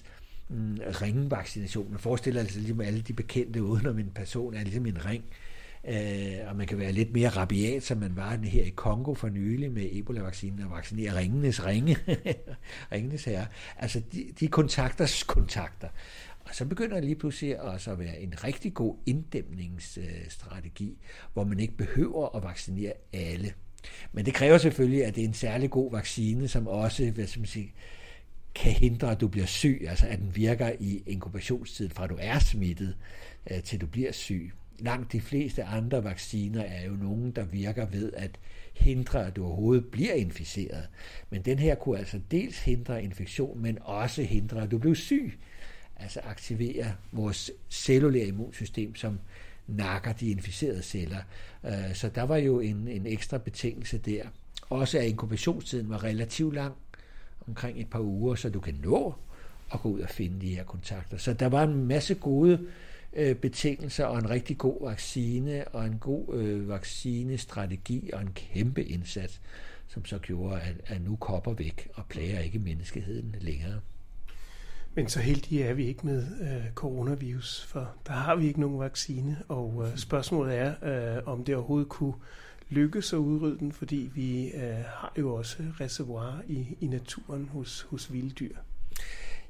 mm, 0.50 0.78
ringvaccination, 1.02 1.92
man 1.92 2.00
forestiller 2.00 2.44
sig 2.44 2.62
ligesom 2.62 2.82
alle 2.82 3.02
de 3.02 3.14
bekendte 3.14 3.64
udenom 3.64 4.00
en 4.00 4.12
person, 4.12 4.54
er 4.54 4.64
ligesom 4.64 4.86
en 4.86 5.06
ring, 5.06 5.24
Øh, 5.24 5.55
Øh, 5.88 6.50
og 6.50 6.56
man 6.56 6.68
kan 6.68 6.78
være 6.78 6.92
lidt 6.92 7.14
mere 7.14 7.30
rabiat, 7.30 7.84
som 7.84 7.98
man 7.98 8.16
var 8.16 8.38
her 8.44 8.64
i 8.64 8.70
Kongo 8.70 9.14
for 9.14 9.30
nylig 9.30 9.72
med 9.72 9.90
Ebola-vaccinen 9.92 10.62
og 10.62 10.72
vaccinere 10.72 11.18
ringenes 11.18 11.66
ringe. 11.66 11.98
ringenes 12.92 13.24
herre. 13.24 13.46
Altså 13.78 14.02
de, 14.14 14.26
de 14.40 14.48
kontakters 14.48 15.24
kontakter. 15.24 15.88
Og 16.46 16.56
så 16.56 16.66
begynder 16.66 16.96
det 16.96 17.04
lige 17.04 17.16
pludselig 17.16 17.62
også 17.62 17.92
at 17.92 18.00
være 18.00 18.20
en 18.20 18.44
rigtig 18.44 18.74
god 18.74 18.96
inddæmningsstrategi, 19.06 20.98
hvor 21.34 21.44
man 21.44 21.60
ikke 21.60 21.78
behøver 21.78 22.36
at 22.36 22.44
vaccinere 22.44 22.94
alle. 23.14 23.54
Men 24.12 24.26
det 24.26 24.34
kræver 24.34 24.58
selvfølgelig, 24.58 25.06
at 25.06 25.16
det 25.16 25.24
er 25.24 25.28
en 25.28 25.34
særlig 25.34 25.70
god 25.70 25.92
vaccine, 25.92 26.48
som 26.48 26.68
også 26.68 27.12
hvad 27.12 27.28
skal 27.28 27.40
man 27.40 27.48
sige, 27.48 27.74
kan 28.56 28.72
hindre, 28.72 29.12
at 29.12 29.22
du 29.22 29.28
bliver 29.28 29.48
syg, 29.48 29.86
altså 29.90 30.08
at 30.08 30.20
den 30.20 30.36
virker 30.36 30.72
i 30.80 31.04
inkubationstiden 31.06 31.92
fra 31.92 32.08
du 32.08 32.18
er 32.20 32.40
smittet, 32.40 32.98
øh, 33.52 33.64
til 33.64 33.82
du 33.82 33.88
bliver 33.88 34.12
syg. 34.12 34.54
Langt 34.80 35.12
de 35.12 35.22
fleste 35.22 35.64
andre 35.64 36.04
vacciner 36.04 36.62
er 36.62 36.86
jo 36.86 36.92
nogen, 36.92 37.32
der 37.32 37.46
virker 37.46 37.86
ved 37.86 38.14
at 38.14 38.40
hindre, 38.74 39.28
at 39.28 39.36
du 39.36 39.46
overhovedet 39.46 39.86
bliver 39.86 40.14
inficeret. 40.14 40.88
Men 41.30 41.42
den 41.42 41.60
her 41.60 41.76
kunne 41.76 42.00
altså 42.00 42.20
dels 42.32 42.60
hindre 42.60 43.04
infektion, 43.04 43.62
men 43.62 43.78
også 43.82 44.24
hindre, 44.24 44.64
at 44.64 44.72
du 44.72 44.78
blev 44.78 44.96
syg. 44.96 45.40
Altså 45.98 46.20
aktivere 46.24 46.94
vores 47.12 47.52
cellulære 47.70 48.28
immunsystem, 48.28 48.96
som 48.96 49.20
nakker 49.68 50.14
de 50.14 50.30
inficerede 50.30 50.82
celler. 50.82 51.22
Øh, 51.64 51.94
så 51.94 52.10
der 52.10 52.24
var 52.24 52.38
jo 52.38 52.60
en, 52.60 52.88
en 52.88 53.06
ekstra 53.06 53.38
betingelse 53.38 53.98
der. 53.98 54.24
Også 54.70 55.00
at 55.00 55.06
inkubationstiden 55.06 55.90
var 55.90 56.04
relativt 56.04 56.56
lang, 56.56 56.74
omkring 57.48 57.80
et 57.80 57.90
par 57.90 58.00
uger, 58.00 58.36
så 58.36 58.50
du 58.50 58.60
kan 58.60 58.80
nå 58.84 59.16
at 59.74 59.82
gå 59.82 59.90
ud 59.90 60.00
og 60.00 60.10
finde 60.10 60.42
de 60.42 60.56
her 60.56 60.64
kontakter. 60.64 61.18
Så 61.18 61.34
der 61.34 61.50
var 61.50 61.64
en 61.64 61.86
masse 61.86 62.16
gode 62.16 62.54
øh, 62.54 62.60
Øh, 63.16 63.36
betingelser 63.36 64.06
og 64.06 64.18
en 64.18 64.30
rigtig 64.30 64.58
god 64.58 64.88
vaccine 64.88 65.68
og 65.68 65.86
en 65.86 65.98
god 66.00 66.36
øh, 66.36 66.70
vaccinestrategi 66.70 68.10
og 68.14 68.22
en 68.22 68.32
kæmpe 68.34 68.84
indsats, 68.84 69.42
som 69.88 70.06
så 70.06 70.18
gjorde, 70.18 70.62
at, 70.62 70.76
at 70.86 71.02
nu 71.02 71.16
kopper 71.16 71.54
væk 71.54 71.90
og 71.94 72.06
plager 72.06 72.40
ikke 72.40 72.60
menneskeheden 72.60 73.36
længere. 73.40 73.80
Men 74.96 75.08
så 75.08 75.20
heldige 75.20 75.64
er 75.64 75.74
vi 75.74 75.86
ikke 75.86 76.06
med 76.06 76.24
øh, 76.42 76.72
coronavirus, 76.74 77.66
for 77.66 77.96
der 78.08 78.14
har 78.14 78.36
vi 78.36 78.48
ikke 78.48 78.60
nogen 78.60 78.80
vaccine, 78.80 79.38
og 79.48 79.84
øh, 79.88 79.98
spørgsmålet 79.98 80.58
er, 80.58 80.74
øh, 81.18 81.24
om 81.26 81.44
det 81.44 81.56
overhovedet 81.56 81.90
kunne 81.90 82.14
lykkes 82.70 83.14
at 83.14 83.18
udrydde 83.18 83.60
den, 83.60 83.72
fordi 83.72 84.10
vi 84.14 84.52
øh, 84.52 84.76
har 84.86 85.14
jo 85.20 85.34
også 85.34 85.58
reservoir 85.80 86.42
i, 86.48 86.78
i 86.80 86.88
naturen 86.88 87.50
hos, 87.54 87.82
hos 87.82 88.14
vilddyr. 88.14 88.56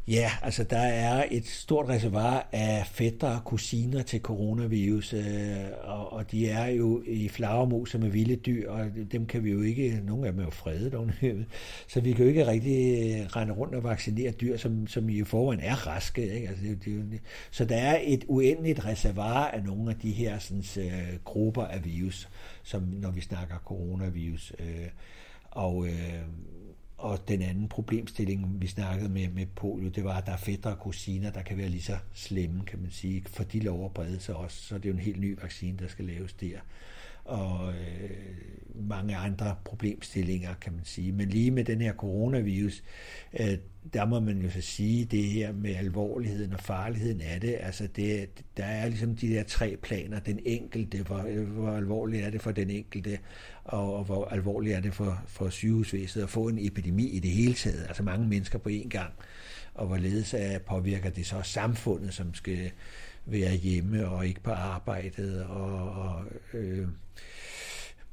Ja, 0.08 0.32
altså 0.42 0.64
der 0.64 0.78
er 0.78 1.26
et 1.32 1.46
stort 1.46 1.90
reservoir 1.90 2.48
af 2.52 2.88
fætter 2.88 3.28
og 3.28 3.44
kusiner 3.44 4.02
til 4.02 4.22
coronavirus, 4.22 5.14
øh, 5.14 5.24
og, 5.84 6.14
og 6.14 6.32
de 6.32 6.50
er 6.50 6.66
jo 6.66 7.04
i 7.08 7.30
flagermus 7.30 7.96
med 7.96 8.10
vilde 8.10 8.36
dyr, 8.36 8.72
og 8.72 8.86
dem 9.12 9.26
kan 9.26 9.44
vi 9.44 9.52
jo 9.52 9.62
ikke, 9.62 10.02
nogle 10.04 10.28
af 10.28 10.34
dem 10.34 10.40
er 10.40 10.46
jo 10.46 10.50
fredet 10.50 11.46
så 11.88 12.02
vi 12.02 12.12
kan 12.12 12.24
jo 12.24 12.30
ikke 12.30 12.48
rigtig 12.48 12.98
øh, 13.20 13.26
rende 13.26 13.54
rundt 13.54 13.76
og 13.76 13.84
vaccinere 13.84 14.32
dyr, 14.32 14.58
som, 14.58 14.88
som 14.88 15.10
i 15.10 15.24
forvejen 15.24 15.60
er 15.60 15.88
raske. 15.88 16.34
Ikke? 16.36 16.48
Altså, 16.48 16.64
det, 16.64 16.86
det, 16.86 17.22
så 17.52 17.66
der 17.66 17.78
er 17.78 18.00
et 18.04 18.26
uendeligt 18.28 18.86
reservoir 18.86 19.48
af 19.48 19.64
nogle 19.64 19.92
af 19.92 20.00
de 20.00 20.12
her 20.12 20.40
sådan, 20.40 20.64
øh, 20.86 21.20
grupper 21.24 21.64
af 21.64 21.86
virus, 21.86 22.30
som 22.64 22.82
når 22.82 23.12
vi 23.12 23.22
snakker 23.22 23.56
coronavirus. 23.66 24.54
Øh, 24.60 24.88
og 25.52 25.86
øh, 25.88 26.22
og 26.98 27.28
den 27.28 27.42
anden 27.42 27.68
problemstilling, 27.70 28.62
vi 28.62 28.68
snakkede 28.68 29.10
med, 29.10 29.30
med 29.30 29.46
polio, 29.46 29.90
det 29.90 30.04
var, 30.04 30.18
at 30.18 30.26
der 30.26 30.32
er 30.32 30.38
fætter 30.38 30.70
og 30.70 30.80
kusiner, 30.80 31.32
der 31.32 31.42
kan 31.42 31.58
være 31.58 31.70
lige 31.70 31.82
så 31.82 31.98
slemme, 32.14 32.66
kan 32.66 32.80
man 32.80 32.92
sige, 32.92 33.24
for 33.28 33.44
de 33.44 33.60
lov 33.60 33.86
at 33.86 33.94
brede 33.94 34.20
sig 34.20 34.36
også. 34.36 34.62
Så 34.62 34.76
det 34.76 34.86
er 34.86 34.90
jo 34.90 34.96
en 34.96 35.02
helt 35.02 35.20
ny 35.20 35.40
vaccine, 35.42 35.78
der 35.78 35.88
skal 35.88 36.06
laves 36.06 36.34
der. 36.34 36.60
Og 37.26 37.74
øh, 37.74 38.36
mange 38.76 39.16
andre 39.16 39.56
problemstillinger, 39.64 40.54
kan 40.62 40.74
man 40.74 40.86
sige. 40.86 41.12
Men 41.12 41.30
lige 41.30 41.52
med 41.52 41.64
den 41.64 41.82
her 41.82 41.94
coronavirus, 41.94 42.84
øh, 43.40 43.58
der 43.94 44.06
må 44.06 44.20
man 44.20 44.42
jo 44.42 44.50
så 44.50 44.62
sige, 44.62 45.06
det 45.06 45.24
her 45.24 45.54
med 45.54 45.76
alvorligheden 45.76 46.54
og 46.54 46.60
farligheden 46.60 47.22
af 47.22 47.42
det, 47.42 47.58
altså 47.60 47.88
det, 47.96 48.30
der 48.58 48.66
er 48.66 48.88
ligesom 48.88 49.16
de 49.16 49.30
der 49.30 49.44
tre 49.44 49.78
planer. 49.82 50.20
Den 50.20 50.40
enkelte, 50.46 51.04
hvor, 51.04 51.44
hvor 51.46 51.72
alvorligt 51.72 52.26
er 52.26 52.30
det 52.30 52.42
for 52.42 52.52
den 52.52 52.70
enkelte, 52.70 53.20
og, 53.64 53.96
og 53.96 54.04
hvor 54.04 54.26
alvorligt 54.26 54.76
er 54.76 54.82
det 54.82 54.94
for, 54.94 55.24
for 55.28 55.50
sygehusvæsenet 55.50 56.24
at 56.24 56.30
få 56.30 56.48
en 56.48 56.58
epidemi 56.60 57.10
i 57.10 57.20
det 57.20 57.32
hele 57.32 57.54
taget, 57.54 57.86
altså 57.88 58.04
mange 58.04 58.28
mennesker 58.28 58.60
på 58.60 58.70
én 58.70 58.90
gang, 58.90 59.14
og 59.74 59.88
hvorledes 59.88 60.34
øh, 60.34 60.62
påvirker 60.68 61.10
det 61.10 61.26
så 61.26 61.42
samfundet, 61.42 62.14
som 62.14 62.34
skal 62.34 62.72
være 63.26 63.56
hjemme 63.56 64.08
og 64.08 64.28
ikke 64.28 64.42
på 64.42 64.52
arbejdet, 64.52 65.44
og, 65.44 65.92
og 65.92 66.24
øh, 66.54 66.88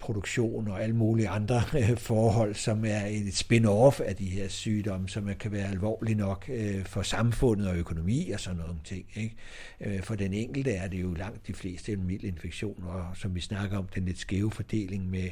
produktion 0.03 0.69
og 0.69 0.83
alle 0.83 0.97
mulige 0.97 1.29
andre 1.29 1.63
øh, 1.79 1.97
forhold, 1.99 2.55
som 2.55 2.85
er 2.85 3.07
et 3.07 3.35
spin-off 3.35 4.01
af 4.01 4.17
de 4.17 4.27
her 4.27 4.49
sygdomme, 4.49 5.09
som 5.09 5.31
kan 5.41 5.53
være 5.53 5.69
alvorlige 5.69 6.15
nok 6.15 6.45
øh, 6.49 6.85
for 6.85 7.03
samfundet 7.03 7.69
og 7.69 7.77
økonomi 7.77 8.31
og 8.31 8.41
sådan 8.41 8.61
nogle 8.61 8.77
ting. 8.85 9.07
Ikke? 9.15 9.37
Øh, 9.81 10.03
for 10.03 10.15
den 10.15 10.33
enkelte 10.33 10.71
er 10.71 10.89
det 10.89 11.03
jo 11.03 11.15
langt 11.15 11.47
de 11.47 11.55
fleste 11.55 11.93
en 11.93 12.07
mild 12.07 12.25
infektion, 12.25 12.85
og 12.87 13.07
som 13.15 13.35
vi 13.35 13.41
snakker 13.41 13.79
om, 13.79 13.89
den 13.95 14.05
lidt 14.05 14.19
skæve 14.19 14.51
fordeling 14.51 15.11
med 15.11 15.29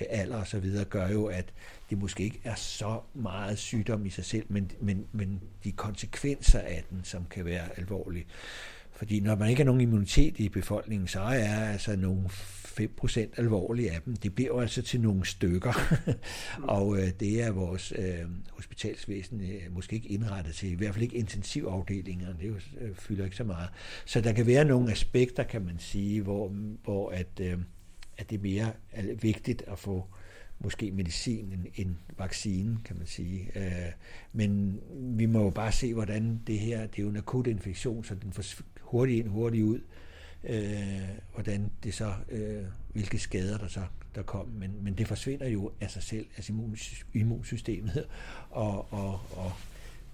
øh, 0.00 0.06
alder 0.10 0.36
og 0.36 0.46
så 0.46 0.58
videre, 0.58 0.84
gør 0.84 1.08
jo, 1.08 1.26
at 1.26 1.44
det 1.90 1.98
måske 1.98 2.24
ikke 2.24 2.40
er 2.44 2.54
så 2.54 3.00
meget 3.14 3.58
sygdom 3.58 4.06
i 4.06 4.10
sig 4.10 4.24
selv, 4.24 4.46
men, 4.48 4.70
men, 4.80 5.06
men 5.12 5.40
de 5.64 5.72
konsekvenser 5.72 6.60
af 6.60 6.84
den, 6.90 7.00
som 7.04 7.24
kan 7.30 7.44
være 7.44 7.78
alvorlige. 7.78 8.26
Fordi 8.98 9.20
når 9.20 9.36
man 9.36 9.48
ikke 9.48 9.60
har 9.60 9.64
nogen 9.64 9.80
immunitet 9.80 10.40
i 10.40 10.48
befolkningen, 10.48 11.08
så 11.08 11.20
er 11.20 11.54
altså 11.54 11.96
nogle 11.96 12.28
5% 12.28 13.20
alvorlige 13.36 13.90
af 13.90 14.02
dem. 14.02 14.16
Det 14.16 14.34
bliver 14.34 14.48
jo 14.48 14.60
altså 14.60 14.82
til 14.82 15.00
nogle 15.00 15.26
stykker, 15.26 15.72
og 16.76 16.98
øh, 16.98 17.08
det 17.20 17.42
er 17.42 17.50
vores 17.50 17.92
øh, 17.98 18.24
hospitalsvæsen 18.50 19.40
øh, 19.40 19.74
måske 19.74 19.96
ikke 19.96 20.08
indrettet 20.08 20.54
til, 20.54 20.72
i 20.72 20.74
hvert 20.74 20.94
fald 20.94 21.02
ikke 21.02 21.16
intensivafdelinger, 21.16 22.26
det 22.40 22.48
jo, 22.48 22.54
øh, 22.80 22.94
fylder 22.94 23.24
ikke 23.24 23.36
så 23.36 23.44
meget. 23.44 23.68
Så 24.04 24.20
der 24.20 24.32
kan 24.32 24.46
være 24.46 24.64
nogle 24.64 24.90
aspekter, 24.90 25.42
kan 25.42 25.64
man 25.64 25.78
sige, 25.78 26.22
hvor, 26.22 26.48
hvor 26.84 27.10
at, 27.10 27.40
øh, 27.40 27.58
at 28.16 28.30
det 28.30 28.36
er 28.36 28.42
mere 28.42 28.72
vigtigt 29.22 29.62
at 29.66 29.78
få 29.78 30.06
måske 30.60 30.90
medicin 30.90 31.52
end, 31.52 31.66
end 31.76 31.94
vaccine, 32.18 32.78
kan 32.84 32.96
man 32.98 33.06
sige. 33.06 33.50
Øh, 33.54 33.92
men 34.32 34.80
vi 34.92 35.26
må 35.26 35.42
jo 35.42 35.50
bare 35.50 35.72
se, 35.72 35.94
hvordan 35.94 36.40
det 36.46 36.58
her, 36.58 36.86
det 36.86 36.98
er 36.98 37.02
jo 37.02 37.08
en 37.08 37.16
akut 37.16 37.46
infektion, 37.46 38.04
så 38.04 38.14
den 38.14 38.32
får 38.32 38.44
hurtigt 38.80 39.18
ind, 39.18 39.28
hurtigt 39.28 39.64
ud 39.64 39.80
øh, 40.44 41.08
hvordan 41.34 41.70
det 41.82 41.94
så, 41.94 42.14
øh, 42.28 42.64
hvilke 42.92 43.18
skader 43.18 43.58
der 43.58 43.68
så 43.68 43.82
der 44.14 44.22
kom. 44.22 44.46
Men, 44.46 44.84
men 44.84 44.94
det 44.94 45.08
forsvinder 45.08 45.48
jo 45.48 45.72
af 45.80 45.90
sig 45.90 46.02
selv, 46.02 46.26
altså 46.36 46.52
immunsystemet, 47.14 48.06
og, 48.50 48.92
og, 48.92 49.20
og 49.30 49.52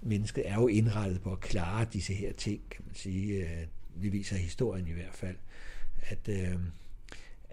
mennesket 0.02 0.48
er 0.48 0.54
jo 0.54 0.68
indrettet 0.68 1.20
på 1.20 1.32
at 1.32 1.40
klare 1.40 1.86
disse 1.92 2.14
her 2.14 2.32
ting, 2.32 2.60
kan 2.70 2.84
man 2.86 2.94
sige. 2.94 3.34
Øh, 3.34 3.66
det 4.02 4.12
viser 4.12 4.36
historien 4.36 4.88
i 4.88 4.92
hvert 4.92 5.14
fald, 5.14 5.36
at, 6.02 6.28
øh, 6.28 6.58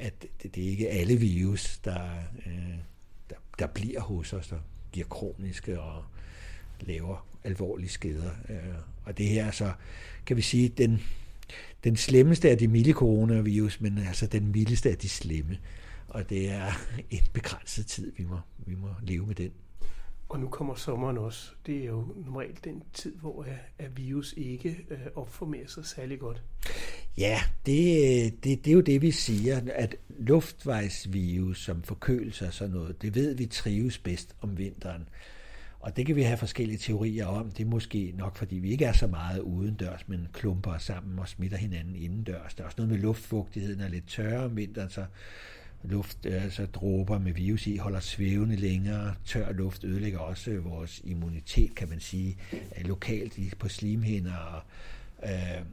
at 0.02 0.22
det, 0.22 0.56
det 0.56 0.66
er 0.66 0.70
ikke 0.70 0.90
alle 0.90 1.16
virus, 1.16 1.78
der, 1.78 2.10
øh, 2.46 2.76
der, 3.30 3.36
der 3.60 3.68
bliver 3.68 4.02
hos 4.02 4.34
os, 4.34 4.48
der 4.48 4.60
giver 4.92 5.08
kroniske 5.08 5.82
og 5.82 6.04
laver 6.80 7.28
alvorlige 7.44 7.90
skader. 7.90 8.32
Øh, 8.50 8.58
og 9.04 9.18
det 9.18 9.28
her 9.28 9.52
så, 9.52 9.72
kan 10.26 10.38
vi 10.38 10.42
sige, 10.42 10.70
den, 10.70 11.02
den 11.84 11.96
slemmeste 11.96 12.50
af 12.50 12.58
de 12.58 12.68
milde 12.68 12.94
coronavirus, 12.94 13.82
men 13.82 13.98
altså 13.98 14.28
den 14.28 14.52
mildeste 14.52 14.90
af 14.90 14.98
de 14.98 15.10
slemme. 15.10 15.60
Og 16.08 16.30
det 16.30 16.50
er 16.50 16.72
en 17.10 17.24
begrænset 17.34 17.86
tid, 17.86 18.12
vi 18.18 18.24
må, 18.24 18.40
vi 18.58 18.76
må 18.76 18.90
leve 19.02 19.28
med 19.28 19.36
den. 19.36 19.52
Og 20.32 20.40
nu 20.40 20.48
kommer 20.48 20.76
sommeren 20.76 21.18
også. 21.18 21.52
Det 21.66 21.78
er 21.78 21.86
jo 21.86 22.06
normalt 22.26 22.64
den 22.64 22.84
tid, 22.94 23.16
hvor 23.16 23.42
øh, 23.42 23.58
at 23.80 23.98
virus 23.98 24.34
ikke 24.38 24.86
øh, 24.90 24.98
opformerer 25.16 25.68
sig 25.68 25.86
særlig 25.86 26.20
godt. 26.20 26.44
Ja, 27.18 27.40
det, 27.66 27.82
øh, 27.82 28.32
det, 28.44 28.66
det 28.66 28.68
er 28.68 28.74
jo 28.74 28.82
det, 28.82 29.02
vi 29.02 29.12
siger, 29.12 29.62
at 29.74 29.96
luftvejsvirus 30.10 31.64
som 31.64 31.84
forkølelse 31.84 32.48
og 32.48 32.54
sådan 32.54 32.74
noget, 32.74 33.02
det 33.02 33.16
ved 33.16 33.36
vi 33.36 33.46
trives 33.46 33.98
bedst 33.98 34.36
om 34.42 34.58
vinteren. 34.58 35.10
Og 35.80 35.98
det 35.98 36.06
kan 36.06 36.16
vi 36.16 36.22
have 36.22 36.38
forskellige 36.38 36.78
teorier 36.78 37.26
om. 37.26 37.52
Det 37.52 37.64
er 37.64 37.70
måske 37.70 38.14
nok, 38.18 38.36
fordi 38.36 38.56
vi 38.56 38.72
ikke 38.72 38.86
er 38.86 38.94
så 38.94 39.08
meget 39.08 39.40
udendørs, 39.40 40.08
men 40.08 40.28
klumper 40.34 40.78
sammen 40.78 41.20
og 41.20 41.28
smitter 41.28 41.58
hinanden 41.58 41.96
indendørs. 41.96 42.54
Der 42.54 42.64
er 42.64 42.66
også 42.66 42.76
noget 42.78 42.92
med 42.92 43.00
luftfugtigheden 43.00 43.82
er 43.82 43.88
lidt 43.90 44.08
tørre 44.08 44.46
om 44.46 44.58
vinteren, 44.58 44.90
så 44.90 45.06
luft, 45.84 46.26
øh, 46.26 46.44
altså 46.44 46.66
dråber 46.66 47.20
med 47.20 47.34
virus 47.34 47.68
i 47.68 47.78
holder 47.78 48.00
svævende 48.00 48.56
længere. 48.56 49.14
Tør 49.26 49.52
luft 49.52 49.84
ødelægger 49.84 50.20
også 50.20 50.60
vores 50.60 51.02
immunitet, 51.04 51.76
kan 51.76 51.90
man 51.90 52.00
sige, 52.00 52.38
øh, 52.54 52.86
lokalt 52.86 53.58
på 53.60 53.70
slimhinder 53.70 54.36
og 54.36 54.62
øh, 55.24 55.66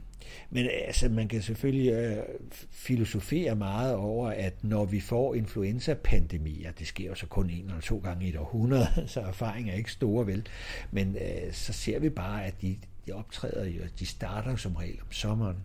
men 0.49 0.67
altså, 0.85 1.09
man 1.09 1.27
kan 1.27 1.41
selvfølgelig 1.41 1.91
øh, 1.91 2.23
filosofere 2.71 3.55
meget 3.55 3.95
over, 3.95 4.29
at 4.29 4.63
når 4.63 4.85
vi 4.85 4.99
får 4.99 5.35
influenza-pandemier, 5.35 6.71
det 6.71 6.87
sker 6.87 7.05
jo 7.05 7.15
så 7.15 7.25
kun 7.25 7.49
en 7.49 7.65
eller 7.65 7.81
to 7.81 7.97
gange 7.97 8.25
i 8.25 8.29
et 8.29 8.37
århundrede, 8.37 8.87
så 9.07 9.21
erfaringen 9.21 9.73
er 9.73 9.77
ikke 9.77 9.91
store 9.91 10.27
vel, 10.27 10.47
men 10.91 11.15
øh, 11.15 11.53
så 11.53 11.73
ser 11.73 11.99
vi 11.99 12.09
bare, 12.09 12.45
at 12.45 12.61
de, 12.61 12.77
de 13.07 13.11
optræder 13.11 13.65
jo, 13.65 13.81
de 13.99 14.05
starter 14.05 14.55
som 14.55 14.75
regel 14.75 15.01
om 15.01 15.11
sommeren, 15.11 15.57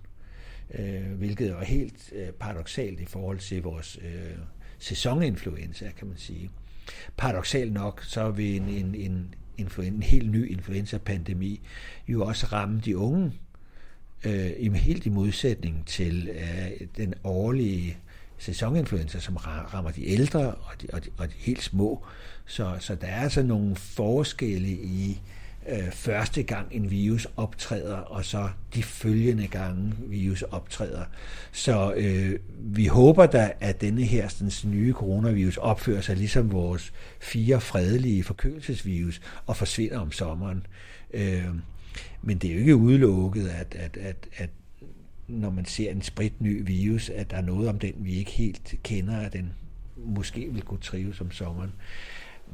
øh, 0.74 1.12
hvilket 1.18 1.50
er 1.50 1.64
helt 1.64 2.12
øh, 2.12 2.28
paradoxalt 2.28 3.00
i 3.00 3.04
forhold 3.04 3.38
til 3.38 3.62
vores 3.62 3.98
øh, 4.02 4.36
sæsoninfluenza, 4.78 5.90
kan 5.98 6.06
man 6.08 6.16
sige. 6.16 6.50
Paradoxalt 7.16 7.72
nok, 7.72 8.04
så 8.04 8.30
vi 8.30 8.56
en, 8.56 8.68
en, 8.68 8.94
en, 8.94 9.34
en, 9.58 9.68
en 9.82 10.02
helt 10.02 10.30
ny 10.30 10.50
influenza-pandemi 10.50 11.60
jo 12.08 12.24
også 12.24 12.46
ramme 12.46 12.80
de 12.84 12.96
unge 12.96 13.32
øh, 14.24 14.74
helt 14.74 15.06
i 15.06 15.08
modsætning 15.08 15.86
til 15.86 16.28
øh, 16.28 16.86
den 16.96 17.14
årlige 17.24 17.96
sæsoninfluenza, 18.38 19.20
som 19.20 19.36
rammer 19.36 19.90
de 19.90 20.06
ældre 20.06 20.46
og 20.46 20.82
de, 20.82 20.86
og 20.92 21.04
de, 21.04 21.10
og 21.18 21.28
de 21.28 21.34
helt 21.38 21.62
små. 21.62 22.04
Så, 22.46 22.76
så 22.80 22.94
der 22.94 23.06
er 23.06 23.20
altså 23.20 23.42
nogle 23.42 23.76
forskelle 23.76 24.68
i 24.68 25.10
øh, 25.10 25.43
Øh, 25.68 25.90
første 25.92 26.42
gang 26.42 26.66
en 26.70 26.90
virus 26.90 27.26
optræder, 27.36 27.96
og 27.96 28.24
så 28.24 28.48
de 28.74 28.82
følgende 28.82 29.46
gange 29.46 29.94
virus 30.06 30.42
optræder. 30.42 31.04
Så 31.52 31.94
øh, 31.96 32.38
vi 32.58 32.86
håber 32.86 33.26
da, 33.26 33.52
at 33.60 33.80
denne 33.80 34.02
her 34.02 34.28
nye 34.64 34.92
coronavirus 34.92 35.56
opfører 35.56 36.00
sig 36.00 36.16
ligesom 36.16 36.52
vores 36.52 36.92
fire 37.20 37.60
fredelige 37.60 38.24
forkølelsesvirus 38.24 39.20
og 39.46 39.56
forsvinder 39.56 39.98
om 39.98 40.12
sommeren. 40.12 40.66
Øh, 41.14 41.48
men 42.22 42.38
det 42.38 42.50
er 42.50 42.54
jo 42.54 42.60
ikke 42.60 42.76
udelukket, 42.76 43.48
at, 43.48 43.74
at, 43.78 43.96
at, 43.96 44.28
at 44.36 44.50
når 45.28 45.50
man 45.50 45.64
ser 45.64 45.90
en 45.90 46.02
spritny 46.02 46.62
virus, 46.66 47.10
at 47.10 47.30
der 47.30 47.36
er 47.36 47.42
noget 47.42 47.68
om 47.68 47.78
den, 47.78 47.92
vi 47.96 48.14
ikke 48.14 48.30
helt 48.30 48.74
kender, 48.82 49.16
at 49.16 49.32
den 49.32 49.52
måske 49.96 50.48
vil 50.52 50.62
kunne 50.62 50.80
trives 50.80 51.20
om 51.20 51.30
sommeren. 51.30 51.72